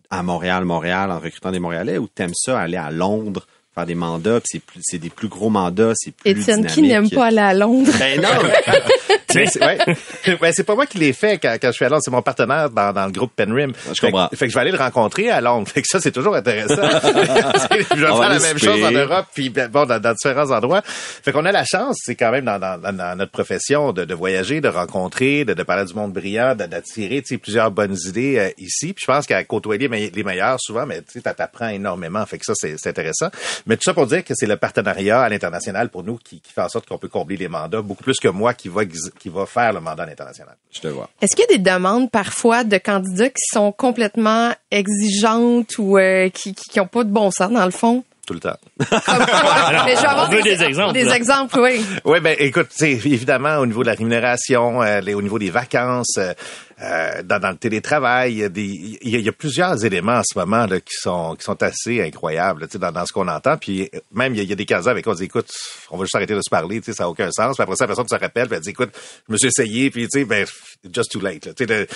à 0.10 0.24
Montréal, 0.24 0.65
Montréal, 0.65 1.12
en 1.12 1.19
recrutant 1.19 1.52
des 1.52 1.60
Montréalais, 1.60 1.98
ou 1.98 2.08
t'aimes 2.08 2.34
ça 2.34 2.60
aller 2.60 2.78
à 2.78 2.91
Londres, 2.91 3.45
faire 3.75 3.86
des 3.86 3.95
mandats, 3.95 4.39
puis 4.39 4.49
c'est 4.53 4.60
plus, 4.63 4.79
c'est 4.84 4.97
des 4.97 5.10
plus 5.10 5.27
gros 5.27 5.49
mandats, 5.49 5.93
c'est 5.95 6.12
plus 6.13 6.32
Étienne, 6.32 6.65
qui 6.65 6.82
n'aime 6.82 7.10
pas 7.10 7.27
aller 7.27 7.38
à 7.38 7.53
Londres? 7.53 7.91
Ben 7.99 8.19
non! 8.21 8.29
Mais 9.36 9.45
c'est 9.45 9.63
ouais. 9.63 9.77
Ben, 10.41 10.51
c'est 10.51 10.63
pas 10.63 10.73
moi 10.75 10.86
qui 10.88 10.97
l'ai 10.97 11.13
fait 11.13 11.38
quand, 11.38 11.55
quand 11.62 11.67
je 11.67 11.73
suis 11.73 11.86
à 11.86 11.89
Londres, 11.89 12.01
c'est 12.03 12.10
mon 12.12 12.21
partenaire 12.23 12.69
dans, 12.71 12.91
dans 12.93 13.05
le 13.05 13.12
groupe 13.12 13.32
Penrim. 13.36 13.73
Je 13.88 13.93
Fait 13.99 14.10
comprends. 14.12 14.27
que- 14.27 14.36
Fait, 14.36 14.45
que 14.47 14.51
je 14.51 14.55
vais 14.55 14.62
aller 14.62 14.71
le 14.71 14.77
rencontrer 14.77 15.29
à 15.29 15.39
Londres. 15.39 15.67
Fait 15.67 15.82
que 15.84 15.88
ça, 15.88 15.99
c'est 16.01 16.12
toujours 16.12 16.36
intéressant. 16.36 16.75
je 16.82 17.95
vais 18.01 18.10
On 18.10 18.17
faire 18.17 18.17
va 18.17 18.29
la 18.29 18.39
même 18.39 18.58
chose 18.58 18.84
en 18.84 18.91
Europe, 18.91 19.27
puis 19.34 19.49
ben, 19.49 19.69
bon, 19.69 19.86
dans, 19.86 19.99
dans 19.99 20.13
différents 20.13 20.49
endroits. 20.51 20.82
Fait 20.84 21.32
qu'on 21.32 21.45
a 21.45 21.51
la 21.51 21.63
chance, 21.63 21.97
c'est 22.03 22.15
quand 22.15 22.32
même 22.32 22.45
dans, 22.45 22.60
dans, 22.60 22.79
dans 22.79 23.17
notre 23.17 23.32
profession 23.32 23.93
de, 23.93 24.03
de 24.03 24.13
voyager, 24.15 24.62
de 24.62 24.67
rencontrer, 24.67 25.45
de, 25.45 25.53
de 25.53 25.63
parler 25.63 25.86
du 25.86 25.93
monde 25.93 26.12
brillant, 26.13 26.55
de- 26.55 26.65
d'attirer 26.65 27.21
plusieurs 27.41 27.69
bonnes 27.71 27.97
idées 28.08 28.38
euh, 28.39 28.49
ici. 28.58 28.93
Puis 28.93 29.03
je 29.05 29.12
pense 29.12 29.27
qu'à 29.27 29.43
côtoyer 29.43 29.88
les, 29.88 29.89
me- 29.89 30.15
les 30.15 30.23
meilleurs, 30.23 30.58
souvent, 30.60 30.86
mais 30.88 31.01
tu 31.01 31.21
sais, 31.21 31.34
t'apprends 31.34 31.69
énormément. 31.69 32.25
Fait 32.25 32.39
que 32.39 32.45
ça, 32.45 32.53
c'est 32.55 32.75
c'est 32.77 32.89
intéressant. 32.89 33.29
Mais 33.69 33.77
tout 33.77 33.84
ça 33.84 33.93
pour 33.93 34.08
dire 34.08 34.23
que 34.25 34.34
c'est 34.36 34.47
le 34.47 34.58
partenariat 34.58 35.21
à 35.21 35.29
l'international 35.29 35.89
pour 35.89 36.03
nous 36.03 36.17
qui, 36.17 36.41
qui 36.41 36.51
fait 36.51 36.62
en 36.62 36.67
sorte 36.67 36.88
qu'on 36.88 36.97
peut 36.97 37.08
combler 37.08 37.38
les 37.38 37.47
mandats, 37.47 37.82
beaucoup 37.82 38.03
plus 38.03 38.17
que 38.19 38.27
moi 38.27 38.53
qui 38.53 38.67
va, 38.67 38.82
qui 38.86 39.29
va 39.29 39.45
faire 39.45 39.71
le 39.71 39.79
mandat 39.79 40.03
à 40.03 40.05
l'international. 40.08 40.55
Je 40.73 40.82
te 40.82 40.88
vois. 40.88 41.08
Est-ce 41.21 41.36
qu'il 41.36 41.45
y 41.49 41.53
a 41.53 41.58
des 41.58 41.63
demandes 41.63 42.12
parfois 42.12 42.63
de 42.65 42.77
candidats 42.77 43.29
qui 43.29 43.45
sont 43.53 43.71
complètement 43.71 44.51
exigeantes 44.71 45.77
ou 45.77 45.97
euh, 45.97 46.29
qui, 46.29 46.53
qui, 46.53 46.69
qui 46.69 46.79
ont 46.79 46.88
pas 46.88 47.03
de 47.03 47.12
bon 47.12 47.32
sens 47.32 47.51
dans 47.51 47.65
le 47.65 47.71
fond? 47.71 48.03
Tout 48.27 48.34
le 48.36 48.39
temps. 48.41 48.58
Quoi? 48.88 48.99
Mais 49.86 49.95
je 49.95 50.01
vais 50.01 50.08
avoir 50.08 50.29
on 50.29 50.32
veut 50.32 50.41
des 50.43 50.62
exemples, 50.63 50.93
Des 50.93 51.03
là. 51.03 51.15
exemples, 51.15 51.60
oui. 51.62 51.84
Oui, 52.05 52.19
ben 52.19 52.36
écoute, 52.38 52.67
c'est 52.69 52.91
évidemment 52.91 53.58
au 53.58 53.65
niveau 53.65 53.82
de 53.82 53.88
la 53.88 53.95
rémunération, 53.95 54.84
euh, 54.84 54.99
les- 55.01 55.15
au 55.15 55.21
niveau 55.23 55.39
des 55.39 55.49
vacances, 55.49 56.15
euh, 56.19 56.34
euh, 56.82 57.24
dans, 57.24 57.39
dans 57.39 57.50
le 57.52 57.58
télétravail. 57.58 58.32
Il 58.34 58.38
y, 58.39 58.44
a 58.44 58.50
des, 58.50 58.63
il, 58.63 59.10
y 59.10 59.15
a, 59.15 59.20
il 59.20 59.26
y 59.26 59.30
a 59.30 59.32
plusieurs 59.34 59.84
éléments 59.84 60.18
en 60.20 60.24
ce 60.24 60.38
moment 60.38 60.65
là, 60.65 60.80
qui 60.80 60.94
sont 61.00 61.36
qui 61.36 61.44
sont 61.44 61.62
assez 61.62 62.02
incroyables 62.02 62.65
tu 62.68 62.74
sais, 62.74 62.80
dans, 62.80 62.92
dans 62.92 63.06
ce 63.06 63.12
qu'on 63.13 63.28
entend. 63.28 63.58
Puis 63.58 63.89
même, 64.13 64.34
il 64.34 64.38
y 64.38 64.39
a, 64.42 64.44
il 64.44 64.50
y 64.50 64.54
a 64.54 64.56
des 64.56 64.65
cas 64.65 64.88
avec 64.88 65.06
on 65.08 65.13
dit, 65.13 65.26
écoute, 65.26 65.50
on 65.92 65.98
va 65.98 66.04
juste 66.06 66.15
arrêter 66.15 66.36
de 66.36 66.42
se 66.42 66.50
parler, 66.50 66.80
tu 66.80 66.86
sais, 66.86 66.94
ça 66.94 67.04
n'a 67.04 67.10
aucun 67.10 67.30
sens. 67.32 67.56
Puis 67.58 67.63
après 67.63 67.76
ça, 67.76 67.84
la 67.84 67.88
personne 67.88 68.08
se 68.08 68.15
rappelle, 68.15 68.48
puis 68.48 68.56
elle 68.56 68.62
dit, 68.63 68.70
écoute, 68.70 68.92
je 69.28 69.34
me 69.34 69.38
suis 69.38 69.48
essayé, 69.48 69.89
puis 69.92 70.08
tu 70.08 70.20
sais, 70.20 70.26
ben, 70.26 70.46
just 70.94 71.12
too 71.12 71.20
late. 71.20 71.46
Là, 71.46 71.54
tu 71.54 71.65
sais, 71.65 71.65
de- 71.65 71.88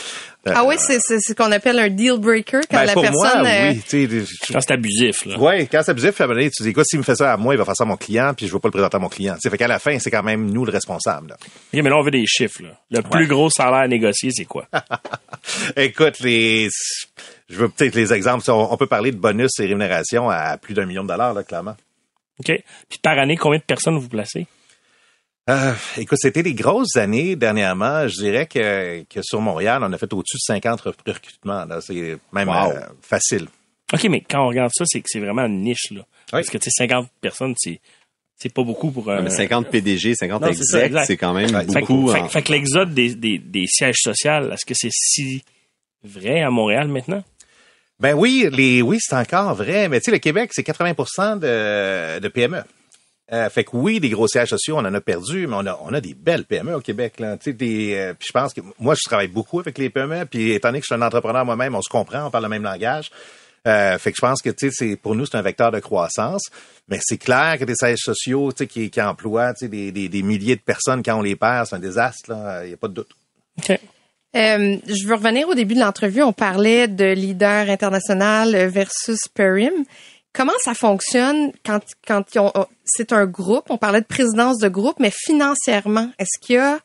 Ah 0.46 0.64
oui, 0.66 0.76
c'est 0.78 1.00
c'est 1.00 1.20
ce 1.20 1.34
qu'on 1.34 1.52
appelle 1.52 1.80
un 1.80 1.90
deal 1.90 2.18
breaker 2.20 2.62
quand 2.70 2.78
ben, 2.78 2.86
la 2.86 2.94
pour 2.94 3.04
personne. 3.04 3.42
moi, 3.42 3.50
euh, 3.50 3.70
oui. 3.72 3.82
tu 3.88 4.08
sais, 4.10 4.26
je- 4.26 4.54
Quand 4.54 4.60
c'est 4.62 4.74
abusif, 4.74 5.26
là. 5.26 5.40
Ouais, 5.40 5.68
quand 5.72 5.82
c'est 5.84 5.92
abusif, 5.92 6.20
à 6.20 6.24
un 6.24 6.28
moment 6.28 6.40
donné, 6.40 6.52
tu 6.52 6.64
dis, 6.64 6.70
écoute, 6.70 6.86
s'il 6.88 7.00
me 7.00 7.04
fait 7.04 7.16
ça 7.16 7.34
à 7.34 7.38
moi, 7.38 7.54
il 7.54 7.58
va 7.58 7.66
faire 7.66 7.76
ça 7.76 7.84
à 7.84 7.88
mon 7.88 7.96
client, 7.98 8.34
puis 8.36 8.48
je 8.48 8.54
veux 8.54 8.60
pas 8.60 8.68
le 8.68 8.72
présenter 8.74 8.98
à 8.98 9.00
mon 9.00 9.10
client. 9.10 9.36
Tu 9.36 9.42
sais, 9.42 9.50
fait 9.50 9.58
qu'à 9.58 9.68
la 9.68 9.80
fin, 9.80 9.98
c'est 10.00 10.12
quand 10.12 10.24
même 10.24 10.50
nous 10.52 10.66
le 10.66 10.72
responsable. 10.72 11.30
là. 11.30 11.36
OK, 11.42 11.50
mais 11.82 11.90
là, 11.90 11.98
on 11.98 12.04
veut 12.04 12.12
des 12.12 12.26
chiffres, 12.26 12.64
là. 12.64 12.70
Le 12.92 13.02
plus 13.02 13.28
gros 13.28 13.50
salaire 13.50 13.74
à 13.82 13.88
négocier, 13.88 14.32
c'est 14.34 14.46
quoi? 14.46 14.66
Écoute, 15.76 16.20
les, 16.20 16.70
je 17.50 17.56
veux 17.56 17.70
peut-être 17.70 17.96
les 17.96 18.14
exemples. 18.14 18.50
On, 18.50 18.78
peut 18.78 18.88
parler 18.88 19.12
de 19.12 19.18
bonus 19.18 19.52
et 19.60 19.66
rémunération 19.66 20.30
à 20.30 20.58
plus 20.58 20.74
d'un 20.74 20.86
million 20.86 21.04
de 21.04 21.10
dollars, 21.10 21.34
là, 21.34 21.44
clairement. 21.44 21.76
OK? 22.40 22.52
Puis 22.90 23.00
par 23.02 23.18
année, 23.20 23.38
combien 23.38 23.60
de 23.60 23.64
personnes 23.64 23.98
vous 23.98 24.10
placez? 24.10 24.48
Euh, 25.50 25.74
écoute, 25.98 26.18
c'était 26.22 26.44
des 26.44 26.54
grosses 26.54 26.96
années 26.96 27.36
dernièrement. 27.36 28.08
Je 28.08 28.16
dirais 28.16 28.46
que, 28.48 29.04
que 29.04 29.22
sur 29.22 29.42
Montréal, 29.42 29.84
on 29.84 29.92
a 29.92 29.98
fait 29.98 30.12
au-dessus 30.14 30.38
de 30.38 30.54
50 30.54 30.82
recrutements. 30.82 31.66
C'est 31.82 32.18
même 32.32 32.48
Wow. 32.48 32.72
euh, 32.72 32.80
facile. 33.02 33.48
OK, 33.94 34.04
mais 34.06 34.22
quand 34.22 34.46
on 34.46 34.48
regarde 34.48 34.72
ça, 34.74 34.86
c'est 34.88 35.02
que 35.02 35.08
c'est 35.10 35.20
vraiment 35.20 35.46
une 35.46 35.62
niche, 35.62 35.92
là. 35.92 36.02
Parce 36.32 36.50
que, 36.50 36.58
tu 36.58 36.66
sais, 36.72 36.88
50 36.88 37.10
personnes, 37.22 37.54
c'est, 37.58 37.80
c'est 38.38 38.54
pas 38.54 38.64
beaucoup 38.64 38.92
pour 38.92 39.10
un... 39.12 39.22
Mais 39.22 39.30
50 39.30 39.70
PDG, 39.70 40.16
50 40.16 40.42
Non, 40.42 40.50
c'est 41.06 41.18
quand 41.18 41.34
même 41.34 41.50
Fait, 41.50 41.80
beaucoup. 41.80 42.10
fait- 42.10 42.20
en- 42.20 42.28
fait 42.30 42.42
que 42.42 42.52
l'exode 42.52 42.94
des, 42.94 43.16
des, 43.16 43.38
des 43.38 43.66
sièges 43.68 44.00
sociaux, 44.02 44.52
est-ce 44.52 44.66
que 44.66 44.74
c'est 44.76 44.92
si 44.92 45.44
vrai 46.04 46.42
à 46.42 46.50
Montréal 46.50 46.88
maintenant? 46.88 47.24
Ben 48.00 48.14
oui, 48.16 48.50
les 48.52 48.82
oui, 48.82 48.98
c'est 49.00 49.16
encore 49.16 49.54
vrai. 49.56 49.88
Mais 49.88 50.00
tu 50.02 50.06
sais, 50.06 50.12
le 50.12 50.18
Québec, 50.18 50.50
c'est 50.54 50.64
80 50.64 51.38
de, 51.38 52.20
de 52.20 52.28
PME. 52.28 52.64
Euh, 53.32 53.50
fait 53.50 53.64
que 53.64 53.70
oui, 53.74 54.02
des 54.02 54.10
gros 54.10 54.28
sièges 54.28 54.50
sociaux, 54.50 54.76
on 54.78 54.80
en 54.86 54.94
a 54.94 55.00
perdu, 55.00 55.48
mais 55.48 55.56
on 55.58 55.66
a, 55.66 55.80
on 55.84 55.94
a 55.94 56.02
des 56.02 56.14
belles 56.14 56.44
PME 56.44 56.76
au 56.76 56.82
Québec. 56.82 57.20
Là. 57.20 57.38
Tu 57.38 57.46
sais, 57.46 57.54
des, 57.54 57.94
euh, 57.96 58.14
puis 58.14 58.28
je 58.28 58.34
pense 58.34 58.54
que 58.54 58.60
moi, 58.80 58.96
je 58.96 59.00
travaille 59.06 59.30
beaucoup 59.30 59.60
avec 59.62 59.78
les 59.78 59.90
PME, 59.90 60.26
puis 60.26 60.52
étant 60.52 60.68
donné 60.70 60.80
que 60.82 60.86
je 60.90 60.94
suis 60.94 61.02
un 61.02 61.06
entrepreneur 61.06 61.46
moi-même, 61.46 61.74
on 61.76 61.82
se 61.82 61.90
comprend, 61.90 62.28
on 62.28 62.32
parle 62.32 62.44
le 62.44 62.50
même 62.50 62.64
langage. 62.64 63.10
Euh, 63.66 63.98
fait 63.98 64.12
que 64.12 64.18
je 64.18 64.22
pense 64.22 64.42
que 64.42 64.50
tu 64.50 64.70
sais, 64.70 64.76
c'est 64.90 64.96
pour 64.98 65.16
nous, 65.16 65.26
c'est 65.26 65.38
un 65.38 65.42
vecteur 65.42 65.72
de 65.72 65.80
croissance. 65.80 66.44
Mais 66.90 67.00
c'est 67.02 67.18
clair 67.18 67.58
que 67.58 67.64
des 67.66 67.76
sièges 67.76 68.00
sociaux 68.00 68.52
tu 68.52 68.60
sais, 68.60 68.68
qui, 68.68 68.90
qui 68.90 69.02
emploient 69.02 69.54
des, 69.62 69.92
des, 69.92 70.10
des 70.10 70.22
milliers 70.24 70.56
de 70.58 70.62
personnes, 70.62 71.02
quand 71.02 71.16
on 71.18 71.22
les 71.22 71.36
perd, 71.36 71.68
c'est 71.68 71.76
un 71.76 71.80
désastre. 71.80 72.32
Il 72.64 72.68
n'y 72.70 72.74
a 72.74 72.78
pas 72.78 72.90
de 72.90 72.94
doute. 72.94 73.10
OK. 73.60 73.80
Euh, 74.36 74.78
je 74.88 75.08
veux 75.08 75.14
revenir 75.16 75.48
au 75.48 75.54
début 75.54 75.76
de 75.76 75.80
l'entrevue. 75.80 76.24
On 76.24 76.34
parlait 76.34 76.88
de 76.88 77.06
leader 77.14 77.70
international 77.70 78.68
versus 78.68 79.20
Perim. 79.34 79.86
Comment 80.34 80.54
ça 80.64 80.74
fonctionne 80.74 81.52
quand, 81.64 81.80
quand 82.08 82.24
ils 82.34 82.40
ont- 82.40 82.52
c'est 82.84 83.14
un 83.14 83.28
groupe? 83.28 83.66
On 83.70 83.78
parlait 83.78 84.02
de 84.02 84.08
présidence 84.08 84.58
de 84.58 84.68
groupe, 84.68 84.96
mais 85.00 85.12
financièrement, 85.12 86.10
est-ce 86.18 86.40
qu'il 86.46 86.56
y 86.56 86.58
a 86.58 86.80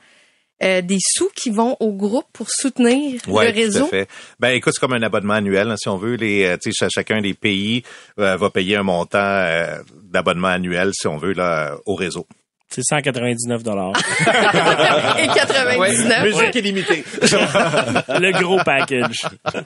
euh, 0.62 0.80
des 0.82 0.98
sous 1.00 1.30
qui 1.36 1.50
vont 1.50 1.76
au 1.80 1.92
groupe 1.92 2.26
pour 2.32 2.48
soutenir 2.50 3.20
Ouais, 3.28 3.50
le 3.52 3.54
réseau? 3.54 3.80
Tout 3.80 3.86
à 3.86 3.88
fait. 3.90 4.08
Ben 4.40 4.48
écoute, 4.50 4.72
c'est 4.74 4.80
comme 4.80 4.94
un 4.94 5.02
abonnement 5.02 5.34
annuel, 5.34 5.70
hein, 5.70 5.76
si 5.76 5.88
on 5.88 5.96
veut. 5.96 6.14
Les, 6.16 6.44
euh, 6.44 6.56
tu 6.56 6.72
sais, 6.72 6.78
ch- 6.86 6.90
chacun 6.94 7.20
des 7.20 7.34
pays 7.34 7.82
euh, 8.18 8.36
va 8.36 8.50
payer 8.50 8.76
un 8.76 8.82
montant 8.82 9.18
euh, 9.18 9.78
d'abonnement 10.02 10.48
annuel, 10.48 10.90
si 10.94 11.06
on 11.06 11.16
veut, 11.16 11.32
là, 11.32 11.74
au 11.86 11.94
réseau. 11.94 12.26
C'est 12.70 12.82
199 12.84 13.62
dollars. 13.62 13.92
Et 15.18 15.26
99. 15.26 16.22
Musique 16.24 16.54
illimitée. 16.54 17.02
le 17.22 18.42
gros 18.42 18.58
package. 18.62 19.22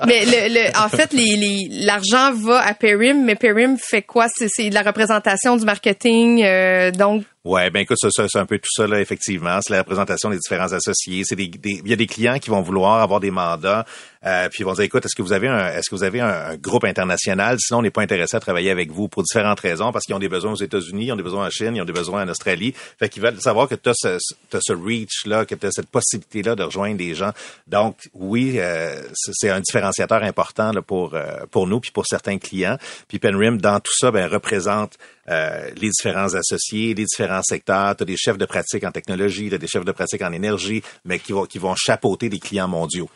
Mais 0.06 0.24
le, 0.24 0.54
le, 0.54 0.78
en 0.78 0.88
fait, 0.88 1.12
les, 1.12 1.34
les, 1.36 1.68
l'argent 1.84 2.32
va 2.32 2.60
à 2.64 2.74
Perim, 2.74 3.24
mais 3.24 3.34
Perim 3.34 3.76
fait 3.76 4.02
quoi? 4.02 4.26
C'est, 4.32 4.46
c'est 4.48 4.70
de 4.70 4.74
la 4.74 4.82
représentation 4.82 5.56
du 5.56 5.64
marketing, 5.64 6.44
euh, 6.44 6.90
donc 6.92 7.24
Ouais, 7.44 7.70
ben 7.70 7.80
écoute, 7.80 7.96
c'est 8.00 8.38
un 8.38 8.46
peu 8.46 8.58
tout 8.58 8.70
ça 8.72 8.86
là, 8.86 9.00
effectivement. 9.00 9.58
C'est 9.62 9.72
la 9.72 9.80
représentation 9.80 10.30
des 10.30 10.36
différents 10.38 10.72
associés. 10.72 11.22
C'est 11.24 11.34
des, 11.34 11.48
des- 11.48 11.80
il 11.84 11.88
y 11.88 11.92
a 11.92 11.96
des 11.96 12.06
clients 12.06 12.38
qui 12.38 12.50
vont 12.50 12.62
vouloir 12.62 13.02
avoir 13.02 13.18
des 13.18 13.32
mandats, 13.32 13.84
euh, 14.24 14.48
puis 14.48 14.60
ils 14.60 14.64
vont 14.64 14.72
dire, 14.72 14.84
écoute, 14.84 15.04
est-ce 15.04 15.14
que 15.14 15.22
vous 15.22 15.32
avez 15.32 15.48
un, 15.48 15.68
est-ce 15.72 15.90
que 15.90 15.94
vous 15.94 16.04
avez 16.04 16.20
un, 16.20 16.56
groupe 16.56 16.84
international? 16.84 17.56
Sinon, 17.60 17.80
on 17.80 17.82
n'est 17.82 17.90
pas 17.90 18.02
intéressé 18.02 18.36
à 18.36 18.40
travailler 18.40 18.70
avec 18.70 18.90
vous 18.90 19.08
pour 19.08 19.22
différentes 19.22 19.60
raisons, 19.60 19.92
parce 19.92 20.04
qu'ils 20.04 20.14
ont 20.14 20.20
des 20.20 20.28
besoins 20.28 20.52
aux 20.52 20.56
États-Unis, 20.56 21.06
ils 21.06 21.12
ont 21.12 21.16
des 21.16 21.22
besoins 21.22 21.46
en 21.46 21.50
Chine, 21.50 21.74
ils 21.74 21.82
ont 21.82 21.86
des 21.86 21.92
besoins 21.92 22.22
en 22.22 22.28
Australie. 22.28 22.74
Fait 22.98 23.08
qu'ils 23.08 23.22
veulent 23.22 23.40
savoir 23.40 23.68
que 23.68 23.74
tu 23.74 23.88
as 23.88 23.94
ce, 23.94 24.18
t'as 24.50 24.60
ce 24.60 24.72
reach 24.72 25.26
là, 25.26 25.44
que 25.44 25.54
tu 25.54 25.66
as 25.66 25.72
cette 25.72 25.88
possibilité 25.88 26.42
là 26.42 26.54
de 26.54 26.62
rejoindre 26.62 26.96
des 26.96 27.14
gens. 27.14 27.32
Donc 27.66 28.08
oui, 28.14 28.54
euh, 28.56 29.00
c'est 29.14 29.50
un 29.50 29.60
différenciateur 29.60 30.22
important 30.22 30.72
là, 30.72 30.82
pour 30.82 31.14
euh, 31.14 31.46
pour 31.50 31.66
nous 31.66 31.80
puis 31.80 31.90
pour 31.90 32.06
certains 32.06 32.38
clients. 32.38 32.78
Puis 33.08 33.18
Penrim 33.18 33.60
dans 33.60 33.80
tout 33.80 33.92
ça, 33.94 34.10
ben 34.10 34.26
représente 34.28 34.98
euh, 35.28 35.70
les 35.76 35.88
différents 35.88 36.34
associés, 36.34 36.94
les 36.94 37.04
différents 37.04 37.42
secteurs. 37.42 37.96
Tu 37.96 38.02
as 38.02 38.06
des 38.06 38.16
chefs 38.16 38.38
de 38.38 38.46
pratique 38.46 38.84
en 38.84 38.90
technologie, 38.90 39.48
tu 39.48 39.54
as 39.54 39.58
des 39.58 39.68
chefs 39.68 39.84
de 39.84 39.92
pratique 39.92 40.22
en 40.22 40.32
énergie, 40.32 40.82
mais 41.04 41.18
qui 41.18 41.32
vont, 41.32 41.46
qui 41.46 41.58
vont 41.58 41.74
chapeauter 41.76 42.28
des 42.28 42.40
clients 42.40 42.68
mondiaux. 42.68 43.08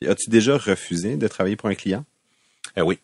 Puis 0.00 0.08
As-tu 0.10 0.30
déjà 0.30 0.56
refusé 0.56 1.16
de 1.16 1.28
travailler 1.28 1.56
pour 1.56 1.68
un 1.68 1.74
client? 1.74 2.04
Euh, 2.76 2.82
oui, 2.82 2.98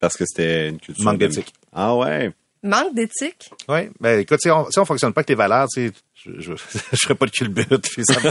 Parce 0.00 0.16
que 0.16 0.24
c'était 0.26 0.68
une 0.68 0.78
culture. 0.80 1.04
manque 1.04 1.18
de- 1.18 1.26
d'éthique. 1.26 1.52
Ah 1.72 1.94
ouais. 1.96 2.32
manque 2.62 2.94
d'éthique? 2.94 3.50
Oui, 3.68 3.90
ben 4.00 4.18
écoute, 4.20 4.40
si 4.40 4.50
on, 4.50 4.70
si 4.70 4.78
on 4.78 4.84
fonctionne 4.84 5.12
pas 5.12 5.20
avec 5.20 5.26
tes 5.28 5.34
valeurs, 5.34 5.66
tu 5.68 5.88
sais, 5.88 5.94
je, 6.14 6.30
je, 6.40 6.52
je 6.92 6.96
ferai 7.02 7.14
pas 7.14 7.26
de 7.26 7.30
culbute, 7.30 7.88
puis 7.90 8.04
ça 8.04 8.14
me. 8.14 8.30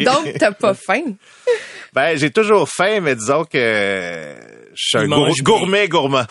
Donc, 0.04 0.32
t'as 0.38 0.52
pas 0.52 0.74
faim. 0.74 1.14
Ben, 1.92 2.16
j'ai 2.16 2.30
toujours 2.30 2.68
faim, 2.68 3.00
mais 3.02 3.14
disons 3.16 3.44
que 3.44 4.34
je 4.74 4.82
suis 4.88 4.98
un 4.98 5.06
gour- 5.06 5.34
gourmet 5.42 5.88
gourmand. 5.88 6.24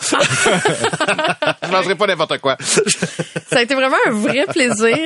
je 1.62 1.70
mangerai 1.70 1.94
pas 1.94 2.06
n'importe 2.06 2.38
quoi. 2.38 2.56
Ça 2.60 3.58
a 3.58 3.62
été 3.62 3.74
vraiment 3.74 3.96
un 4.06 4.10
vrai 4.10 4.44
plaisir. 4.48 4.96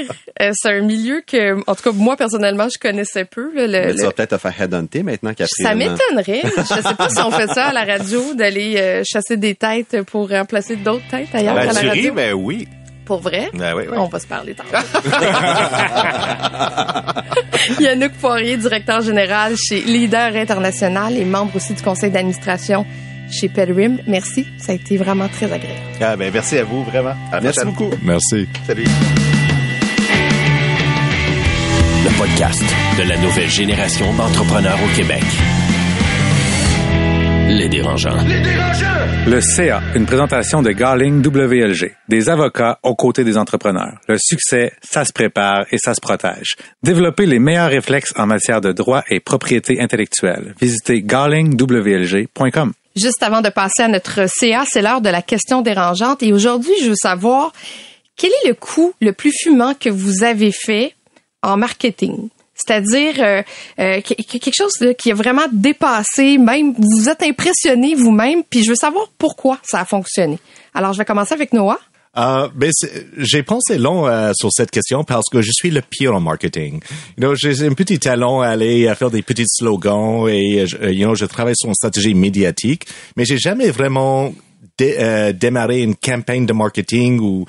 Euh, 0.41 0.51
c'est 0.55 0.69
un 0.71 0.81
milieu 0.81 1.23
que, 1.27 1.61
en 1.69 1.75
tout 1.75 1.83
cas, 1.83 1.93
moi, 1.93 2.17
personnellement, 2.17 2.69
je 2.73 2.79
connaissais 2.79 3.25
peu. 3.25 3.53
là, 3.55 3.67
le- 3.67 3.87
Mais 3.87 3.91
tu 3.93 3.99
le- 3.99 4.05
vas 4.05 4.13
peut-être 4.13 4.31
te 4.31 4.39
faire 4.39 4.55
headhunter 4.61 5.03
maintenant, 5.03 5.31
Catherine. 5.35 5.67
Ça 5.67 5.75
m'étonnerait. 5.75 6.43
Je 6.57 6.83
sais 6.89 6.95
pas 6.95 7.09
si 7.09 7.21
on 7.21 7.31
fait 7.31 7.49
ça 7.49 7.67
à 7.67 7.73
la 7.73 7.85
radio, 7.85 8.35
d'aller 8.35 8.75
euh, 8.79 9.03
chasser 9.05 9.37
des 9.37 9.55
têtes 9.55 10.03
pour 10.03 10.29
remplacer 10.31 10.77
d'autres 10.77 11.07
têtes 11.11 11.35
ailleurs 11.35 11.57
à 11.57 11.65
la 11.67 11.73
tu 11.73 11.79
ris, 11.81 11.89
radio. 11.89 12.15
ben 12.15 12.33
oui. 12.35 12.69
Pour 13.05 13.21
vrai? 13.21 13.51
Ben 13.55 13.75
oui, 13.77 13.85
oui. 13.91 13.97
On 13.99 14.07
va 14.07 14.19
se 14.19 14.27
parler 14.27 14.55
tantôt. 14.55 14.71
Yannick 17.81 18.13
Poirier, 18.19 18.57
directeur 18.57 19.01
général 19.03 19.55
chez 19.57 19.81
Leader 19.83 20.35
International 20.37 21.17
et 21.17 21.25
membre 21.25 21.57
aussi 21.57 21.75
du 21.75 21.83
conseil 21.83 22.11
d'administration 22.11 22.87
chez 23.31 23.49
Pelrim. 23.49 23.99
Merci. 24.07 24.47
Ça 24.59 24.73
a 24.73 24.75
été 24.75 24.97
vraiment 24.97 25.29
très 25.29 25.47
agréable. 25.53 25.81
Ah, 26.01 26.17
ben 26.17 26.31
merci 26.33 26.59
à 26.59 26.65
vous, 26.65 26.83
vraiment. 26.85 27.15
À 27.33 27.41
Merci 27.41 27.61
prochaine. 27.61 27.75
beaucoup. 27.75 27.91
Merci. 28.03 28.49
Salut. 28.67 28.85
Le 32.05 32.19
podcast 32.19 32.63
de 32.99 33.03
la 33.09 33.17
nouvelle 33.19 33.49
génération 33.51 34.13
d'entrepreneurs 34.15 34.79
au 34.83 34.97
Québec. 34.97 35.23
Les 37.49 37.69
dérangeants. 37.69 38.17
Le 39.27 39.41
CA, 39.41 39.83
une 39.95 40.07
présentation 40.07 40.63
de 40.63 40.71
Garling 40.71 41.25
WLG, 41.25 41.95
des 42.09 42.29
avocats 42.29 42.79
aux 42.83 42.95
côtés 42.95 43.25
des 43.25 43.37
entrepreneurs. 43.37 43.99
Le 44.09 44.17
succès, 44.19 44.73
ça 44.83 45.05
se 45.05 45.13
prépare 45.13 45.67
et 45.71 45.79
ça 45.79 45.95
se 45.95 46.01
protège. 46.01 46.57
Développez 46.83 47.27
les 47.27 47.39
meilleurs 47.39 47.71
réflexes 47.71 48.13
en 48.17 48.27
matière 48.27 48.61
de 48.61 48.73
droit 48.73 49.03
et 49.09 49.21
propriété 49.21 49.81
intellectuelle. 49.81 50.55
Visitez 50.61 51.03
garlingwlg.com. 51.03 52.73
Juste 52.97 53.23
avant 53.23 53.41
de 53.41 53.49
passer 53.49 53.83
à 53.83 53.89
notre 53.89 54.27
CA, 54.29 54.65
c'est 54.67 54.83
l'heure 54.83 55.01
de 55.01 55.11
la 55.11 55.23
question 55.23 55.63
dérangeante. 55.63 56.23
Et 56.23 56.33
aujourd'hui, 56.33 56.75
je 56.83 56.91
veux 56.91 56.97
savoir 56.97 57.53
quel 58.17 58.31
est 58.31 58.49
le 58.49 58.55
coût 58.55 58.95
le 59.01 59.13
plus 59.13 59.33
fumant 59.33 59.75
que 59.75 59.91
vous 59.91 60.23
avez 60.25 60.53
fait 60.53 60.95
en 61.43 61.57
marketing? 61.57 62.29
C'est-à-dire 62.67 63.15
euh, 63.19 63.43
euh, 63.81 64.01
que- 64.01 64.15
que- 64.15 64.39
quelque 64.39 64.55
chose 64.57 64.73
qui 64.99 65.11
a 65.11 65.15
vraiment 65.15 65.47
dépassé, 65.53 66.39
même 66.39 66.75
vous 66.79 67.09
êtes 67.09 67.23
impressionné 67.23 67.95
vous-même, 67.95 68.43
puis 68.49 68.65
je 68.65 68.71
veux 68.71 68.77
savoir 68.77 69.07
pourquoi 69.19 69.59
ça 69.63 69.81
a 69.81 69.85
fonctionné. 69.85 70.39
Alors, 70.75 70.93
je 70.93 70.99
vais 70.99 71.05
commencer 71.05 71.35
avec 71.35 71.53
Noah. 71.53 71.79
Euh, 72.17 72.49
ben, 72.55 72.71
j'ai 73.19 73.43
pensé 73.43 73.77
long 73.77 74.07
euh, 74.07 74.31
sur 74.37 74.49
cette 74.53 74.71
question 74.71 75.03
parce 75.03 75.27
que 75.33 75.43
je 75.43 75.51
suis 75.53 75.71
le 75.73 75.81
pire 75.83 76.15
en 76.15 76.21
marketing. 76.21 76.81
J'ai 77.35 77.67
un 77.67 77.73
petit 77.73 77.99
talent 77.99 78.41
à 78.41 78.49
aller 78.51 78.87
à 78.87 78.95
faire 78.95 79.11
des 79.11 79.23
petits 79.23 79.47
slogans 79.49 80.29
et 80.29 80.61
euh, 80.61 80.67
je, 80.67 80.77
euh, 80.77 80.93
you 80.93 81.07
know, 81.07 81.17
je 81.17 81.25
travaille 81.27 81.57
sur 81.57 81.69
une 81.69 81.75
stratégie 81.75 82.15
médiatique, 82.15 82.87
mais 83.17 83.25
j'ai 83.25 83.37
jamais 83.39 83.71
vraiment 83.71 84.33
euh, 84.81 85.33
démarré 85.33 85.83
une 85.83 85.97
campagne 85.97 86.47
de 86.47 86.53
marketing 86.53 87.19
ou 87.19 87.47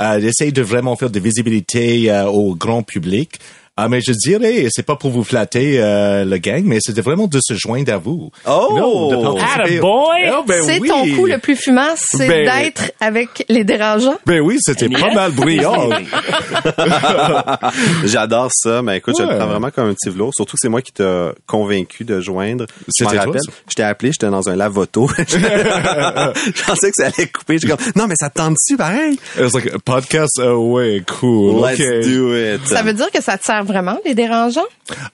euh, 0.00 0.20
d'essayer 0.20 0.52
de 0.52 0.62
vraiment 0.62 0.94
faire 0.94 1.10
de 1.10 1.18
visibilité 1.18 2.12
au 2.32 2.54
grand 2.54 2.84
public. 2.84 3.40
Ah, 3.76 3.88
mais 3.88 4.00
je 4.00 4.12
dirais, 4.12 4.68
c'est 4.70 4.84
pas 4.86 4.94
pour 4.94 5.10
vous 5.10 5.24
flatter 5.24 5.80
euh, 5.82 6.24
le 6.24 6.38
gang, 6.38 6.62
mais 6.64 6.78
c'était 6.80 7.00
vraiment 7.00 7.26
de 7.26 7.40
se 7.42 7.54
joindre 7.54 7.92
à 7.92 7.96
vous. 7.96 8.30
Oh! 8.46 9.08
De 9.10 9.16
Attaboy! 9.42 10.30
Oh, 10.32 10.44
ben 10.46 10.62
c'est 10.64 10.78
oui. 10.78 10.88
ton 10.88 11.02
coup 11.16 11.26
le 11.26 11.38
plus 11.38 11.56
fumant, 11.56 11.88
c'est 11.96 12.28
Ben- 12.28 12.46
d'être 12.62 12.92
avec 13.00 13.44
les 13.48 13.64
dérangeants. 13.64 14.14
Ben 14.26 14.40
oui, 14.40 14.58
c'était 14.60 14.88
pas 14.88 15.12
mal 15.12 15.32
bruyant. 15.32 15.90
J'adore 18.04 18.50
ça, 18.52 18.80
mais 18.82 18.98
écoute, 18.98 19.16
je 19.18 19.24
Ouais. 19.24 19.32
le 19.32 19.38
prends 19.38 19.48
vraiment 19.48 19.70
comme 19.72 19.88
un 19.88 19.94
petit 19.94 20.08
velours. 20.10 20.30
Surtout 20.36 20.52
que 20.52 20.58
c'est 20.62 20.68
moi 20.68 20.80
qui 20.80 20.92
t'ai 20.92 21.30
convaincu 21.46 22.04
de 22.04 22.20
joindre. 22.20 22.66
Je 22.96 23.02
toi, 23.04 23.12
rappelle. 23.12 23.40
ça? 23.44 23.50
Je 23.68 23.74
t'ai 23.74 23.82
appelé, 23.82 24.12
j'étais 24.12 24.30
dans 24.30 24.48
un 24.48 24.54
lave-auto. 24.54 25.10
je 25.18 26.64
pensais 26.64 26.90
que 26.90 26.96
ça 26.96 27.06
allait 27.06 27.26
couper. 27.28 27.58
J'ai 27.58 27.66
comme, 27.68 27.78
non, 27.96 28.06
mais 28.06 28.14
ça 28.16 28.30
te 28.30 28.38
tente-tu 28.38 28.76
pareil? 28.76 29.14
It 29.36 29.40
was 29.42 29.50
like, 29.52 29.76
podcast, 29.84 30.38
oh 30.40 30.74
ouais, 30.74 31.02
cool. 31.20 31.60
Let's 31.66 31.80
okay. 31.80 32.00
do 32.08 32.36
it. 32.36 32.64
Ça 32.68 32.82
veut 32.82 32.92
dire 32.92 33.10
que 33.10 33.20
ça 33.20 33.36
te 33.36 33.44
sert 33.44 33.63
vraiment, 33.64 33.98
les 34.04 34.14
dérangeants? 34.14 34.66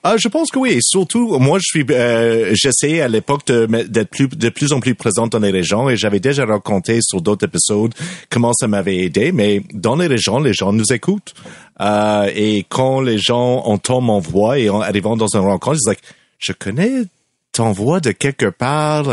Ah, 0.03 0.15
je 0.17 0.27
pense 0.27 0.51
que 0.51 0.59
oui. 0.59 0.79
Surtout, 0.81 1.39
moi, 1.39 1.57
je 1.59 1.65
suis, 1.65 1.85
euh, 1.89 2.53
j'essaie 2.53 3.01
à 3.01 3.07
l'époque 3.07 3.45
d'être 3.45 4.09
plus, 4.09 4.27
de 4.27 4.49
plus 4.49 4.73
en 4.73 4.79
plus 4.79 4.95
présent 4.95 5.27
dans 5.27 5.39
les 5.39 5.51
régions 5.51 5.89
et 5.89 5.97
j'avais 5.97 6.19
déjà 6.19 6.45
raconté 6.45 6.99
sur 7.01 7.21
d'autres 7.21 7.45
épisodes 7.45 7.93
comment 8.29 8.53
ça 8.53 8.67
m'avait 8.67 8.97
aidé. 8.97 9.31
Mais 9.31 9.63
dans 9.73 9.95
les 9.95 10.07
régions, 10.07 10.39
les 10.39 10.53
gens 10.53 10.73
nous 10.73 10.93
écoutent. 10.93 11.33
Euh, 11.79 12.29
et 12.35 12.65
quand 12.69 13.01
les 13.01 13.17
gens 13.17 13.63
entendent 13.65 14.05
mon 14.05 14.19
voix 14.19 14.59
et 14.59 14.69
en 14.69 14.81
arrivant 14.81 15.17
dans 15.17 15.35
une 15.35 15.41
rencontre, 15.41 15.77
ils 15.77 15.79
disent 15.79 15.87
like, 15.87 16.03
je 16.37 16.53
connais 16.53 17.03
ton 17.51 17.71
voix 17.71 17.99
de 17.99 18.11
quelque 18.11 18.49
part. 18.49 19.05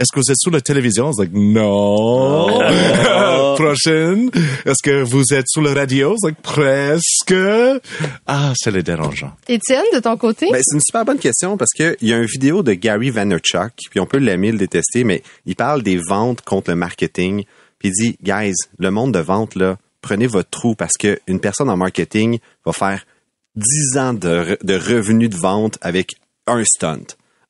Est-ce 0.00 0.12
que 0.12 0.18
vous 0.20 0.30
êtes 0.32 0.38
sur 0.38 0.50
la 0.50 0.60
télévision? 0.60 1.12
C'est 1.12 1.22
like, 1.24 1.32
non. 1.34 2.58
Prochaine. 3.56 4.30
Est-ce 4.64 4.82
que 4.82 5.02
vous 5.02 5.34
êtes 5.34 5.46
sur 5.48 5.60
la 5.62 5.74
radio? 5.74 6.14
C'est 6.18 6.28
like, 6.28 6.40
presque. 6.42 7.34
Ah, 8.26 8.52
c'est 8.56 8.70
les 8.70 8.82
dérangeants. 8.82 9.32
Étienne, 9.48 9.84
de 9.92 9.98
ton 10.00 10.16
côté? 10.16 10.48
Ben, 10.50 10.60
c'est 10.64 10.74
une 10.74 10.80
super 10.80 11.04
bonne 11.04 11.18
question 11.18 11.56
parce 11.56 11.70
que 11.76 11.96
il 12.00 12.08
y 12.08 12.12
a 12.14 12.18
une 12.18 12.24
vidéo 12.26 12.62
de 12.62 12.72
Gary 12.72 13.10
Vaynerchuk, 13.10 13.72
puis 13.90 14.00
on 14.00 14.06
peut 14.06 14.18
l'aimer, 14.18 14.52
le 14.52 14.58
détester, 14.58 15.04
mais 15.04 15.22
il 15.46 15.56
parle 15.56 15.82
des 15.82 15.98
ventes 16.08 16.40
contre 16.42 16.70
le 16.70 16.76
marketing. 16.76 17.44
Puis 17.78 17.90
il 17.90 17.92
dit, 17.92 18.16
guys, 18.22 18.54
le 18.78 18.90
monde 18.90 19.12
de 19.12 19.20
vente, 19.20 19.54
là, 19.54 19.76
prenez 20.02 20.26
votre 20.26 20.50
trou 20.50 20.74
parce 20.74 20.96
que 20.98 21.18
une 21.26 21.40
personne 21.40 21.68
en 21.70 21.76
marketing 21.76 22.38
va 22.64 22.72
faire 22.72 23.04
10 23.56 23.98
ans 23.98 24.14
de, 24.14 24.28
re- 24.28 24.64
de 24.64 24.74
revenus 24.74 25.30
de 25.30 25.36
vente 25.36 25.78
avec 25.82 26.14
un 26.46 26.62
stunt. 26.64 27.04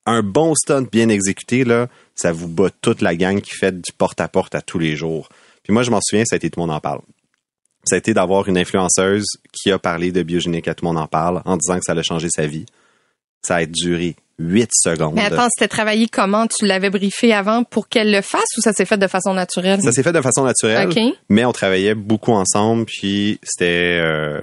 Un 0.05 0.23
bon 0.23 0.55
stunt 0.55 0.87
bien 0.91 1.09
exécuté, 1.09 1.63
là, 1.63 1.87
ça 2.21 2.31
vous 2.31 2.47
bat 2.47 2.69
toute 2.81 3.01
la 3.01 3.15
gang 3.15 3.41
qui 3.41 3.55
fait 3.55 3.71
du 3.71 3.91
porte-à-porte 3.91 4.53
à 4.53 4.61
tous 4.61 4.77
les 4.77 4.95
jours. 4.95 5.29
Puis 5.63 5.73
moi, 5.73 5.81
je 5.81 5.89
m'en 5.89 5.99
souviens, 6.01 6.23
ça 6.25 6.35
a 6.35 6.37
été 6.37 6.51
Tout 6.51 6.59
le 6.59 6.67
monde 6.67 6.75
en 6.75 6.79
parle. 6.79 7.01
Ça 7.83 7.95
a 7.95 7.97
été 7.97 8.13
d'avoir 8.13 8.47
une 8.47 8.59
influenceuse 8.59 9.25
qui 9.51 9.71
a 9.71 9.79
parlé 9.79 10.11
de 10.11 10.21
biogénique 10.21 10.67
à 10.67 10.75
Tout 10.75 10.85
le 10.85 10.89
monde 10.89 11.01
en 11.01 11.07
parle 11.07 11.41
en 11.45 11.57
disant 11.57 11.79
que 11.79 11.83
ça 11.83 11.93
allait 11.93 12.03
changer 12.03 12.29
sa 12.29 12.45
vie. 12.45 12.67
Ça 13.41 13.55
a 13.55 13.65
duré 13.65 14.15
8 14.37 14.69
secondes. 14.71 15.15
Mais 15.15 15.23
attends, 15.23 15.47
c'était 15.49 15.67
travaillé 15.67 16.07
comment? 16.07 16.45
Tu 16.45 16.67
l'avais 16.67 16.91
briefé 16.91 17.33
avant 17.33 17.63
pour 17.63 17.87
qu'elle 17.89 18.11
le 18.11 18.21
fasse 18.21 18.55
ou 18.55 18.61
ça 18.61 18.71
s'est 18.71 18.85
fait 18.85 18.99
de 18.99 19.07
façon 19.07 19.33
naturelle? 19.33 19.81
Ça 19.81 19.91
s'est 19.91 20.03
fait 20.03 20.13
de 20.13 20.21
façon 20.21 20.43
naturelle, 20.43 20.89
mais 21.29 21.43
on 21.45 21.51
travaillait 21.51 21.95
beaucoup 21.95 22.33
ensemble, 22.33 22.85
puis 22.85 23.39
c'était, 23.41 23.99
euh, 23.99 24.41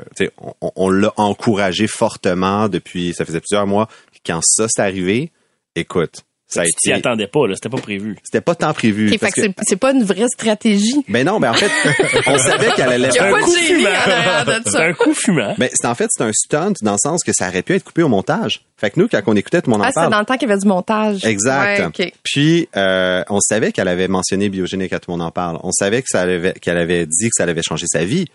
on, 0.60 0.72
on 0.74 0.90
l'a 0.90 1.12
encouragé 1.16 1.86
fortement 1.86 2.68
depuis, 2.68 3.14
ça 3.14 3.24
faisait 3.24 3.40
plusieurs 3.40 3.68
mois. 3.68 3.88
Puis 4.10 4.20
quand 4.26 4.40
ça 4.42 4.66
s'est 4.68 4.82
arrivé, 4.82 5.30
écoute, 5.76 6.24
ça 6.48 6.62
a 6.62 6.64
Tu 6.64 6.72
t'y 6.72 6.90
été, 6.90 6.98
attendais 6.98 7.26
pas, 7.26 7.46
là. 7.46 7.54
C'était 7.54 7.68
pas 7.68 7.78
prévu. 7.80 8.16
c'était 8.24 8.40
pas 8.40 8.54
tant 8.54 8.72
prévu. 8.72 9.06
OK, 9.12 9.18
fait 9.20 9.26
que 9.30 9.34
que- 9.34 9.40
c'est- 9.42 9.54
c'est 9.68 9.76
pas 9.76 9.92
une 9.92 10.02
vraie 10.02 10.26
stratégie. 10.32 11.04
ben 11.08 11.26
non, 11.26 11.38
ben 11.40 11.50
en 11.50 11.54
fait, 11.54 11.70
on 12.26 12.38
savait 12.38 12.70
qu'elle 12.72 12.88
allait 12.90 13.10
faire. 13.10 13.32
en 13.32 13.36
arrière 13.36 14.44
de 14.46 14.68
C'est 14.70 14.76
un 14.78 14.92
coup 14.94 15.12
fumant. 15.14 15.54
Ben, 15.58 15.68
c'est 15.72 15.86
en 15.86 15.94
fait, 15.94 16.08
c'est 16.10 16.22
un 16.24 16.32
stunt 16.32 16.72
dans 16.82 16.92
le 16.92 16.98
sens 16.98 17.22
que 17.22 17.32
ça 17.32 17.48
aurait 17.48 17.62
pu 17.62 17.74
être 17.74 17.84
coupé 17.84 18.02
au 18.02 18.08
montage. 18.08 18.62
Fait 18.76 18.90
que 18.90 19.00
nous, 19.00 19.08
quand 19.08 19.20
on 19.26 19.34
écoutait 19.36 19.60
tout 19.60 19.70
le 19.70 19.76
monde 19.76 19.82
en 19.82 19.88
Ah, 19.88 19.90
c'est 19.92 20.00
parle. 20.00 20.12
dans 20.12 20.20
le 20.20 20.24
temps 20.24 20.36
qu'il 20.36 20.48
y 20.48 20.52
avait 20.52 20.60
du 20.60 20.68
montage. 20.68 21.24
Exact. 21.24 21.98
Ouais. 21.98 22.12
Puis, 22.22 22.68
euh, 22.76 23.24
on 23.28 23.40
savait 23.40 23.72
qu'elle 23.72 23.88
avait 23.88 24.08
mentionné 24.08 24.48
biogénique 24.48 24.92
à 24.92 25.00
tout 25.00 25.10
le 25.10 25.16
monde 25.18 25.26
en 25.26 25.30
parle. 25.32 25.58
On 25.64 25.72
savait 25.72 26.00
que 26.02 26.08
ça 26.08 26.20
avait, 26.22 26.52
qu'elle 26.54 26.78
avait 26.78 27.04
dit 27.06 27.26
que 27.26 27.32
ça 27.36 27.42
allait 27.42 27.60
changer 27.62 27.86
sa 27.88 28.04
vie, 28.04 28.26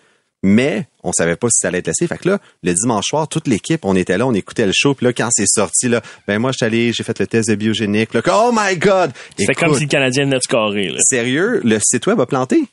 mais 0.44 0.88
on 1.04 1.12
savait 1.12 1.38
pas 1.38 1.48
si 1.50 1.60
ça 1.60 1.70
allait 1.70 1.80
être 1.80 1.88
laissé. 1.88 2.06
Fait 2.06 2.18
que 2.18 2.30
là, 2.30 2.40
le 2.62 2.74
dimanche 2.74 3.06
soir, 3.08 3.28
toute 3.28 3.48
l'équipe, 3.48 3.84
on 3.86 3.96
était 3.96 4.18
là, 4.18 4.28
on 4.28 4.34
écoutait 4.34 4.66
le 4.66 4.74
show. 4.76 4.94
Puis 4.94 5.06
là, 5.06 5.14
quand 5.14 5.30
c'est 5.32 5.48
sorti, 5.48 5.88
là, 5.88 6.02
ben 6.28 6.38
moi, 6.38 6.52
je 6.52 6.58
suis 6.58 6.66
allé, 6.66 6.94
j'ai 6.94 7.04
fait 7.04 7.18
le 7.20 7.28
test 7.28 7.50
de 7.50 7.56
biogénique. 7.56 8.14
Là, 8.14 8.22
oh 8.32 8.52
my 8.54 8.78
God! 8.78 9.12
C'était 9.38 9.54
comme 9.54 9.74
si 9.74 9.84
le 9.84 9.90
Canadien 9.90 10.26
venait 10.26 10.38
de 10.38 10.44
scorer, 10.44 10.90
là. 10.90 11.00
Sérieux, 11.02 11.62
le 11.64 11.80
site 11.80 12.06
web 12.06 12.20
a 12.20 12.26
planté. 12.26 12.64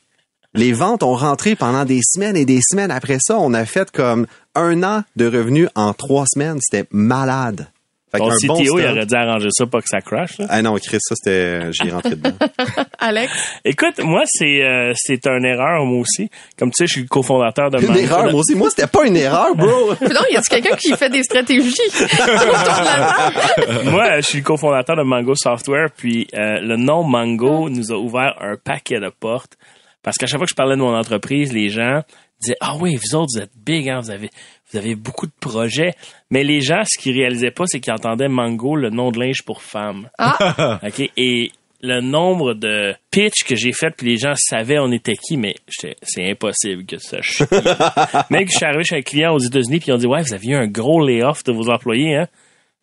Les 0.52 0.72
ventes 0.72 1.04
ont 1.04 1.14
rentré 1.14 1.54
pendant 1.54 1.84
des 1.84 2.00
semaines 2.02 2.36
et 2.36 2.44
des 2.44 2.60
semaines. 2.60 2.90
Après 2.90 3.18
ça, 3.20 3.38
on 3.38 3.54
a 3.54 3.64
fait 3.64 3.90
comme 3.92 4.26
un 4.56 4.82
an 4.82 5.04
de 5.14 5.26
revenus 5.26 5.68
en 5.76 5.94
trois 5.94 6.24
semaines. 6.26 6.58
C'était 6.60 6.88
malade. 6.90 7.68
Fait 8.10 8.18
Ton 8.18 8.30
CTO, 8.30 8.46
bon 8.48 8.60
il 8.60 8.70
aurait 8.70 9.06
dû 9.06 9.14
arranger 9.14 9.48
ça 9.52 9.66
pas 9.66 9.80
que 9.80 9.86
ça 9.86 10.00
crash, 10.00 10.38
là. 10.38 10.46
Ah 10.48 10.62
non, 10.62 10.74
Chris, 10.76 10.98
ça 11.00 11.14
c'était, 11.14 11.72
j'y 11.72 11.90
rentré 11.90 12.16
dedans. 12.16 12.32
Alex? 12.98 13.32
Écoute, 13.64 14.00
moi, 14.02 14.22
c'est 14.26 14.64
euh, 14.64 14.92
c'est 14.96 15.24
une 15.28 15.44
erreur, 15.44 15.84
moi 15.84 16.00
aussi. 16.00 16.28
Comme 16.58 16.72
tu 16.72 16.78
sais, 16.78 16.86
je 16.88 16.92
suis 16.92 17.02
le 17.02 17.08
cofondateur 17.08 17.70
de 17.70 17.80
Une 17.80 17.96
erreur, 17.96 18.24
moi 18.24 18.40
aussi. 18.40 18.56
Moi, 18.56 18.68
c'était 18.70 18.88
pas 18.88 19.06
une 19.06 19.16
erreur, 19.16 19.54
bro. 19.54 19.94
Non, 20.00 20.20
y 20.32 20.36
a 20.36 20.42
quelqu'un 20.42 20.74
qui 20.74 20.92
fait 20.96 21.08
des 21.08 21.22
stratégies? 21.22 21.76
Moi, 23.84 24.16
je 24.16 24.26
suis 24.26 24.38
le 24.38 24.44
cofondateur 24.44 24.96
de 24.96 25.02
Mango 25.02 25.36
Software, 25.36 25.88
puis 25.96 26.26
euh, 26.34 26.58
le 26.60 26.76
nom 26.76 27.04
Mango 27.04 27.70
nous 27.70 27.92
a 27.92 27.96
ouvert 27.96 28.34
un 28.40 28.56
paquet 28.56 28.98
de 28.98 29.08
portes. 29.08 29.56
Parce 30.02 30.16
qu'à 30.16 30.26
chaque 30.26 30.38
fois 30.38 30.46
que 30.46 30.50
je 30.50 30.56
parlais 30.56 30.76
de 30.76 30.80
mon 30.80 30.96
entreprise, 30.96 31.52
les 31.52 31.68
gens 31.68 32.02
disaient 32.40 32.56
Ah 32.60 32.74
oui, 32.80 32.96
vous 32.96 33.16
autres, 33.16 33.28
vous 33.34 33.42
êtes 33.42 33.50
big, 33.56 33.88
hein, 33.88 34.00
vous 34.00 34.10
avez 34.10 34.30
vous 34.72 34.78
avez 34.78 34.94
beaucoup 34.94 35.26
de 35.26 35.32
projets. 35.40 35.92
Mais 36.30 36.44
les 36.44 36.60
gens, 36.60 36.82
ce 36.84 36.98
qu'ils 36.98 37.16
réalisaient 37.16 37.50
pas, 37.50 37.64
c'est 37.66 37.80
qu'ils 37.80 37.92
entendaient 37.92 38.28
Mango, 38.28 38.76
le 38.76 38.90
nom 38.90 39.10
de 39.10 39.18
linge 39.18 39.42
pour 39.44 39.62
femme. 39.62 40.08
Ah, 40.18 40.80
OK? 40.86 41.10
Et 41.16 41.52
le 41.82 42.00
nombre 42.00 42.54
de 42.54 42.94
pitch 43.10 43.44
que 43.44 43.56
j'ai 43.56 43.72
fait, 43.72 43.90
puis 43.96 44.06
les 44.08 44.16
gens 44.16 44.34
savaient 44.36 44.78
on 44.78 44.92
était 44.92 45.16
qui, 45.16 45.36
mais 45.36 45.54
c'est 45.68 46.30
impossible 46.30 46.84
que 46.84 46.98
ça 46.98 47.20
chie. 47.22 47.44
Même 48.30 48.44
que 48.44 48.50
je 48.52 48.56
suis 48.56 48.66
arrivé 48.66 48.84
chez 48.84 48.96
un 48.96 49.02
client 49.02 49.34
aux 49.34 49.38
États-Unis, 49.38 49.78
puis 49.78 49.88
ils 49.88 49.94
ont 49.94 49.98
dit 49.98 50.06
Ouais, 50.06 50.22
vous 50.22 50.34
aviez 50.34 50.52
eu 50.52 50.56
un 50.56 50.66
gros 50.66 51.04
layoff 51.04 51.42
de 51.44 51.52
vos 51.52 51.70
employés, 51.70 52.16
hein? 52.16 52.26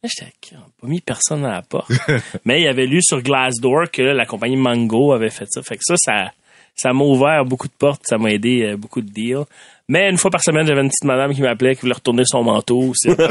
J'étais, 0.04 0.32
on 0.54 0.60
n'a 0.60 0.66
pas 0.80 0.88
mis 0.88 1.02
personne 1.02 1.44
à 1.44 1.54
la 1.54 1.62
porte. 1.62 1.92
Mais 2.46 2.62
il 2.62 2.68
avait 2.68 2.86
lu 2.86 3.02
sur 3.02 3.22
Glassdoor 3.22 3.90
que 3.92 4.02
la 4.02 4.26
compagnie 4.26 4.56
Mango 4.56 5.12
avait 5.12 5.32
fait 5.32 5.48
ça. 5.50 5.62
Fait 5.64 5.76
que 5.76 5.84
ça, 5.84 5.96
ça, 5.98 6.32
ça 6.78 6.94
m'a 6.94 7.04
ouvert 7.04 7.44
beaucoup 7.44 7.68
de 7.68 7.74
portes, 7.78 8.02
ça 8.06 8.18
m'a 8.18 8.30
aidé 8.32 8.64
euh, 8.64 8.78
beaucoup 8.78 9.02
de 9.02 9.10
deals. 9.10 9.44
Mais 9.90 10.10
une 10.10 10.18
fois 10.18 10.30
par 10.32 10.42
semaine, 10.44 10.68
j'avais 10.68 10.82
une 10.82 10.90
petite 10.90 11.06
madame 11.06 11.34
qui 11.34 11.42
m'appelait, 11.42 11.74
qui 11.76 11.82
voulait 11.82 11.94
retourner 11.94 12.24
son 12.26 12.44
manteau. 12.44 12.92
c'était 12.96 13.24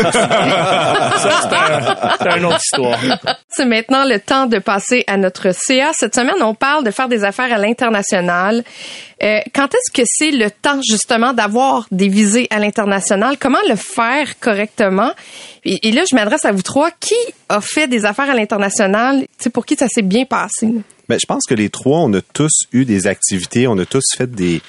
un- 2.31 2.37
une 2.39 2.45
autre 2.47 2.59
histoire. 2.65 2.99
C'est 3.57 3.65
maintenant 3.65 4.05
le 4.05 4.21
temps 4.21 4.47
de 4.47 4.59
passer 4.59 5.03
à 5.07 5.17
notre 5.17 5.53
CA. 5.53 5.93
Cette 5.95 6.15
semaine, 6.15 6.43
on 6.43 6.55
parle 6.55 6.85
de 6.85 6.91
faire 6.91 7.09
des 7.09 7.25
affaires 7.25 7.51
à 7.51 7.57
l'international. 7.57 8.63
Euh, 9.23 9.39
quand 9.55 9.69
est-ce 9.75 9.91
que 9.93 10.07
c'est 10.07 10.31
le 10.31 10.51
temps, 10.51 10.79
justement, 10.87 11.33
d'avoir 11.33 11.87
des 11.91 12.09
visées 12.09 12.49
à 12.51 12.59
l'international? 12.59 13.39
Comment 13.39 13.59
le 13.67 13.77
faire 13.77 14.39
correctement? 14.41 15.11
Et, 15.65 15.89
et 15.89 15.93
là, 15.93 16.03
je 16.09 16.15
m'adresse 16.15 16.45
à 16.45 16.53
vous 16.53 16.61
trois. 16.61 16.91
Qui 17.01 17.15
a 17.49 17.63
fait 17.63 17.89
des 17.89 18.05
affaires 18.05 18.29
à 18.29 18.35
l'international? 18.35 19.27
Pour 19.55 19.65
qui 19.65 19.75
ça 19.75 19.89
s'est 19.89 20.03
bien 20.03 20.27
passé? 20.27 20.69
Ben, 21.09 21.19
je 21.19 21.27
pense 21.27 21.45
que 21.49 21.55
les 21.55 21.71
trois, 21.71 22.01
on 22.01 22.13
a 22.13 22.21
tous 22.21 22.53
eu 22.73 22.85
des 22.85 23.07
activités, 23.07 23.67
on 23.67 23.79
a 23.79 23.87
tous 23.87 24.05
fait 24.15 24.31
des, 24.31 24.61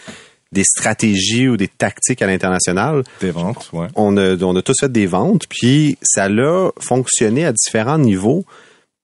des 0.53 0.63
stratégies 0.63 1.49
ou 1.49 1.57
des 1.57 1.67
tactiques 1.67 2.21
à 2.21 2.27
l'international. 2.27 3.03
Des 3.19 3.31
ventes, 3.31 3.69
ouais. 3.73 3.87
On 3.95 4.15
a, 4.15 4.35
on 4.41 4.55
a 4.55 4.61
tous 4.61 4.75
fait 4.79 4.91
des 4.91 5.07
ventes, 5.07 5.43
puis 5.49 5.97
ça 6.01 6.29
l'a 6.29 6.69
fonctionné 6.79 7.45
à 7.45 7.51
différents 7.51 7.97
niveaux. 7.97 8.45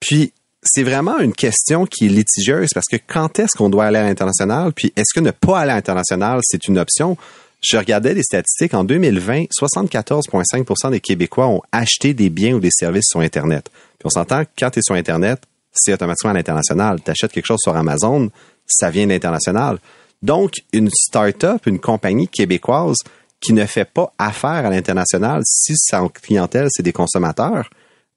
Puis 0.03 0.33
c'est 0.61 0.83
vraiment 0.83 1.17
une 1.19 1.33
question 1.33 1.85
qui 1.85 2.07
est 2.07 2.09
litigieuse 2.09 2.71
parce 2.73 2.87
que 2.87 2.97
quand 3.07 3.39
est-ce 3.39 3.55
qu'on 3.57 3.69
doit 3.69 3.85
aller 3.85 3.99
à 3.99 4.03
l'international, 4.03 4.73
puis 4.73 4.91
est-ce 4.97 5.13
que 5.13 5.21
ne 5.21 5.31
pas 5.31 5.59
aller 5.59 5.71
à 5.71 5.75
l'international, 5.75 6.41
c'est 6.43 6.67
une 6.67 6.77
option? 6.77 7.17
Je 7.61 7.77
regardais 7.77 8.13
les 8.13 8.23
statistiques. 8.23 8.73
En 8.73 8.83
2020, 8.83 9.45
74,5% 9.57 10.91
des 10.91 10.99
Québécois 10.99 11.47
ont 11.47 11.61
acheté 11.71 12.13
des 12.13 12.29
biens 12.29 12.55
ou 12.55 12.59
des 12.59 12.69
services 12.69 13.07
sur 13.07 13.21
Internet. 13.21 13.69
Puis 13.97 14.05
on 14.05 14.09
s'entend 14.09 14.43
que 14.43 14.49
quand 14.59 14.71
tu 14.71 14.79
es 14.79 14.81
sur 14.81 14.95
Internet, 14.95 15.41
c'est 15.71 15.93
automatiquement 15.93 16.31
à 16.31 16.33
l'international. 16.33 16.99
Tu 17.01 17.09
achètes 17.09 17.31
quelque 17.31 17.45
chose 17.45 17.61
sur 17.61 17.75
Amazon, 17.75 18.29
ça 18.67 18.89
vient 18.89 19.05
de 19.05 19.11
l'international. 19.11 19.79
Donc, 20.21 20.55
une 20.73 20.89
start-up, 20.89 21.65
une 21.65 21.79
compagnie 21.79 22.27
québécoise 22.27 22.97
qui 23.39 23.53
ne 23.53 23.65
fait 23.65 23.85
pas 23.85 24.11
affaire 24.17 24.65
à 24.65 24.69
l'international, 24.69 25.41
si 25.45 25.75
sa 25.77 26.05
clientèle, 26.09 26.67
c'est 26.69 26.83
des 26.83 26.93
consommateurs, 26.93 27.69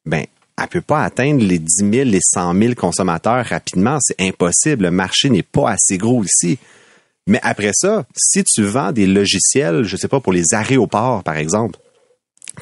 ben, 0.05 0.25
elle 0.59 0.69
peut 0.69 0.81
pas 0.81 1.05
atteindre 1.05 1.45
les 1.45 1.59
10 1.59 1.91
000, 1.93 1.93
les 2.09 2.21
100 2.21 2.55
000 2.55 2.75
consommateurs 2.75 3.45
rapidement. 3.45 3.99
C'est 4.01 4.21
impossible. 4.21 4.85
Le 4.85 4.91
marché 4.91 5.29
n'est 5.29 5.43
pas 5.43 5.71
assez 5.71 5.99
gros 5.99 6.25
ici. 6.25 6.59
Mais 7.27 7.41
après 7.43 7.73
ça, 7.75 8.07
si 8.17 8.45
tu 8.45 8.63
vends 8.63 8.93
des 8.93 9.07
logiciels, 9.07 9.85
je 9.85 9.97
sais 9.97 10.09
pas, 10.09 10.21
pour 10.21 10.33
les 10.33 10.55
aéroports, 10.55 11.25
par 11.25 11.37
exemple, 11.37 11.79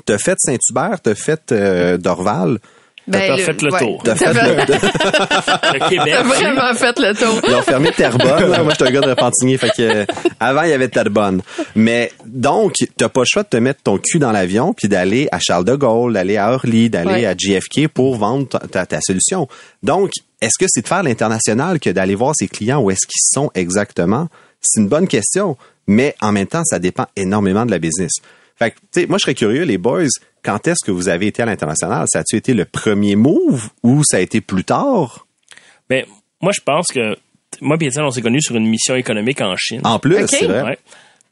t'as 0.07 0.19
fait 0.19 0.39
Saint-Hubert, 0.39 1.01
t'as 1.03 1.15
fait 1.15 1.53
euh, 1.53 1.99
Dorval, 1.99 2.59
T'as 3.11 3.37
le- 3.37 3.43
fait 3.43 3.63
le 3.63 3.71
tour. 3.71 4.03
T'as 4.05 4.15
fait 4.15 4.33
fait- 4.33 4.35
Le 5.75 5.89
Québec. 5.91 6.15
T'as 6.17 6.23
vraiment 6.23 6.75
fait 6.75 6.99
le 6.99 7.15
tour. 7.15 7.41
Ils 7.47 7.55
ont 7.55 7.63
fermé 7.63 7.91
Terrebonne. 7.93 8.51
là. 8.51 8.63
Moi, 8.63 8.73
je 8.73 8.85
suis 8.85 8.89
un 8.89 8.91
gars 8.95 9.01
de 9.03 9.11
Repentigny. 9.11 9.59
Fait 9.59 9.69
que, 9.71 9.83
euh, 9.83 10.05
avant, 10.41 10.63
il 10.63 10.71
y 10.71 10.73
avait 10.73 10.89
Terrebonne. 10.89 11.43
Mais, 11.75 12.11
donc, 12.25 12.75
t'as 12.97 13.09
pas 13.11 13.21
le 13.21 13.27
choix 13.29 13.43
de 13.43 13.49
te 13.49 13.57
mettre 13.59 13.83
ton 13.83 13.99
cul 13.99 14.19
dans 14.19 14.33
l'avion 14.33 14.73
puis 14.73 14.89
d'aller 14.89 15.29
à 15.33 15.39
Charles 15.39 15.65
de 15.67 15.75
Gaulle, 15.75 16.15
d'aller 16.15 16.37
à 16.39 16.53
Orly, 16.53 16.89
d'aller 16.91 17.11
Ouais. 17.11 17.27
à 17.27 17.35
JFK 17.37 17.89
pour 17.89 18.17
vendre 18.17 18.49
ta, 18.49 18.61
ta- 18.61 18.87
ta 18.87 19.01
solution. 19.03 19.49
Donc, 19.83 20.11
est-ce 20.41 20.59
que 20.59 20.67
c'est 20.69 20.83
de 20.83 20.89
faire 20.89 21.03
l'international 21.03 21.81
que 21.81 21.91
d'aller 21.91 22.15
voir 22.15 22.35
ses 22.35 22.49
clients 22.49 22.81
où 22.81 22.91
est-ce 22.91 23.07
qu'ils 23.07 23.21
sont 23.35 23.51
exactement? 23.55 24.29
C'est 24.61 24.81
une 24.81 24.89
bonne 24.89 25.09
question. 25.09 25.57
Mais 25.87 26.15
en 26.23 26.33
même 26.33 26.47
temps, 26.47 26.65
ça 26.65 26.79
dépend 26.79 27.05
énormément 27.17 27.67
de 27.67 27.71
la 27.71 27.79
business. 27.79 28.13
Fait 28.57 28.71
que, 28.71 28.77
tu 28.77 29.01
sais, 29.01 29.07
moi, 29.07 29.19
je 29.19 29.23
serais 29.23 29.35
curieux, 29.35 29.65
les 29.65 29.79
boys, 29.79 30.07
quand 30.43 30.67
est-ce 30.69 30.85
que 30.85 30.91
vous 30.91 31.09
avez 31.09 31.27
été 31.27 31.43
à 31.43 31.47
l'international? 31.47 32.07
Ça 32.09 32.21
a-tu 32.21 32.37
été 32.37 32.55
le 32.55 32.65
premier 32.65 33.17
move 33.17 33.69
ou 33.83 34.03
ça 34.05 34.19
a 34.19 34.21
été 34.21 34.41
plus 34.41 34.65
tard? 34.65 35.27
Ben, 35.89 36.05
moi, 36.41 36.53
je 36.53 36.61
pense 36.61 36.87
que 36.89 37.17
moi 37.61 37.77
et 37.81 37.87
Étienne, 37.87 38.05
on 38.05 38.11
s'est 38.11 38.23
connus 38.23 38.43
sur 38.43 38.57
une 38.57 38.67
mission 38.67 38.95
économique 38.95 39.41
en 39.41 39.57
Chine. 39.57 39.81
En 39.85 39.99
plus, 39.99 40.27
c'est 40.29 40.47
vrai. 40.47 40.63
Ouais. 40.63 40.79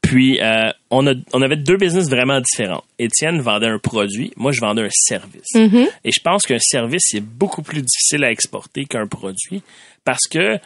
Puis, 0.01 0.41
euh, 0.41 0.69
on, 0.89 1.07
a, 1.07 1.13
on 1.31 1.41
avait 1.41 1.55
deux 1.55 1.77
business 1.77 2.09
vraiment 2.09 2.41
différents. 2.41 2.83
Étienne 2.99 3.39
vendait 3.39 3.67
un 3.67 3.79
produit, 3.79 4.33
moi, 4.35 4.51
je 4.51 4.59
vendais 4.59 4.81
un 4.81 4.89
service. 4.91 5.55
Et 6.03 6.11
je 6.11 6.19
pense 6.21 6.45
qu'un 6.45 6.59
service, 6.59 7.03
c'est 7.05 7.21
beaucoup 7.21 7.61
plus 7.61 7.81
difficile 7.81 8.25
à 8.25 8.31
exporter 8.31 8.83
qu'un 8.83 9.07
produit 9.07 9.63
parce 10.03 10.27
que 10.29 10.57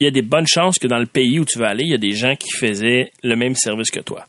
il 0.00 0.04
y 0.04 0.06
a 0.06 0.10
des 0.10 0.22
bonnes 0.22 0.46
chances 0.46 0.78
que 0.78 0.86
dans 0.86 0.98
le 0.98 1.04
pays 1.04 1.38
où 1.38 1.44
tu 1.44 1.58
vas 1.58 1.68
aller, 1.68 1.84
il 1.84 1.90
y 1.90 1.94
a 1.94 1.98
des 1.98 2.12
gens 2.12 2.34
qui 2.34 2.50
faisaient 2.52 3.12
le 3.22 3.36
même 3.36 3.54
service 3.54 3.90
que 3.90 4.00
toi. 4.00 4.26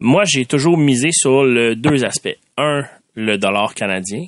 Moi, 0.00 0.24
j'ai 0.26 0.44
toujours 0.46 0.78
misé 0.78 1.08
sur 1.12 1.44
le 1.44 1.74
deux 1.74 2.04
aspects. 2.04 2.36
Un, 2.56 2.84
le 3.14 3.36
dollar 3.36 3.74
canadien. 3.74 4.26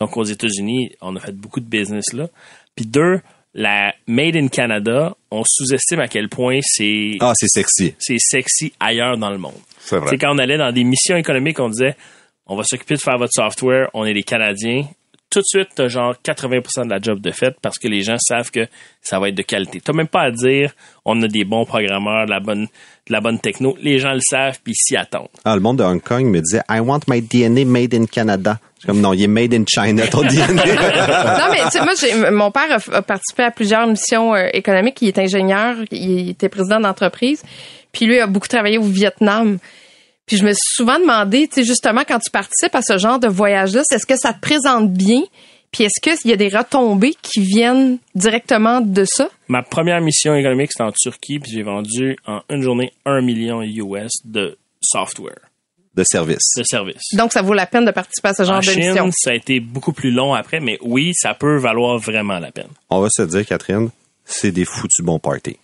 Donc, 0.00 0.16
aux 0.16 0.24
États-Unis, 0.24 0.90
on 1.00 1.14
a 1.16 1.20
fait 1.20 1.32
beaucoup 1.36 1.60
de 1.60 1.66
business 1.66 2.12
là. 2.12 2.28
Puis 2.74 2.84
deux, 2.86 3.20
la 3.54 3.94
Made 4.08 4.34
in 4.36 4.48
Canada, 4.48 5.14
on 5.30 5.44
sous-estime 5.46 6.00
à 6.00 6.08
quel 6.08 6.28
point 6.28 6.58
c'est 6.62 7.12
Ah, 7.20 7.32
c'est 7.36 7.48
sexy. 7.48 7.94
c'est 7.98 8.18
sexy 8.18 8.72
ailleurs 8.80 9.16
dans 9.16 9.30
le 9.30 9.38
monde. 9.38 9.54
C'est 9.78 9.98
vrai. 9.98 10.08
C'est 10.10 10.18
quand 10.18 10.34
on 10.34 10.38
allait 10.38 10.58
dans 10.58 10.72
des 10.72 10.82
missions 10.82 11.16
économiques, 11.16 11.60
on 11.60 11.68
disait 11.68 11.94
on 12.46 12.56
va 12.56 12.64
s'occuper 12.64 12.94
de 12.96 13.00
faire 13.00 13.16
votre 13.16 13.32
software, 13.32 13.88
on 13.94 14.04
est 14.04 14.12
les 14.12 14.24
Canadiens. 14.24 14.84
Tout 15.34 15.40
de 15.40 15.46
suite, 15.46 15.70
t'as 15.74 15.88
genre 15.88 16.14
80% 16.24 16.84
de 16.84 16.90
la 16.90 17.00
job 17.00 17.20
de 17.20 17.32
fait 17.32 17.56
parce 17.60 17.76
que 17.76 17.88
les 17.88 18.02
gens 18.02 18.18
savent 18.20 18.52
que 18.52 18.68
ça 19.02 19.18
va 19.18 19.30
être 19.30 19.34
de 19.34 19.42
qualité. 19.42 19.80
T'as 19.80 19.92
même 19.92 20.06
pas 20.06 20.20
à 20.20 20.30
dire 20.30 20.70
on 21.04 21.20
a 21.22 21.26
des 21.26 21.44
bons 21.44 21.64
programmeurs, 21.64 22.26
de 22.26 22.30
la 22.30 22.38
bonne, 22.38 22.66
de 23.08 23.12
la 23.12 23.20
bonne 23.20 23.40
techno. 23.40 23.76
Les 23.82 23.98
gens 23.98 24.12
le 24.12 24.20
savent 24.20 24.60
puis 24.62 24.74
ils 24.74 24.76
s'y 24.76 24.96
attendent. 24.96 25.26
Ah, 25.44 25.56
le 25.56 25.60
monde 25.60 25.78
de 25.78 25.82
Hong 25.82 26.00
Kong 26.00 26.24
me 26.26 26.40
disait 26.40 26.62
I 26.70 26.78
want 26.78 27.00
my 27.08 27.20
DNA 27.20 27.64
made 27.64 27.92
in 27.94 28.06
Canada. 28.06 28.60
Je 28.76 28.82
suis 28.82 28.86
comme 28.86 29.00
non, 29.00 29.12
il 29.12 29.24
est 29.24 29.26
made 29.26 29.52
in 29.54 29.64
China 29.66 30.06
ton 30.06 30.22
DNA. 30.22 30.46
non, 30.46 31.50
mais 31.50 31.64
tu 31.64 31.70
sais, 31.70 31.80
moi, 31.80 31.94
j'ai, 32.00 32.30
mon 32.30 32.52
père 32.52 32.70
a, 32.70 32.96
a 32.96 33.02
participé 33.02 33.42
à 33.42 33.50
plusieurs 33.50 33.88
missions 33.88 34.36
euh, 34.36 34.46
économiques. 34.52 35.02
Il 35.02 35.08
est 35.08 35.18
ingénieur, 35.18 35.74
il 35.90 36.30
était 36.30 36.48
président 36.48 36.78
d'entreprise. 36.78 37.42
Puis 37.90 38.06
lui 38.06 38.20
a 38.20 38.28
beaucoup 38.28 38.46
travaillé 38.46 38.78
au 38.78 38.84
Vietnam. 38.84 39.58
Puis 40.26 40.36
je 40.38 40.44
me 40.44 40.52
suis 40.52 40.74
souvent 40.76 40.98
demandé, 40.98 41.48
tu 41.48 41.56
sais, 41.56 41.64
justement, 41.64 42.02
quand 42.06 42.18
tu 42.18 42.30
participes 42.30 42.74
à 42.74 42.82
ce 42.82 42.96
genre 42.98 43.18
de 43.18 43.28
voyage-là, 43.28 43.82
c'est 43.84 43.96
est-ce 43.96 44.06
que 44.06 44.16
ça 44.16 44.32
te 44.32 44.40
présente 44.40 44.90
bien? 44.92 45.22
Puis 45.70 45.84
est-ce 45.84 46.00
qu'il 46.00 46.30
y 46.30 46.32
a 46.32 46.36
des 46.36 46.48
retombées 46.48 47.14
qui 47.20 47.40
viennent 47.40 47.98
directement 48.14 48.80
de 48.80 49.04
ça? 49.04 49.28
Ma 49.48 49.62
première 49.62 50.00
mission 50.00 50.34
économique, 50.34 50.70
c'était 50.72 50.84
en 50.84 50.92
Turquie, 50.92 51.40
puis 51.40 51.50
j'ai 51.52 51.62
vendu 51.62 52.16
en 52.26 52.42
une 52.48 52.62
journée 52.62 52.92
un 53.04 53.20
million 53.20 53.60
US 53.60 54.12
de 54.24 54.56
software, 54.80 55.40
de 55.94 56.04
service. 56.04 56.54
de 56.56 56.62
services. 56.62 57.02
Donc, 57.14 57.32
ça 57.32 57.42
vaut 57.42 57.54
la 57.54 57.66
peine 57.66 57.84
de 57.84 57.90
participer 57.90 58.28
à 58.28 58.34
ce 58.34 58.44
genre 58.44 58.56
en 58.56 58.58
de 58.60 58.64
Chine, 58.64 58.88
mission. 58.90 59.10
ça 59.12 59.30
a 59.30 59.34
été 59.34 59.58
beaucoup 59.60 59.92
plus 59.92 60.12
long 60.12 60.32
après, 60.32 60.60
mais 60.60 60.78
oui, 60.80 61.12
ça 61.14 61.34
peut 61.34 61.56
valoir 61.58 61.98
vraiment 61.98 62.38
la 62.38 62.52
peine. 62.52 62.68
On 62.88 63.00
va 63.00 63.08
se 63.10 63.22
dire, 63.22 63.44
Catherine, 63.44 63.90
c'est 64.24 64.52
des 64.52 64.64
foutus 64.64 65.04
bons 65.04 65.18
parties. 65.18 65.58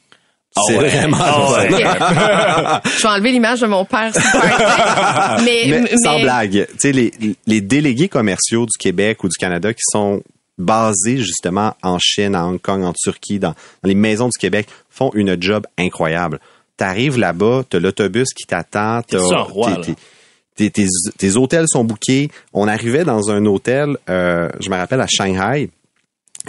C'est 0.67 0.77
ouais. 0.79 0.89
vraiment 0.89 1.17
Ah 1.21 1.53
ouais. 1.53 1.69
Je 2.97 3.03
vais 3.03 3.09
enlever 3.09 3.31
l'image 3.33 3.61
de 3.61 3.67
mon 3.67 3.85
père. 3.85 4.13
super. 4.15 5.41
mais, 5.45 5.63
Mais, 5.67 5.97
sans 5.97 6.21
blague, 6.21 6.67
tu 6.73 6.79
sais, 6.79 6.93
les, 6.93 7.13
les 7.47 7.61
délégués 7.61 8.09
commerciaux 8.09 8.67
du 8.67 8.77
Québec 8.79 9.23
ou 9.25 9.29
du 9.29 9.37
Canada 9.37 9.73
qui 9.73 9.83
sont 9.93 10.23
basés 10.59 11.19
justement 11.19 11.75
en 11.83 11.99
Chine, 11.99 12.35
à 12.35 12.45
Hong 12.45 12.61
Kong, 12.61 12.83
en 12.85 12.93
Turquie, 12.93 13.39
dans, 13.39 13.51
dans 13.51 13.89
les 13.89 13.95
maisons 13.95 14.27
du 14.29 14.37
Québec, 14.39 14.67
font 14.91 15.11
une 15.15 15.41
job 15.41 15.67
incroyable. 15.79 16.41
T'arrives 16.77 17.19
là-bas, 17.19 17.63
t'as 17.71 17.79
l'autobus 17.79 18.29
qui 18.35 18.45
t'attend, 18.45 19.03
T'es 19.03 19.17
t'as- 19.19 19.29
ça, 19.29 19.39
roi, 19.39 19.77
t'es- 20.57 21.37
hôtels 21.37 21.67
sont 21.69 21.85
bookés. 21.85 22.29
On 22.53 22.69
arrivait 22.69 23.05
dans 23.05 23.31
un 23.31 23.47
hôtel, 23.47 23.97
euh, 24.11 24.49
je 24.61 24.69
me 24.69 24.77
rappelle, 24.77 25.01
à 25.01 25.07
Shanghai, 25.07 25.71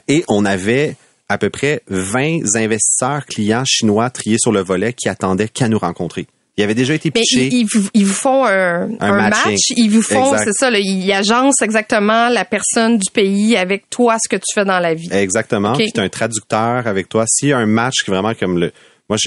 et 0.07 0.23
on 0.27 0.43
avait 0.45 0.95
à 1.31 1.37
peu 1.37 1.49
près 1.49 1.81
20 1.87 2.55
investisseurs 2.55 3.25
clients 3.25 3.63
chinois 3.65 4.09
triés 4.09 4.37
sur 4.39 4.51
le 4.51 4.61
volet 4.61 4.93
qui 4.93 5.09
attendaient 5.09 5.47
qu'à 5.47 5.67
nous 5.67 5.79
rencontrer. 5.79 6.27
Il 6.57 6.63
avait 6.63 6.75
déjà 6.75 6.93
été 6.93 7.11
pitché. 7.11 7.47
ils, 7.47 7.61
ils 7.61 7.65
vous, 7.65 7.89
ils 7.93 8.05
vous 8.05 8.13
font 8.13 8.45
un, 8.45 8.89
un 8.99 9.29
match, 9.29 9.69
ils 9.69 9.89
vous 9.89 10.01
font, 10.01 10.35
c'est 10.37 10.51
ça, 10.51 10.69
là, 10.69 10.79
ils 10.79 11.11
agencent 11.11 11.61
exactement 11.61 12.27
la 12.27 12.43
personne 12.43 12.97
du 12.97 13.09
pays 13.09 13.55
avec 13.55 13.89
toi, 13.89 14.17
ce 14.21 14.27
que 14.27 14.35
tu 14.35 14.53
fais 14.53 14.65
dans 14.65 14.79
la 14.79 14.93
vie. 14.93 15.09
Exactement. 15.11 15.71
Ok. 15.71 15.77
Puis 15.77 15.91
un 15.95 16.09
traducteur 16.09 16.85
avec 16.87 17.07
toi. 17.07 17.25
S'il 17.27 17.49
y 17.49 17.53
a 17.53 17.57
un 17.57 17.65
match 17.65 18.03
qui 18.03 18.11
est 18.11 18.13
vraiment 18.13 18.33
comme 18.33 18.59
le. 18.59 18.71
Moi, 19.09 19.17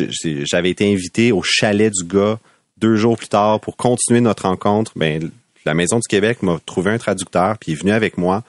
j'avais 0.44 0.70
été 0.70 0.90
invité 0.90 1.32
au 1.32 1.42
chalet 1.42 1.92
du 1.92 2.04
gars 2.04 2.38
deux 2.76 2.96
jours 2.96 3.16
plus 3.16 3.28
tard 3.28 3.60
pour 3.60 3.76
continuer 3.76 4.20
notre 4.20 4.44
rencontre. 4.44 4.92
Ben, 4.96 5.30
la 5.64 5.74
Maison 5.74 5.96
du 5.96 6.08
Québec 6.08 6.42
m'a 6.42 6.58
trouvé 6.64 6.90
un 6.90 6.98
traducteur, 6.98 7.58
puis 7.58 7.72
il 7.72 7.74
est 7.74 7.80
venu 7.80 7.92
avec 7.92 8.18
moi. 8.18 8.44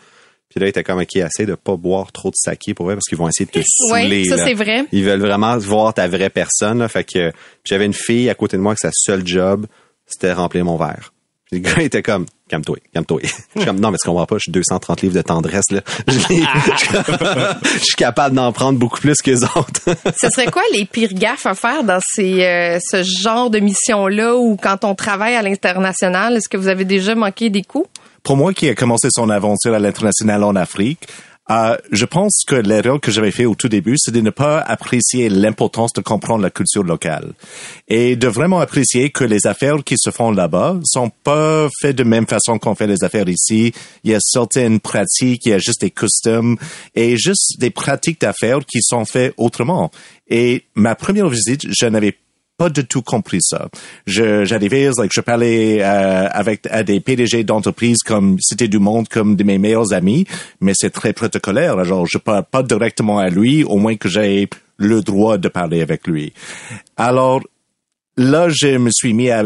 Puis 0.56 0.62
là, 0.62 0.68
il 0.68 0.70
était 0.70 0.86
comme, 0.86 1.00
OK, 1.00 1.18
essaie 1.18 1.46
de 1.46 1.56
pas 1.56 1.76
boire 1.76 2.14
trop 2.14 2.30
de 2.30 2.36
saké 2.38 2.74
pour 2.74 2.86
vrai, 2.86 2.96
parce 2.96 3.08
qu'ils 3.08 3.18
vont 3.18 3.28
essayer 3.28 3.46
de 3.46 3.52
te 3.52 3.60
saouler. 3.68 4.22
Oui, 4.22 4.26
ça 4.26 4.38
c'est 4.38 4.54
vrai. 4.54 4.86
Ils 4.94 5.04
veulent 5.04 5.20
vraiment 5.20 5.58
voir 5.58 5.94
ta 5.94 6.08
vraie 6.08 6.30
personne. 6.30 6.80
Là. 6.80 6.88
Fait 6.88 7.04
que 7.04 7.34
j'avais 7.66 7.86
une 7.86 7.94
fille 7.94 8.30
à 8.30 8.36
côté 8.36 8.56
de 8.56 8.62
moi 8.62 8.74
que 8.74 8.80
sa 8.80 8.92
seule 8.94 9.28
job, 9.28 9.66
c'était 10.06 10.32
remplir 10.32 10.64
mon 10.64 10.78
verre. 10.78 11.12
Puis 11.52 11.60
le 11.60 11.70
gars 11.70 11.82
était 11.82 12.02
comme, 12.02 12.26
calme-toi, 12.48 12.78
calme-toi. 12.94 13.20
Je 13.24 13.28
suis 13.28 13.66
comme, 13.66 13.82
non, 13.82 13.92
mais 13.92 13.98
tu 14.02 14.08
comprends 14.08 14.26
pas, 14.26 14.38
je 14.38 14.44
suis 14.44 14.52
230 14.54 15.02
livres 15.02 15.16
de 15.16 15.22
tendresse, 15.22 15.72
là. 15.72 15.82
Je 16.08 17.80
suis 17.80 17.96
capable 17.98 18.36
d'en 18.38 18.54
prendre 18.54 18.80
beaucoup 18.80 19.02
plus 19.02 19.22
que 19.22 19.32
les 19.32 19.44
autres. 19.44 19.82
Ce 20.22 20.30
serait 20.30 20.48
quoi 20.48 20.64
les 20.72 20.86
pires 20.86 21.14
gaffes 21.14 21.48
à 21.48 21.54
faire 21.54 21.84
dans 21.84 22.00
ces, 22.02 22.46
euh, 22.46 22.80
ce 22.82 23.04
genre 23.04 23.50
de 23.50 23.60
mission-là 23.60 24.38
ou 24.38 24.56
quand 24.56 24.86
on 24.86 24.96
travaille 24.96 25.36
à 25.36 25.42
l'international? 25.42 26.38
Est-ce 26.38 26.48
que 26.48 26.56
vous 26.56 26.70
avez 26.70 26.86
déjà 26.86 27.14
manqué 27.14 27.50
des 27.50 27.62
coups? 27.62 27.90
Pour 28.26 28.36
moi 28.36 28.54
qui 28.54 28.68
a 28.68 28.76
commencé 28.76 29.10
son 29.12 29.30
aventure 29.30 29.76
à 29.76 29.80
l'international 29.80 30.44
en 30.44 30.56
Afrique, 30.56 31.08
euh, 31.52 31.78
je 31.92 32.06
pense 32.06 32.44
que 32.48 32.56
l'erreur 32.56 33.00
que 33.00 33.12
j'avais 33.12 33.30
fait 33.30 33.46
au 33.46 33.54
tout 33.54 33.70
début, 33.70 33.98
c'est 34.00 34.12
de 34.12 34.20
ne 34.20 34.32
pas 34.32 34.60
apprécier 34.60 35.30
l'importance 35.30 35.94
de 35.94 36.02
comprendre 36.02 36.42
la 36.42 36.50
culture 36.50 36.84
locale 36.84 37.34
et 37.88 38.16
de 38.16 38.28
vraiment 38.28 38.60
apprécier 38.60 39.12
que 39.12 39.24
les 39.24 39.46
affaires 39.46 39.84
qui 39.84 39.96
se 40.00 40.10
font 40.10 40.32
là-bas 40.32 40.80
sont 40.84 41.12
pas 41.24 41.70
faites 41.80 41.96
de 41.96 42.04
même 42.04 42.26
façon 42.26 42.58
qu'on 42.58 42.74
fait 42.74 42.88
les 42.88 43.04
affaires 43.04 43.30
ici. 43.30 43.74
Il 44.04 44.10
y 44.10 44.16
a 44.16 44.20
certaines 44.20 44.80
pratiques, 44.80 45.46
il 45.46 45.50
y 45.50 45.54
a 45.54 45.60
juste 45.60 45.82
des 45.82 45.92
costumes 45.92 46.58
et 46.96 47.18
juste 47.18 47.60
des 47.60 47.70
pratiques 47.70 48.22
d'affaires 48.22 48.66
qui 48.66 48.82
sont 48.82 49.06
faites 49.06 49.36
autrement. 49.38 49.92
Et 50.28 50.64
ma 50.74 50.96
première 50.96 51.30
visite, 51.30 51.68
je 51.70 51.86
n'avais 51.86 52.18
pas 52.58 52.70
du 52.70 52.86
tout 52.86 53.02
compris 53.02 53.42
ça. 53.42 53.68
J'arrivais, 54.06 54.90
like, 54.98 55.12
je 55.14 55.22
parlais 55.22 55.82
euh, 55.82 56.28
avec 56.32 56.68
à 56.70 56.84
des 56.84 57.00
PDG 57.00 57.44
d'entreprises 57.44 58.04
comme 58.04 58.38
c'était 58.40 58.68
du 58.68 58.80
monde 58.80 59.08
comme 59.10 59.36
de 59.36 59.44
mes 59.44 59.58
meilleurs 59.58 59.94
amis, 59.94 60.26
mais 60.62 60.74
c'est 60.76 60.92
très 60.92 61.14
protocolaire. 61.14 61.84
Genre, 61.84 62.06
je 62.06 62.18
parle 62.18 62.44
pas 62.44 62.64
directement 62.64 63.20
à 63.20 63.30
lui, 63.30 63.64
au 63.64 63.78
moins 63.78 63.96
que 63.96 64.10
j'ai 64.10 64.50
le 64.78 65.02
droit 65.02 65.38
de 65.38 65.48
parler 65.48 65.82
avec 65.82 66.08
lui. 66.08 66.34
Alors, 66.98 67.42
là, 68.18 68.48
je 68.50 68.78
me 68.78 68.90
suis 68.92 69.14
mis 69.14 69.30
à, 69.30 69.44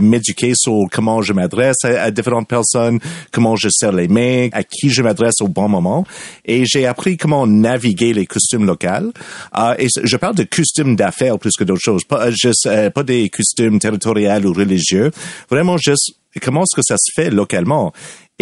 m'éduquer 0.00 0.52
sur 0.54 0.80
comment 0.90 1.22
je 1.22 1.32
m'adresse 1.32 1.84
à, 1.84 2.10
différentes 2.10 2.48
personnes, 2.48 2.98
comment 3.30 3.56
je 3.56 3.68
serre 3.70 3.92
les 3.92 4.08
mains, 4.08 4.48
à 4.52 4.62
qui 4.62 4.90
je 4.90 5.02
m'adresse 5.02 5.40
au 5.40 5.48
bon 5.48 5.68
moment. 5.68 6.06
Et 6.44 6.64
j'ai 6.64 6.86
appris 6.86 7.16
comment 7.16 7.46
naviguer 7.46 8.12
les 8.12 8.26
costumes. 8.26 8.70
Euh, 8.72 9.74
et 9.78 9.88
je 10.02 10.16
parle 10.16 10.34
de 10.36 10.44
costumes 10.44 10.96
d'affaires 10.96 11.38
plus 11.38 11.52
que 11.58 11.64
d'autres 11.64 11.82
choses, 11.82 12.04
pas 12.04 12.28
euh, 12.28 12.90
pas 12.90 13.02
des 13.02 13.28
costumes 13.28 13.78
territoriaux 13.78 14.44
ou 14.44 14.52
religieux. 14.52 15.10
Vraiment 15.50 15.76
juste 15.76 16.14
comment 16.40 16.62
est-ce 16.62 16.76
que 16.76 16.82
ça 16.82 16.96
se 16.98 17.10
fait 17.14 17.30
localement? 17.30 17.92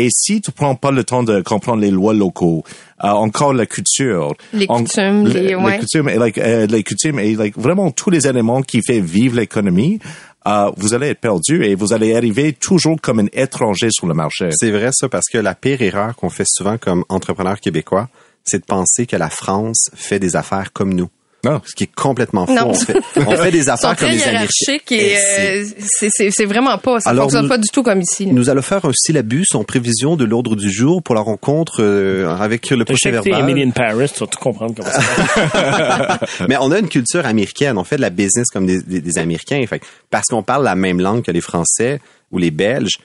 Et 0.03 0.09
si 0.11 0.40
tu 0.40 0.51
prends 0.51 0.74
pas 0.76 0.90
le 0.92 1.05
temps 1.05 1.22
de 1.22 1.42
comprendre 1.42 1.82
les 1.82 1.90
lois 1.90 2.14
locaux, 2.14 2.64
euh, 3.05 3.09
encore 3.09 3.53
la 3.53 3.66
culture, 3.66 4.34
Les 4.53 4.66
en- 4.68 4.78
coutumes, 4.82 5.24
le- 5.26 5.32
les- 5.40 5.55
ouais. 5.55 5.78
coutumes 5.78 6.09
et 6.09 6.16
like, 6.16 6.38
euh, 6.38 6.66
les 6.66 6.82
coutumes 6.82 7.18
et 7.18 7.34
like, 7.34 7.59
vraiment 7.59 7.90
tous 7.90 8.09
les 8.11 8.26
éléments 8.26 8.62
qui 8.62 8.80
fait 8.82 9.01
vivre 9.01 9.36
l'économie, 9.36 9.98
euh, 10.46 10.70
vous 10.78 10.94
allez 10.94 11.09
être 11.09 11.20
perdu 11.20 11.64
et 11.64 11.74
vous 11.74 11.92
allez 11.92 12.14
arriver 12.14 12.55
toujours 12.55 12.98
comme 13.01 13.18
un 13.20 13.26
étranger 13.34 13.88
sur 13.90 14.07
le 14.07 14.14
marché. 14.14 14.48
C'est 14.53 14.70
vrai 14.70 14.88
ça, 14.92 15.09
parce 15.09 15.26
que 15.30 15.38
la 15.38 15.55
pire 15.55 15.82
erreur 15.82 16.16
qu'on 16.16 16.30
fait 16.30 16.46
souvent 16.48 16.78
comme 16.78 17.05
entrepreneur 17.11 17.61
québécois, 17.61 18.09
c'est 18.44 18.61
de 18.61 18.64
penser 18.64 19.07
que 19.07 19.16
la 19.16 19.28
France 19.28 19.90
fait 19.94 20.18
des 20.18 20.34
affaires 20.34 20.72
comme 20.72 20.94
nous. 20.94 21.09
Non. 21.45 21.62
Ce 21.64 21.74
qui 21.74 21.84
est 21.84 21.95
complètement 21.95 22.47
faux. 22.47 22.53
Non. 22.55 22.68
On 22.68 22.74
fait, 22.74 22.97
on 23.16 23.30
fait 23.36 23.51
des 23.51 23.68
affaires 23.70 23.97
comme 23.97 24.09
très 24.09 24.12
les 24.16 24.22
Américains. 24.24 24.49
hiérarchiques 24.68 24.93
et 24.93 25.16
c'est- 25.16 25.61
euh, 25.61 25.64
c'est- 25.86 26.09
c'est 26.12 26.30
c'est 26.30 26.45
vraiment 26.45 26.76
pas. 26.76 27.01
Ça 27.01 27.11
Alors, 27.11 27.24
fonctionne 27.24 27.43
nous- 27.45 27.49
pas 27.49 27.57
du 27.59 27.68
tout 27.72 27.82
comme 27.82 28.01
ici. 28.03 28.26
là. 28.26 28.32
Nous 28.32 28.51
allons 28.51 28.61
faire 28.62 28.84
un 28.84 28.93
syllabus 28.93 29.47
en 29.55 29.64
prévision 29.64 30.16
de 30.16 30.24
l'ordre 30.24 30.55
du 30.57 30.70
jour 30.70 31.03
pour 31.03 31.14
la 31.14 31.22
rencontre 31.22 31.82
euh, 31.82 32.28
avec 32.36 32.68
le 32.70 32.84
checké 32.84 33.11
verbal. 33.11 33.41
Emily 33.49 33.62
in 33.66 33.70
Paris, 33.70 34.11
tu 34.12 34.20
vas 34.20 34.26
tout 34.26 34.38
comprendre 34.38 34.74
comment 34.76 34.91
ça 34.91 36.20
Mais 36.49 36.57
on 36.61 36.70
a 36.72 36.78
une 36.78 36.88
culture 36.88 37.24
américaine. 37.24 37.78
On 37.78 37.84
fait 37.84 37.97
de 37.97 38.03
la 38.03 38.11
business 38.11 38.49
comme 38.51 38.66
des, 38.66 38.82
des- 38.82 39.01
des 39.01 39.18
Américains. 39.18 39.64
Fait 39.66 39.78
que 39.78 39.86
parce 40.11 40.26
qu'on 40.26 40.43
parle 40.43 40.64
la 40.64 40.74
même 40.74 41.01
langue 41.01 41.22
que 41.22 41.30
les 41.30 41.41
Français 41.41 42.01
ou 42.30 42.38
les 42.38 42.51
Belges, 42.51 42.99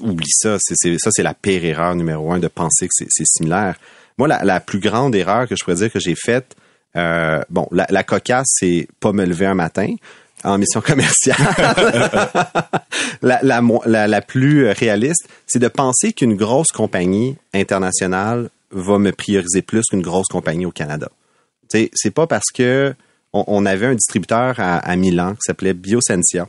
oublie 0.00 0.30
ça. 0.30 0.56
C'est, 0.60 0.74
c'est- 0.76 0.98
ça, 0.98 1.10
c'est 1.12 1.22
la 1.22 1.34
pire 1.34 1.64
erreur 1.64 1.94
numéro 1.94 2.32
un 2.32 2.38
de 2.38 2.48
penser 2.48 2.86
que 2.86 2.92
c'est, 2.94 3.06
c'est 3.10 3.26
similaire. 3.26 3.76
Moi, 4.18 4.28
la, 4.28 4.44
la 4.44 4.60
plus 4.60 4.80
grande 4.80 5.14
erreur 5.14 5.48
que 5.48 5.56
je 5.56 5.64
pourrais 5.64 5.76
dire 5.76 5.90
que 5.92 6.00
j'ai 6.00 6.14
faite, 6.14 6.54
euh, 6.96 7.42
bon, 7.50 7.66
la, 7.70 7.86
la 7.90 8.02
cocasse, 8.02 8.48
c'est 8.58 8.88
pas 9.00 9.12
me 9.12 9.24
lever 9.24 9.46
un 9.46 9.54
matin 9.54 9.94
en 10.44 10.58
mission 10.58 10.80
commerciale. 10.84 11.36
la, 13.22 14.22
plus 14.22 14.68
réaliste, 14.70 15.28
c'est 15.46 15.58
de 15.58 15.68
penser 15.68 16.12
qu'une 16.12 16.36
grosse 16.36 16.72
compagnie 16.72 17.36
internationale 17.52 18.50
va 18.70 18.98
me 18.98 19.12
prioriser 19.12 19.62
plus 19.62 19.82
qu'une 19.90 20.02
grosse 20.02 20.28
compagnie 20.28 20.66
au 20.66 20.70
Canada. 20.70 21.10
C'est 21.68 22.10
pas 22.10 22.26
parce 22.26 22.50
que 22.52 22.94
on, 23.32 23.64
avait 23.64 23.86
un 23.86 23.94
distributeur 23.94 24.56
à, 24.58 24.96
Milan 24.96 25.34
qui 25.34 25.42
s'appelait 25.46 25.74
Biosentia. 25.74 26.48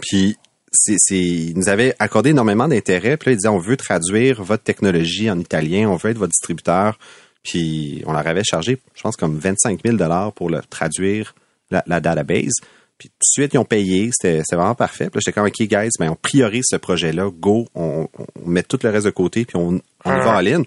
Puis 0.00 0.36
c'est, 0.70 0.96
il 1.10 1.54
nous 1.56 1.68
avait 1.68 1.96
accordé 1.98 2.30
énormément 2.30 2.68
d'intérêt. 2.68 3.16
Puis 3.16 3.30
là, 3.30 3.32
il 3.32 3.36
disait, 3.36 3.48
on 3.48 3.58
veut 3.58 3.76
traduire 3.76 4.44
votre 4.44 4.62
technologie 4.62 5.28
en 5.28 5.40
italien, 5.40 5.88
on 5.88 5.96
veut 5.96 6.10
être 6.10 6.18
votre 6.18 6.30
distributeur. 6.30 6.98
Puis 7.42 8.02
on 8.06 8.12
leur 8.12 8.26
avait 8.26 8.44
chargé, 8.44 8.78
je 8.94 9.02
pense, 9.02 9.16
comme 9.16 9.38
25 9.38 9.80
000 9.84 9.96
dollars 9.96 10.32
pour 10.32 10.50
le 10.50 10.60
traduire 10.68 11.34
la, 11.70 11.82
la 11.86 12.00
database. 12.00 12.54
Puis 12.98 13.08
tout 13.10 13.14
de 13.14 13.42
suite, 13.42 13.54
ils 13.54 13.58
ont 13.58 13.64
payé. 13.64 14.10
C'était, 14.12 14.42
vraiment 14.52 14.74
parfait. 14.74 15.08
Puis 15.08 15.18
là, 15.18 15.20
j'étais 15.24 15.32
comme, 15.32 15.46
OK, 15.46 15.60
guys, 15.60 15.90
ben, 15.98 16.10
on 16.10 16.16
priorise 16.16 16.64
ce 16.68 16.76
projet-là. 16.76 17.30
Go, 17.30 17.68
on, 17.74 18.08
on 18.18 18.48
met 18.48 18.64
tout 18.64 18.78
le 18.82 18.90
reste 18.90 19.06
de 19.06 19.10
côté, 19.10 19.44
puis 19.44 19.56
on, 19.56 19.80
on 20.04 20.12
y 20.12 20.18
va 20.18 20.36
en 20.36 20.40
ligne. 20.40 20.64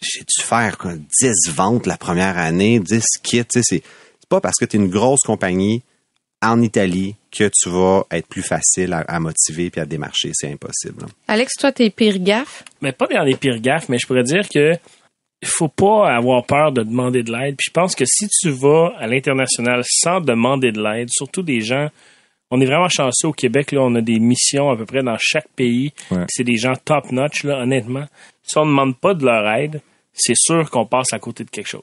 J'ai 0.00 0.20
dû 0.20 0.42
faire 0.42 0.78
quoi, 0.78 0.94
10 0.96 1.50
ventes 1.54 1.86
la 1.86 1.96
première 1.96 2.36
année, 2.36 2.80
10 2.80 3.04
kits. 3.22 3.44
C'est, 3.48 3.82
pas 4.28 4.40
parce 4.40 4.56
que 4.58 4.64
tu 4.64 4.76
es 4.76 4.80
une 4.80 4.88
grosse 4.88 5.20
compagnie 5.20 5.82
en 6.40 6.60
Italie 6.60 7.14
que 7.30 7.48
tu 7.54 7.68
vas 7.68 8.04
être 8.10 8.26
plus 8.26 8.42
facile 8.42 8.94
à, 8.94 9.00
à 9.00 9.20
motiver 9.20 9.70
puis 9.70 9.80
à 9.80 9.84
démarcher. 9.86 10.32
C'est 10.34 10.50
impossible. 10.50 11.02
là. 11.02 11.06
Alex, 11.28 11.52
toi, 11.58 11.70
tes 11.70 11.90
pires 11.90 12.18
gaffes. 12.18 12.64
mais 12.80 12.92
pas 12.92 13.06
dans 13.06 13.22
les 13.22 13.36
pires 13.36 13.60
gaffes, 13.60 13.88
mais 13.88 13.98
je 13.98 14.06
pourrais 14.06 14.24
dire 14.24 14.48
que 14.48 14.72
faut 15.48 15.68
pas 15.68 16.14
avoir 16.14 16.44
peur 16.44 16.72
de 16.72 16.82
demander 16.82 17.22
de 17.22 17.32
l'aide. 17.32 17.56
Puis 17.56 17.66
je 17.68 17.72
pense 17.72 17.94
que 17.94 18.04
si 18.06 18.28
tu 18.28 18.50
vas 18.50 18.92
à 18.98 19.06
l'international 19.06 19.82
sans 19.84 20.20
demander 20.20 20.72
de 20.72 20.82
l'aide, 20.82 21.08
surtout 21.10 21.42
des 21.42 21.60
gens, 21.60 21.88
on 22.50 22.60
est 22.60 22.66
vraiment 22.66 22.88
chanceux 22.88 23.28
au 23.28 23.32
Québec, 23.32 23.72
là, 23.72 23.80
on 23.80 23.94
a 23.94 24.00
des 24.00 24.18
missions 24.18 24.70
à 24.70 24.76
peu 24.76 24.84
près 24.84 25.02
dans 25.02 25.16
chaque 25.18 25.48
pays. 25.56 25.92
Ouais. 26.10 26.24
C'est 26.28 26.44
des 26.44 26.56
gens 26.56 26.74
top 26.84 27.10
notch, 27.10 27.44
là, 27.44 27.60
honnêtement. 27.62 28.04
Si 28.42 28.58
on 28.58 28.66
ne 28.66 28.70
demande 28.70 28.96
pas 28.98 29.14
de 29.14 29.24
leur 29.24 29.48
aide, 29.56 29.80
c'est 30.12 30.36
sûr 30.36 30.68
qu'on 30.70 30.84
passe 30.84 31.12
à 31.12 31.18
côté 31.18 31.44
de 31.44 31.50
quelque 31.50 31.68
chose. 31.68 31.82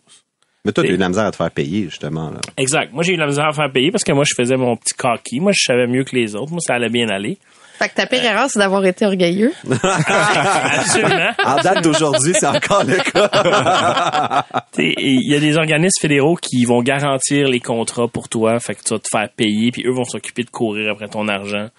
Mais 0.64 0.72
toi, 0.72 0.84
tu 0.84 0.92
as 0.92 0.94
eu 0.94 0.98
de 0.98 1.02
la 1.02 1.10
misère 1.10 1.26
à 1.26 1.32
te 1.32 1.38
faire 1.38 1.52
payer, 1.52 1.86
justement. 1.86 2.30
Là. 2.30 2.40
Exact. 2.58 2.94
Moi, 2.94 3.02
j'ai 3.04 3.14
eu 3.14 3.18
la 3.18 3.26
misère 3.26 3.48
à 3.48 3.54
faire 3.54 3.72
payer 3.72 3.92
parce 3.92 4.04
que 4.04 4.12
moi, 4.12 4.26
je 4.28 4.34
faisais 4.36 4.58
mon 4.58 4.76
petit 4.76 4.94
coquille. 4.94 5.40
Moi, 5.40 5.54
je 5.56 5.64
savais 5.64 5.88
mieux 5.88 6.04
que 6.04 6.16
les 6.16 6.36
autres. 6.36 6.52
Moi, 6.52 6.60
ça 6.60 6.76
allait 6.76 6.90
bien 6.90 7.08
aller. 7.10 7.38
Fait 7.80 7.88
que 7.88 7.96
ta 7.96 8.08
pire 8.08 8.26
erreur, 8.26 8.50
c'est 8.50 8.60
d'avoir 8.60 8.86
été 8.86 9.06
orgueilleux. 9.06 9.54
Absolument. 9.84 11.32
En 11.46 11.62
date 11.62 11.82
d'aujourd'hui, 11.82 12.34
c'est 12.38 12.46
encore 12.46 12.84
le 12.84 12.98
cas. 12.98 14.44
T'sais, 14.74 14.96
Il 14.98 15.32
y 15.32 15.34
a 15.34 15.40
des 15.40 15.56
organismes 15.56 16.02
fédéraux 16.02 16.36
qui 16.36 16.66
vont 16.66 16.82
garantir 16.82 17.48
les 17.48 17.62
contrats 17.62 18.10
pour 18.10 18.28
toi, 18.28 18.60
fait 18.60 18.76
que 18.76 18.84
tu 18.84 18.94
vas 18.94 19.00
te 19.00 19.08
faire 19.10 19.30
payer, 19.34 19.72
puis 19.72 19.84
eux 19.86 19.94
vont 19.94 20.04
s'occuper 20.04 20.44
de 20.44 20.50
courir 20.50 20.92
après 20.92 21.08
ton 21.08 21.30
argent. 21.30 21.70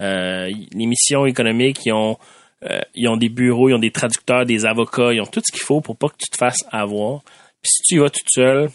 Euh, 0.00 0.50
les 0.72 0.86
missions 0.86 1.26
économiques, 1.26 1.80
ils 1.84 1.92
ont, 1.92 2.16
euh, 2.64 2.80
ils 2.94 3.06
ont 3.08 3.18
des 3.18 3.28
bureaux, 3.28 3.68
ils 3.68 3.74
ont 3.74 3.78
des 3.78 3.90
traducteurs, 3.90 4.46
des 4.46 4.64
avocats, 4.64 5.12
ils 5.12 5.20
ont 5.20 5.26
tout 5.26 5.42
ce 5.44 5.52
qu'il 5.52 5.62
faut 5.62 5.82
pour 5.82 5.98
pas 5.98 6.08
que 6.08 6.16
tu 6.18 6.30
te 6.30 6.38
fasses 6.38 6.64
avoir. 6.72 7.20
Puis 7.60 7.70
si 7.70 7.82
tu 7.82 7.94
y 7.96 7.98
vas 7.98 8.08
toute 8.08 8.30
seule, 8.30 8.70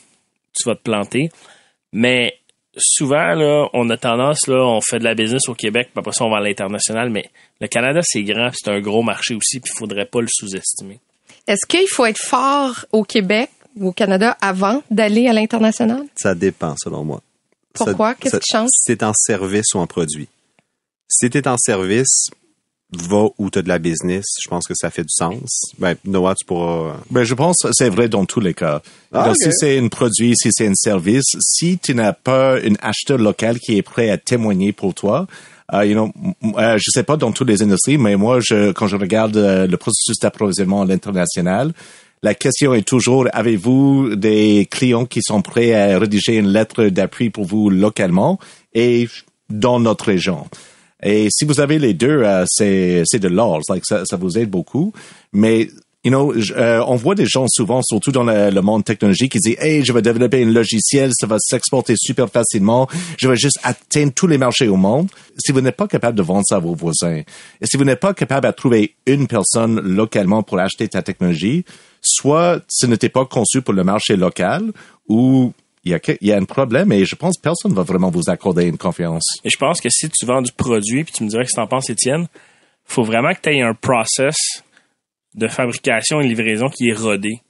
tu 0.56 0.70
vas 0.70 0.76
te 0.76 0.84
planter. 0.84 1.30
Mais 1.92 2.36
souvent, 2.78 3.34
là, 3.34 3.68
on 3.74 3.90
a 3.90 3.98
tendance, 3.98 4.48
là, 4.48 4.64
on 4.66 4.82
fait 4.82 5.00
de 5.00 5.04
la 5.04 5.16
business 5.16 5.48
au 5.50 5.54
Québec, 5.56 5.90
puis 5.92 6.00
après 6.00 6.12
ça, 6.12 6.26
on 6.26 6.30
va 6.30 6.38
à 6.38 6.42
l'international, 6.42 7.10
mais 7.10 7.30
le 7.62 7.68
Canada, 7.68 8.02
c'est 8.04 8.24
grand, 8.24 8.50
puis 8.50 8.60
c'est 8.64 8.72
un 8.72 8.80
gros 8.80 9.04
marché 9.04 9.36
aussi, 9.36 9.60
puis 9.60 9.72
il 9.74 9.78
faudrait 9.78 10.06
pas 10.06 10.22
le 10.22 10.28
sous-estimer. 10.30 11.00
Est-ce 11.48 11.66
qu'il 11.68 11.88
faut 11.88 12.06
être 12.06 12.20
fort 12.20 12.86
au 12.92 13.04
Québec 13.04 13.50
ou 13.78 13.90
au 13.90 13.92
Canada 13.92 14.38
avant 14.42 14.84
d'aller 14.90 15.28
à 15.28 15.34
l'international? 15.34 16.04
Ça 16.16 16.34
dépend, 16.36 16.76
selon 16.78 17.04
moi. 17.04 17.22
Pourquoi? 17.74 18.16
Qu'est-ce 18.16 18.38
qui 18.38 18.52
change? 18.52 18.70
Si 18.72 18.96
t'es 18.96 19.04
en 19.04 19.14
service 19.14 19.74
ou 19.76 19.80
en 19.80 19.88
produit. 19.88 20.28
Si 21.08 21.30
t'es 21.30 21.48
en 21.48 21.58
service, 21.58 22.30
va 22.98 23.28
où 23.38 23.50
t'as 23.50 23.62
de 23.62 23.68
la 23.68 23.80
business. 23.80 24.26
Je 24.44 24.50
pense 24.50 24.66
que 24.68 24.74
ça 24.76 24.90
fait 24.90 25.04
du 25.04 25.14
sens. 25.14 25.74
Ben, 25.78 25.96
Noah, 26.06 26.36
tu 26.36 26.46
pourras... 26.46 26.98
Ben, 27.10 27.24
je 27.24 27.34
pense 27.34 27.58
que 27.64 27.70
c'est 27.72 27.90
vrai 27.90 28.10
dans 28.10 28.26
tous 28.26 28.40
les 28.40 28.54
cas. 28.54 28.82
Ah, 29.12 29.24
Alors. 29.24 29.36
Si 29.36 29.50
c'est 29.52 29.78
un 29.78 29.88
produit, 29.88 30.34
si 30.36 30.50
c'est 30.52 30.68
un 30.68 30.76
service, 30.76 31.36
si 31.40 31.78
tu 31.78 31.96
n'as 31.96 32.14
pas 32.14 32.56
un 32.56 32.76
acheteur 32.82 33.18
local 33.18 33.60
qui 33.60 33.78
est 33.78 33.82
prêt 33.82 34.10
à 34.10 34.18
témoigner 34.18 34.74
pour 34.74 34.94
toi, 34.94 35.28
euh, 35.74 35.86
you 35.86 35.94
know, 35.94 36.12
euh, 36.60 36.78
je 36.78 36.92
sais 36.92 37.04
pas 37.04 37.18
dans 37.18 37.32
toutes 37.32 37.50
les 37.50 37.64
industries, 37.64 37.98
mais 37.98 38.16
moi, 38.16 38.40
je, 38.40 38.72
quand 38.72 38.88
je 38.88 38.96
regarde 38.96 39.38
euh, 39.38 39.66
le 39.66 39.78
processus 39.78 40.20
d'approvisionnement 40.22 40.84
à 40.84 40.86
l'international, 40.86 41.74
la 42.22 42.34
question 42.34 42.74
est 42.74 42.88
toujours, 42.88 43.28
avez-vous 43.34 44.16
des 44.16 44.68
clients 44.70 45.06
qui 45.06 45.22
sont 45.24 45.42
prêts 45.42 45.74
à 45.74 46.00
rédiger 46.00 46.38
une 46.38 46.48
lettre 46.48 46.86
d'appui 46.86 47.30
pour 47.30 47.46
vous 47.46 47.70
localement 47.70 48.40
et 48.74 49.08
dans 49.50 49.80
notre 49.80 50.06
région? 50.06 50.48
Et 51.06 51.28
si 51.30 51.46
vous 51.46 51.60
avez 51.60 51.78
les 51.78 51.94
deux, 51.94 52.24
euh, 52.24 52.46
c'est 52.48 53.04
c'est 53.06 53.20
de 53.20 53.28
l'or. 53.28 53.62
Like, 53.70 53.86
ça, 53.86 54.04
ça 54.06 54.18
vous 54.18 54.38
aide 54.40 54.50
beaucoup. 54.50 54.92
Mais 55.32 55.70
you 56.04 56.10
know, 56.10 56.34
euh, 56.34 56.84
on 56.88 56.96
voit 56.96 57.14
des 57.14 57.28
gens 57.28 57.46
souvent, 57.48 57.82
surtout 57.84 58.12
dans 58.12 58.24
le, 58.24 58.50
le 58.50 58.62
monde 58.62 58.84
technologique, 58.84 59.34
qui 59.34 59.40
disent 59.40 59.58
Hey, 59.60 59.86
je 59.86 59.94
vais 59.94 60.02
développer 60.02 60.44
un 60.44 60.52
logiciel, 60.52 61.12
ça 61.14 61.28
va 61.28 61.38
s'exporter 61.40 61.94
super 61.96 62.30
facilement, 62.30 62.88
je 63.18 63.28
vais 63.28 63.36
juste 63.36 63.60
atteindre 63.64 64.14
tous 64.14 64.26
les 64.26 64.40
marchés 64.40 64.68
au 64.68 64.78
monde. 64.78 65.10
Si 65.38 65.52
vous 65.52 65.62
n'êtes 65.62 65.76
pas 65.76 65.88
capable 65.88 66.18
de 66.18 66.24
vendre 66.24 66.44
ça 66.48 66.56
à 66.56 66.60
vos 66.60 66.74
voisins, 66.74 67.22
et 67.62 67.66
si 67.66 67.78
vous 67.78 67.84
n'êtes 67.84 68.00
pas 68.00 68.16
capable 68.16 68.48
de 68.48 68.52
trouver 68.54 68.96
une 69.06 69.28
personne 69.28 69.80
localement 69.82 70.42
pour 70.42 70.60
acheter 70.60 70.88
ta 70.88 71.04
technologie, 71.04 71.66
soit 72.02 72.64
ce 72.68 72.88
n'était 72.88 73.10
pas 73.10 73.26
conçu 73.26 73.62
pour 73.62 73.76
le 73.76 73.84
marché 73.84 74.16
local, 74.16 74.72
ou 75.08 75.54
il 75.86 76.00
y 76.22 76.32
a, 76.32 76.38
un 76.38 76.46
problème 76.46 76.92
et 76.92 77.06
je 77.06 77.16
pense 77.16 77.38
que 77.38 77.42
personne 77.42 77.74
va 77.74 77.84
vraiment 77.84 78.10
vous 78.10 78.30
accorder 78.30 78.66
une 78.66 78.78
confiance. 78.78 79.24
Et 79.44 79.50
je 79.50 79.58
pense 79.58 79.80
que 79.80 79.90
si 79.90 80.10
tu 80.10 80.26
vends 80.26 80.42
du 80.42 80.52
produit, 80.52 81.04
puis 81.04 81.14
tu 81.14 81.24
me 81.24 81.30
dirais 81.30 81.46
que 81.46 81.52
tu 81.52 81.60
en 81.60 81.68
penses, 81.68 81.90
Étienne, 81.92 82.28
faut 82.86 83.04
vraiment 83.04 83.34
que 83.34 83.42
tu 83.42 83.50
aies 83.50 83.62
un 83.62 83.76
process 83.76 84.36
de 85.36 85.48
fabrication 85.48 86.22
et 86.22 86.28
livraison 86.28 86.70
qui 86.70 86.90
est 86.90 86.98
rodé. 86.98 87.42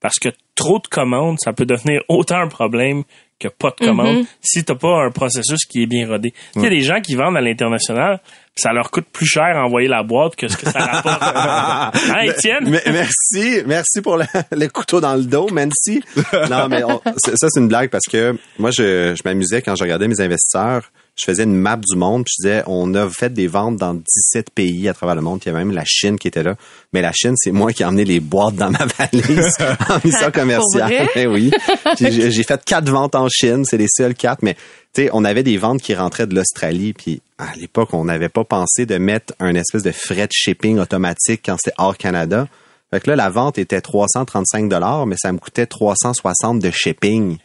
Parce 0.00 0.18
que 0.18 0.30
trop 0.54 0.80
de 0.80 0.86
commandes, 0.88 1.38
ça 1.40 1.52
peut 1.52 1.66
devenir 1.66 2.02
autant 2.08 2.38
un 2.38 2.48
problème 2.48 3.04
que 3.38 3.48
pas 3.48 3.70
de 3.78 3.84
commandes 3.86 4.24
si 4.40 4.64
t'as 4.64 4.74
pas 4.76 5.04
un 5.04 5.10
processus 5.10 5.64
qui 5.66 5.82
est 5.82 5.86
bien 5.86 6.08
rodé. 6.08 6.32
Il 6.56 6.62
y 6.62 6.66
a 6.66 6.70
des 6.70 6.80
gens 6.80 7.00
qui 7.00 7.14
vendent 7.14 7.36
à 7.36 7.40
l'international, 7.40 8.20
puis 8.54 8.62
ça 8.62 8.72
leur 8.72 8.90
coûte 8.90 9.06
plus 9.12 9.26
cher 9.26 9.56
à 9.56 9.64
envoyer 9.64 9.88
la 9.88 10.02
boîte 10.02 10.36
que 10.36 10.48
ce 10.48 10.56
que 10.56 10.70
ça 10.70 10.78
rapporte. 10.78 11.22
hein, 12.10 12.20
Étienne? 12.22 12.68
Mais- 12.70 12.82
merci, 12.86 13.62
merci 13.66 14.00
pour 14.02 14.16
le, 14.16 14.24
le 14.52 14.66
couteau 14.68 15.00
dans 15.00 15.14
le 15.16 15.24
dos, 15.24 15.48
merci. 15.52 16.02
Non, 16.50 16.68
mais 16.68 16.84
on- 16.84 17.00
ça, 17.16 17.48
c'est 17.50 17.60
une 17.60 17.68
blague 17.68 17.90
parce 17.90 18.06
que 18.06 18.36
moi, 18.58 18.70
je, 18.70 19.14
je 19.14 19.22
m'amusais 19.24 19.62
quand 19.62 19.74
je 19.76 19.82
regardais 19.82 20.08
mes 20.08 20.20
investisseurs. 20.20 20.90
Je 21.16 21.26
faisais 21.26 21.44
une 21.44 21.54
map 21.54 21.76
du 21.76 21.96
monde, 21.96 22.24
puis 22.24 22.34
je 22.38 22.42
disais, 22.42 22.62
on 22.66 22.92
a 22.94 23.08
fait 23.08 23.32
des 23.32 23.46
ventes 23.46 23.76
dans 23.76 23.94
17 23.94 24.50
pays 24.50 24.88
à 24.88 24.94
travers 24.94 25.14
le 25.14 25.22
monde. 25.22 25.38
Puis 25.40 25.48
il 25.48 25.52
y 25.52 25.56
avait 25.56 25.64
même 25.64 25.74
la 25.74 25.84
Chine 25.86 26.18
qui 26.18 26.26
était 26.26 26.42
là. 26.42 26.56
Mais 26.92 27.02
la 27.02 27.12
Chine, 27.12 27.34
c'est 27.36 27.52
moi 27.52 27.72
qui 27.72 27.82
ai 27.82 27.86
emmené 27.86 28.04
les 28.04 28.18
boîtes 28.18 28.56
dans 28.56 28.70
ma 28.70 28.84
valise 28.98 29.56
en 29.88 30.00
mission 30.04 30.30
commerciale. 30.34 31.08
Ben 31.14 31.28
oui. 31.32 31.52
J'ai 32.00 32.42
fait 32.42 32.64
quatre 32.64 32.90
ventes 32.90 33.14
en 33.14 33.28
Chine, 33.28 33.64
c'est 33.64 33.76
les 33.76 33.86
seules 33.88 34.14
quatre. 34.14 34.42
Mais 34.42 34.54
tu 34.92 35.02
sais, 35.02 35.10
on 35.12 35.24
avait 35.24 35.44
des 35.44 35.56
ventes 35.56 35.82
qui 35.82 35.94
rentraient 35.94 36.26
de 36.26 36.34
l'Australie. 36.34 36.92
Puis 36.94 37.20
à 37.38 37.54
l'époque, 37.56 37.90
on 37.92 38.04
n'avait 38.04 38.28
pas 38.28 38.44
pensé 38.44 38.84
de 38.84 38.98
mettre 38.98 39.34
un 39.38 39.54
espèce 39.54 39.84
de 39.84 39.90
de 39.90 40.28
shipping 40.32 40.78
automatique 40.78 41.42
quand 41.44 41.56
c'était 41.62 41.76
hors 41.78 41.96
Canada. 41.96 42.48
Fait 42.90 43.00
que 43.00 43.10
là, 43.10 43.16
la 43.16 43.30
vente 43.30 43.58
était 43.58 43.80
335 43.80 44.68
dollars, 44.68 45.06
mais 45.06 45.16
ça 45.18 45.32
me 45.32 45.38
coûtait 45.38 45.66
360 45.66 46.60
de 46.60 46.70
shipping. 46.70 47.38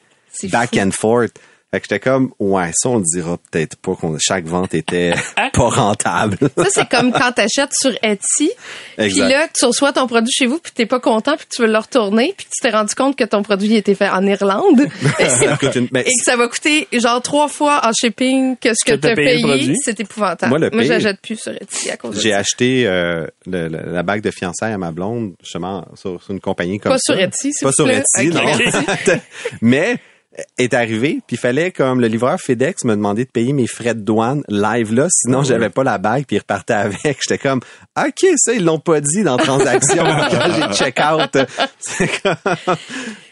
Back 0.44 0.76
fou. 0.76 0.80
and 0.80 0.92
forth. 0.92 1.32
Fait 1.72 1.80
que 1.80 1.86
j'étais 1.88 2.00
comme, 2.00 2.32
ouais, 2.40 2.72
ça, 2.74 2.90
on 2.90 2.98
le 2.98 3.04
dira 3.04 3.38
peut-être 3.52 3.76
pas 3.76 3.94
qu'on, 3.94 4.18
chaque 4.20 4.46
vente 4.46 4.74
était 4.74 5.14
pas 5.54 5.70
rentable. 5.70 6.38
Ça, 6.58 6.66
c'est 6.72 6.90
comme 6.90 7.12
quand 7.12 7.32
t'achètes 7.34 7.74
sur 7.74 7.92
Etsy, 8.02 8.52
puis 8.98 9.14
là, 9.20 9.48
tu 9.54 9.66
reçois 9.66 9.94
ton 9.94 10.08
produit 10.08 10.32
chez 10.34 10.48
vous, 10.48 10.58
puis 10.58 10.72
t'es 10.74 10.88
pas 10.88 11.00
content, 11.00 11.38
puis 11.38 11.46
tu 11.48 11.62
veux 11.62 11.68
le 11.68 11.78
retourner, 11.78 12.34
puis 12.36 12.48
tu 12.52 12.60
t'es 12.62 12.72
rendu 12.76 12.96
compte 12.96 13.16
que 13.16 13.24
ton 13.24 13.44
produit 13.44 13.76
était 13.76 13.94
fait 13.94 14.10
en 14.10 14.26
Irlande, 14.26 14.88
Ça 15.20 15.58
coûte 15.58 15.76
une- 15.76 15.90
et 15.96 16.04
que 16.06 16.24
ça 16.26 16.36
va 16.38 16.48
coûter 16.48 16.88
genre 16.92 17.22
trois 17.22 17.48
fois 17.48 17.82
en 17.88 17.92
shipping 17.94 18.58
que 18.58 18.70
ce 18.74 18.84
que, 18.84 18.96
t'as 18.96 19.14
payé. 19.14 19.76
C'est 19.84 20.00
épouvantable. 20.00 20.50
Moi, 20.50 20.58
le 20.58 20.72
pire- 20.72 20.84
j'achète 20.86 21.22
plus 21.22 21.38
sur 21.40 21.52
Etsy 21.52 21.92
à 21.92 21.98
cause 21.98 22.16
de 22.16 22.20
J'ai 22.22 22.32
ça. 22.32 22.38
acheté 22.40 22.88
euh, 22.88 23.28
le- 23.46 23.68
le- 23.68 23.92
la 23.94 24.02
bague 24.02 24.22
de 24.22 24.32
fiançailles 24.32 24.74
à 24.74 24.78
ma 24.80 24.92
blonde, 24.92 25.34
justement, 25.44 25.86
sur, 25.94 26.20
sur 26.24 26.32
une 26.32 26.40
compagnie 26.40 26.80
comme 26.80 26.94
Pas 26.94 26.98
ça. 26.98 27.14
sur 27.14 27.22
Etsy, 27.24 27.52
Pas 27.62 27.68
vous 27.68 27.74
sur 27.74 27.86
plaît. 27.86 28.02
Etsy, 28.18 28.28
non. 28.30 28.42
Mais 29.62 29.98
est 30.58 30.74
arrivé, 30.76 31.22
puis 31.26 31.36
il 31.36 31.40
fallait 31.40 31.72
comme 31.72 32.00
le 32.00 32.08
livreur 32.08 32.40
FedEx 32.40 32.84
me 32.86 32.96
demander 32.96 33.26
de 33.26 33.30
payer 33.32 33.52
mes 33.52 33.66
frais 33.68 33.96
de 33.96 34.02
douane 34.02 34.44
live 34.48 34.94
là, 34.94 35.08
sinon 35.10 35.42
j'avais 35.44 35.70
pas 35.70 35.84
la 35.84 35.98
bague, 35.98 36.26
puis 36.26 36.36
il 36.36 36.40
repartait 36.40 36.74
avec. 36.76 37.20
J'étais 37.22 37.40
comme 37.40 37.62
OK, 37.98 38.26
ça 38.38 38.54
ils 38.54 38.64
l'ont 38.64 38.80
pas 38.80 39.02
dit 39.02 39.24
dans 39.24 39.38
transaction 39.38 40.04
quand 40.30 40.70
j'ai 40.70 40.76
check 40.78 41.00
out. 41.00 41.38
C'est 41.80 42.22
comme- 42.22 42.36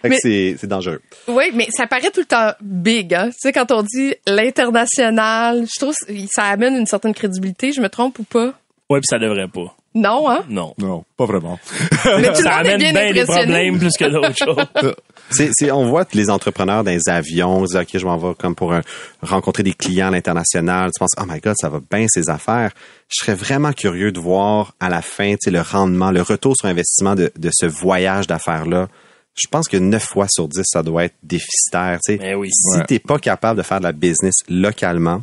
Fait 0.01 0.09
que 0.09 0.27
Mais- 0.27 0.55
c'est 0.57 0.67
dangereux. 0.67 1.01
Oui, 1.27 1.51
mais 1.53 1.67
ça 1.71 1.85
paraît 1.87 2.09
tout 2.11 2.21
le 2.21 2.25
temps 2.25 2.51
big, 2.61 3.13
hein. 3.13 3.27
Tu 3.29 3.35
sais, 3.39 3.51
quand 3.53 3.71
on 3.71 3.83
dit 3.83 4.15
l'international, 4.25 5.65
je 5.65 5.79
trouve 5.79 5.95
que 5.95 6.13
ça 6.31 6.43
amène 6.45 6.75
une 6.75 6.85
certaine 6.85 7.13
crédibilité. 7.13 7.71
Je 7.71 7.81
me 7.81 7.89
trompe 7.89 8.19
ou 8.19 8.23
pas? 8.23 8.53
Ouais, 8.89 8.99
puis 8.99 9.07
ça 9.09 9.19
devrait 9.19 9.47
pas. 9.47 9.75
Non, 9.99 10.29
hein? 10.29 10.43
Non. 10.49 10.73
Non, 10.77 11.03
pas 11.17 11.25
vraiment. 11.25 11.59
Mais 12.05 12.23
tout 12.23 12.29
le 12.29 12.35
ça 12.35 12.57
monde 12.57 12.65
est 12.67 12.73
amène 12.73 12.77
bien 12.79 12.91
bien 12.93 13.13
des 13.13 13.23
problèmes 13.25 13.79
plus 13.79 13.97
que 13.97 14.05
d'autres 14.05 14.35
choses. 14.37 14.95
C'est, 15.29 15.49
c'est, 15.53 15.71
on 15.71 15.87
voit 15.87 16.05
les 16.13 16.29
entrepreneurs 16.29 16.83
dans 16.83 16.91
les 16.91 17.09
avions, 17.09 17.63
ils 17.63 17.67
disent, 17.67 17.75
OK, 17.77 17.89
je 17.97 18.05
m'en 18.05 18.17
vais 18.17 18.33
comme 18.35 18.55
pour 18.55 18.73
un- 18.73 18.81
rencontrer 19.21 19.63
des 19.63 19.73
clients 19.73 20.07
à 20.07 20.11
l'international. 20.11 20.91
Tu 20.93 20.99
penses, 20.99 21.11
oh 21.19 21.23
my 21.27 21.39
God, 21.39 21.55
ça 21.59 21.69
va 21.69 21.79
bien 21.91 22.05
ces 22.09 22.29
affaires. 22.29 22.71
Je 23.09 23.15
serais 23.25 23.35
vraiment 23.35 23.73
curieux 23.73 24.11
de 24.11 24.19
voir 24.19 24.73
à 24.79 24.89
la 24.89 25.01
fin, 25.01 25.31
tu 25.31 25.37
sais, 25.45 25.51
le 25.51 25.61
rendement, 25.61 26.11
le 26.11 26.21
retour 26.21 26.53
sur 26.57 26.67
investissement 26.69 27.15
de, 27.15 27.31
de 27.37 27.49
ce 27.53 27.65
voyage 27.65 28.27
d'affaires-là. 28.27 28.87
Je 29.35 29.47
pense 29.51 29.67
que 29.67 29.77
9 29.77 30.03
fois 30.03 30.27
sur 30.29 30.47
10, 30.47 30.61
ça 30.65 30.81
doit 30.83 31.05
être 31.05 31.15
déficitaire. 31.23 31.99
Tu 32.05 32.13
sais. 32.13 32.17
Ben 32.17 32.35
oui. 32.35 32.49
Si 32.51 32.77
Ouais. 32.77 32.85
t'es 32.85 32.99
pas 32.99 33.19
capable 33.19 33.57
de 33.57 33.63
faire 33.63 33.79
de 33.79 33.83
la 33.85 33.91
business 33.91 34.33
localement, 34.49 35.19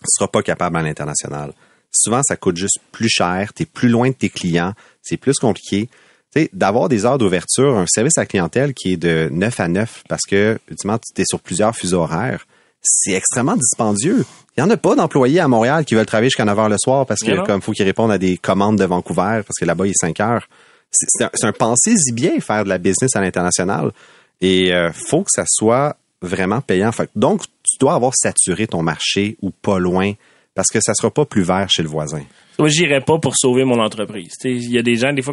tu 0.00 0.06
seras 0.08 0.28
pas 0.28 0.42
capable 0.42 0.76
à 0.76 0.82
l'international. 0.82 1.52
Souvent, 1.98 2.20
ça 2.22 2.36
coûte 2.36 2.56
juste 2.56 2.78
plus 2.92 3.08
cher, 3.08 3.52
tu 3.54 3.64
es 3.64 3.66
plus 3.66 3.88
loin 3.88 4.10
de 4.10 4.14
tes 4.14 4.28
clients, 4.28 4.72
c'est 5.02 5.16
plus 5.16 5.38
compliqué. 5.38 5.88
Tu 6.32 6.42
sais, 6.42 6.50
d'avoir 6.52 6.88
des 6.88 7.04
heures 7.04 7.18
d'ouverture, 7.18 7.76
un 7.76 7.86
service 7.86 8.16
à 8.18 8.22
la 8.22 8.26
clientèle 8.26 8.72
qui 8.72 8.92
est 8.92 8.96
de 8.96 9.28
9 9.32 9.60
à 9.60 9.68
9 9.68 10.04
parce 10.08 10.22
que, 10.28 10.58
ultimement, 10.70 10.98
tu 10.98 11.20
es 11.20 11.24
sur 11.26 11.40
plusieurs 11.40 11.74
fuseaux 11.74 12.00
horaires, 12.00 12.46
c'est 12.82 13.12
extrêmement 13.12 13.56
dispendieux. 13.56 14.24
Il 14.56 14.60
y 14.60 14.62
en 14.62 14.70
a 14.70 14.76
pas 14.76 14.94
d'employés 14.94 15.40
à 15.40 15.48
Montréal 15.48 15.84
qui 15.84 15.96
veulent 15.96 16.06
travailler 16.06 16.28
jusqu'à 16.28 16.44
9 16.44 16.58
heures 16.58 16.68
le 16.68 16.78
soir 16.78 17.04
parce 17.06 17.20
que, 17.20 17.32
non. 17.32 17.44
comme 17.44 17.62
faut 17.62 17.72
qu'ils 17.72 17.84
répondent 17.84 18.12
à 18.12 18.18
des 18.18 18.36
commandes 18.36 18.78
de 18.78 18.84
Vancouver 18.84 19.42
parce 19.44 19.58
que 19.58 19.64
là-bas, 19.64 19.86
il 19.86 19.90
est 19.90 20.00
5 20.00 20.20
heures. 20.20 20.48
C'est 20.90 21.24
un, 21.24 21.30
un 21.42 21.52
pensez-y 21.52 22.12
bien 22.12 22.38
faire 22.40 22.64
de 22.64 22.68
la 22.68 22.78
business 22.78 23.16
à 23.16 23.20
l'international. 23.20 23.90
Et 24.40 24.72
euh, 24.72 24.92
faut 24.92 25.22
que 25.22 25.30
ça 25.30 25.44
soit 25.46 25.96
vraiment 26.22 26.60
payant. 26.60 26.92
Fait 26.92 27.10
donc, 27.16 27.42
tu 27.62 27.78
dois 27.80 27.94
avoir 27.94 28.14
saturé 28.14 28.66
ton 28.66 28.82
marché 28.82 29.36
ou 29.42 29.50
pas 29.50 29.78
loin 29.78 30.12
parce 30.58 30.70
que 30.70 30.80
ça 30.80 30.92
sera 30.92 31.08
pas 31.08 31.24
plus 31.24 31.42
vert 31.42 31.70
chez 31.70 31.84
le 31.84 31.88
voisin. 31.88 32.22
Moi, 32.58 32.66
j'irais 32.66 33.00
pas 33.00 33.16
pour 33.20 33.36
sauver 33.36 33.62
mon 33.62 33.78
entreprise. 33.78 34.32
Il 34.42 34.72
y 34.72 34.76
a 34.76 34.82
des 34.82 34.96
gens, 34.96 35.12
des 35.12 35.22
fois, 35.22 35.32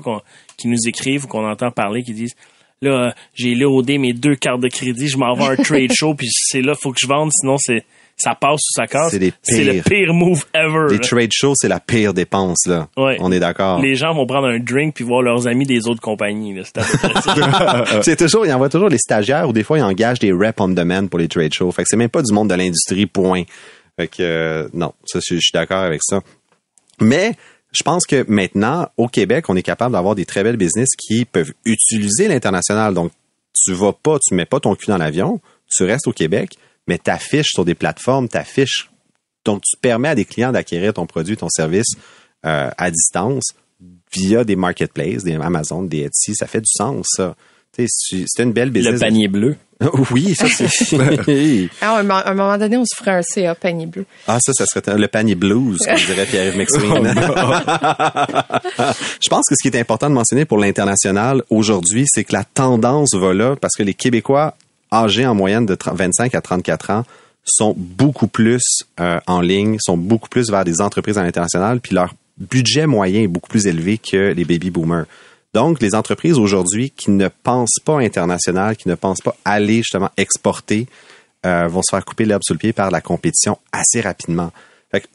qui 0.55 0.67
nous 0.67 0.78
écrivent 0.88 1.26
ou 1.26 1.28
qu'on 1.28 1.49
entend 1.49 1.71
parler, 1.71 2.03
qui 2.03 2.13
disent 2.13 2.36
Là, 2.84 2.91
euh, 2.91 3.11
j'ai 3.34 3.55
loadé 3.55 3.97
mes 3.97 4.13
deux 4.13 4.36
cartes 4.36 4.61
de 4.61 4.67
crédit, 4.67 5.07
je 5.07 5.17
m'en 5.17 5.34
vais 5.34 5.45
à 5.45 5.49
un 5.49 5.55
trade 5.55 5.91
show, 5.95 6.13
puis 6.13 6.28
c'est 6.32 6.61
là, 6.61 6.76
faut 6.80 6.91
que 6.91 6.99
je 7.01 7.07
vende, 7.07 7.32
sinon 7.34 7.57
c'est 7.57 7.86
ça 8.17 8.36
passe 8.36 8.61
ou 8.61 8.71
ça 8.76 8.86
casse. 8.86 9.17
C'est 9.41 9.63
le 9.63 9.82
pire 9.82 10.13
move 10.13 10.45
ever. 10.53 10.91
Les 10.91 10.97
là. 10.97 11.03
trade 11.03 11.32
shows, 11.34 11.53
c'est 11.55 11.67
la 11.67 11.80
pire 11.80 12.13
dépense, 12.13 12.67
là. 12.67 12.88
Ouais. 12.95 13.17
On 13.19 13.32
est 13.32 13.39
d'accord. 13.39 13.82
Les 13.82 13.95
gens 13.95 14.13
vont 14.13 14.28
prendre 14.28 14.47
un 14.47 14.59
drink 14.59 14.93
puis 14.93 15.03
voir 15.03 15.23
leurs 15.23 15.47
amis 15.47 15.65
des 15.65 15.88
autres 15.88 16.01
compagnies. 16.01 16.55
C'est 18.03 18.15
toujours, 18.15 18.45
il 18.45 18.53
envoie 18.53 18.69
toujours 18.69 18.89
les 18.89 18.99
stagiaires 18.99 19.49
ou 19.49 19.53
des 19.53 19.63
fois, 19.63 19.80
ils 19.80 19.84
engagent 19.84 20.19
des 20.19 20.32
reps 20.32 20.61
on 20.61 20.69
demand 20.69 21.07
pour 21.07 21.17
les 21.17 21.28
trade 21.28 21.53
shows. 21.53 21.71
Fait 21.71 21.82
que 21.82 21.89
c'est 21.89 21.97
même 21.97 22.09
pas 22.09 22.21
du 22.21 22.32
monde 22.32 22.49
de 22.49 22.55
l'industrie, 22.55 23.07
point. 23.07 23.43
Fait 23.97 24.07
que, 24.07 24.23
euh, 24.23 24.67
non, 24.73 24.93
ça, 25.05 25.19
je 25.19 25.35
suis 25.35 25.51
d'accord 25.53 25.83
avec 25.83 26.01
ça. 26.03 26.21
Mais, 26.99 27.35
je 27.71 27.83
pense 27.83 28.05
que 28.05 28.25
maintenant, 28.27 28.87
au 28.97 29.07
Québec, 29.07 29.49
on 29.49 29.55
est 29.55 29.63
capable 29.63 29.93
d'avoir 29.93 30.15
des 30.15 30.25
très 30.25 30.43
belles 30.43 30.57
business 30.57 30.89
qui 30.97 31.25
peuvent 31.25 31.53
utiliser 31.65 32.27
l'international. 32.27 32.93
Donc, 32.93 33.11
tu 33.53 33.73
vas 33.73 33.93
pas, 33.93 34.17
tu 34.19 34.33
mets 34.33 34.45
pas 34.45 34.59
ton 34.59 34.75
cul 34.75 34.87
dans 34.87 34.97
l'avion, 34.97 35.41
tu 35.69 35.83
restes 35.83 36.07
au 36.07 36.13
Québec, 36.13 36.57
mais 36.87 36.97
t'affiches 36.97 37.51
sur 37.51 37.65
des 37.65 37.75
plateformes, 37.75 38.27
t'affiches. 38.27 38.89
Donc, 39.43 39.61
tu 39.63 39.77
permets 39.77 40.09
à 40.09 40.15
des 40.15 40.25
clients 40.25 40.51
d'acquérir 40.51 40.93
ton 40.93 41.05
produit, 41.05 41.37
ton 41.37 41.49
service 41.49 41.93
euh, 42.45 42.69
à 42.77 42.91
distance 42.91 43.53
via 44.13 44.43
des 44.43 44.55
marketplaces, 44.55 45.23
des 45.23 45.35
Amazon, 45.35 45.83
des 45.83 46.03
Etsy. 46.03 46.35
Ça 46.35 46.47
fait 46.47 46.61
du 46.61 46.71
sens, 46.71 47.05
ça. 47.09 47.35
C'est 47.88 48.43
une 48.43 48.53
belle 48.53 48.69
business. 48.69 48.93
le 48.93 48.99
panier 48.99 49.28
bleu. 49.28 49.55
Oui, 50.11 50.34
ça 50.36 50.45
c'est. 50.47 50.69
Ah, 51.82 51.95
à 51.95 51.99
un 51.99 52.03
mo- 52.03 52.13
à 52.13 52.30
un 52.30 52.34
moment 52.34 52.57
donné, 52.57 52.78
on 52.78 52.86
se 52.86 52.95
ferait 52.95 53.11
un 53.17 53.21
CA 53.21 53.53
panier 53.55 53.86
bleu. 53.86 54.05
ah, 54.28 54.39
ça, 54.41 54.53
ça 54.53 54.65
serait 54.65 54.97
le 54.97 55.07
panier 55.09 55.36
blues, 55.36 55.80
comme 55.86 55.95
dirait 55.97 56.26
Pierre-Yves 56.26 56.57
McSween. 56.57 57.13
Je 59.21 59.30
pense 59.30 59.45
que 59.49 59.55
ce 59.55 59.61
qui 59.61 59.67
est 59.76 59.80
important 59.80 60.09
de 60.09 60.13
mentionner 60.15 60.45
pour 60.45 60.57
l'international 60.57 61.43
aujourd'hui, 61.49 62.05
c'est 62.07 62.23
que 62.23 62.34
la 62.34 62.43
tendance 62.43 63.13
va 63.15 63.34
là 63.34 63.55
parce 63.59 63.73
que 63.76 63.84
les 63.84 63.93
Québécois 63.93 64.55
âgés 64.93 65.26
en 65.26 65.36
moyenne 65.36 65.65
de 65.65 65.76
30 65.76 65.95
25 65.97 66.36
à 66.36 66.41
34 66.41 66.89
ans 66.91 67.03
sont 67.43 67.76
beaucoup 67.78 68.28
plus 68.28 68.63
euh, 68.99 69.19
en 69.28 69.41
ligne, 69.41 69.78
sont 69.80 69.97
beaucoup 69.97 70.30
plus 70.30 70.49
vers 70.49 70.63
des 70.65 70.82
entreprises 70.82 71.17
à 71.17 71.23
l'international, 71.23 71.80
puis 71.80 71.93
leur 71.93 72.13
budget 72.38 72.88
moyen 72.88 73.21
est 73.21 73.28
beaucoup 73.28 73.49
plus 73.49 73.67
élevé 73.67 73.97
que 73.99 74.34
les 74.34 74.45
baby 74.45 74.69
boomers. 74.71 75.05
Donc, 75.56 75.82
les 75.82 75.95
entreprises 75.95 76.38
aujourd'hui 76.38 76.89
qui 76.89 77.12
ne 77.12 77.30
pensent 77.30 77.80
pas 77.86 77.99
international, 77.99 78.76
qui 78.76 78.89
ne 78.89 78.95
pensent 78.95 79.22
pas 79.22 79.38
aller 79.45 79.78
justement 79.78 80.10
exporter, 80.18 80.86
euh, 81.45 81.70
vont 81.70 81.82
se 81.82 81.95
faire 81.95 82.03
couper 82.03 82.26
l'herbe 82.26 82.41
sous 82.43 82.51
le 82.51 82.60
pied 82.60 82.74
par 82.74 82.91
la 82.91 82.99
compétition 82.99 83.58
assez 83.72 84.01
rapidement. 84.01 84.51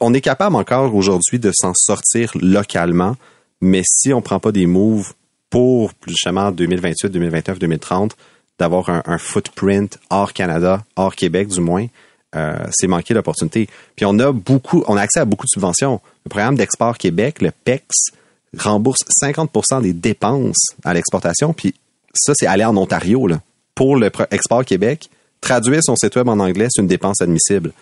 On 0.01 0.15
est 0.15 0.23
capable 0.23 0.57
encore 0.57 0.95
aujourd'hui 0.95 1.39
de 1.39 1.53
s'en 1.55 1.75
sortir 1.75 2.33
localement, 2.41 3.17
mais 3.61 3.83
si 3.85 4.15
on 4.15 4.23
prend 4.23 4.41
pas 4.41 4.51
des 4.51 4.65
moves 4.65 5.13
pour 5.51 5.93
justement 6.07 6.51
2028, 6.53 7.11
2029, 7.11 7.59
2030, 7.59 8.17
d'avoir 8.59 8.89
un, 8.89 9.03
un 9.05 9.19
footprint 9.19 9.99
hors 10.09 10.33
Canada, 10.33 10.83
hors 10.97 11.17
Québec 11.17 11.49
du 11.49 11.61
moins, 11.61 11.87
euh, 12.35 12.57
c'est 12.71 12.87
manquer 12.87 13.13
l'opportunité. 13.13 13.69
Puis 13.95 14.07
on 14.07 14.19
a 14.19 14.33
beaucoup, 14.33 14.85
on 14.89 14.97
a 14.97 15.03
accès 15.03 15.21
à 15.21 15.27
beaucoup 15.27 15.45
de 15.45 15.51
subventions. 15.51 16.01
Le 16.25 16.31
programme 16.31 16.55
d'export 16.55 16.97
Québec, 16.97 17.43
le 17.43 17.51
PEX, 17.51 18.13
rembourse 18.59 19.01
50% 19.23 19.83
des 19.83 19.93
dépenses 19.93 20.75
à 20.85 20.95
l'exportation. 20.95 21.53
Puis 21.53 21.75
ça, 22.15 22.33
c'est 22.37 22.47
aller 22.47 22.65
en 22.65 22.77
Ontario 22.77 23.27
là, 23.27 23.41
pour 23.75 23.97
le 23.97 24.11
export 24.31 24.65
Québec. 24.65 25.09
Traduire 25.41 25.81
son 25.83 25.97
site 25.97 26.17
web 26.17 26.29
en 26.29 26.39
anglais, 26.39 26.67
c'est 26.71 26.83
une 26.83 26.89
dépense 26.89 27.23
admissible. 27.23 27.73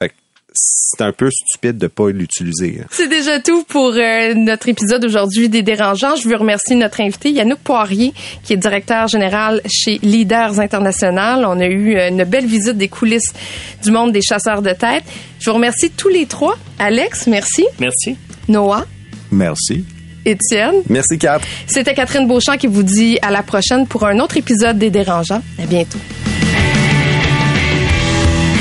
Fait 0.00 0.08
que 0.08 0.14
c'est 0.52 1.02
un 1.02 1.12
peu 1.12 1.30
stupide 1.30 1.78
de 1.78 1.86
pas 1.86 2.08
l'utiliser. 2.10 2.80
hein. 2.82 2.86
C'est 2.90 3.06
déjà 3.08 3.38
tout 3.38 3.62
pour 3.64 3.92
euh, 3.94 4.34
notre 4.34 4.68
épisode 4.68 5.04
aujourd'hui 5.04 5.48
des 5.48 5.62
dérangeants. 5.62 6.16
Je 6.16 6.28
veux 6.28 6.34
remercier 6.36 6.74
notre 6.74 7.00
invité 7.00 7.30
Yannick 7.30 7.58
Poirier, 7.62 8.12
qui 8.42 8.52
est 8.54 8.56
directeur 8.56 9.06
général 9.06 9.60
chez 9.70 9.98
Leaders 10.02 10.58
International. 10.58 11.44
On 11.46 11.60
a 11.60 11.66
eu 11.66 11.96
euh, 11.96 12.08
une 12.08 12.24
belle 12.24 12.46
visite 12.46 12.76
des 12.78 12.88
coulisses 12.88 13.32
du 13.84 13.90
monde 13.92 14.10
des 14.12 14.22
chasseurs 14.22 14.62
de 14.62 14.72
tête. 14.72 15.04
Je 15.38 15.50
vous 15.50 15.54
remercie 15.54 15.90
tous 15.90 16.08
les 16.08 16.26
trois. 16.26 16.56
Alex, 16.80 17.26
merci. 17.28 17.64
Merci. 17.78 18.16
Noah, 18.48 18.86
Merci. 19.30 19.84
Étienne. 20.24 20.74
Merci, 20.88 21.18
Kat. 21.18 21.40
C'était 21.66 21.94
Catherine 21.94 22.26
Beauchamp 22.26 22.56
qui 22.56 22.66
vous 22.66 22.82
dit 22.82 23.18
à 23.22 23.30
la 23.30 23.42
prochaine 23.42 23.86
pour 23.86 24.06
un 24.06 24.18
autre 24.20 24.36
épisode 24.36 24.78
des 24.78 24.90
dérangeants. 24.90 25.42
À 25.62 25.66
bientôt. 25.66 25.98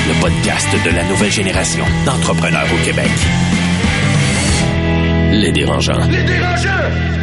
Le 0.07 0.22
podcast 0.22 0.68
de 0.86 0.95
la 0.95 1.03
nouvelle 1.05 1.32
génération 1.32 1.86
d'entrepreneurs 2.05 2.68
au 2.74 2.86
Québec. 2.86 3.09
Les 5.32 5.51
dérangeants. 5.51 6.05
Les 6.09 6.24
dérangeants! 6.24 7.22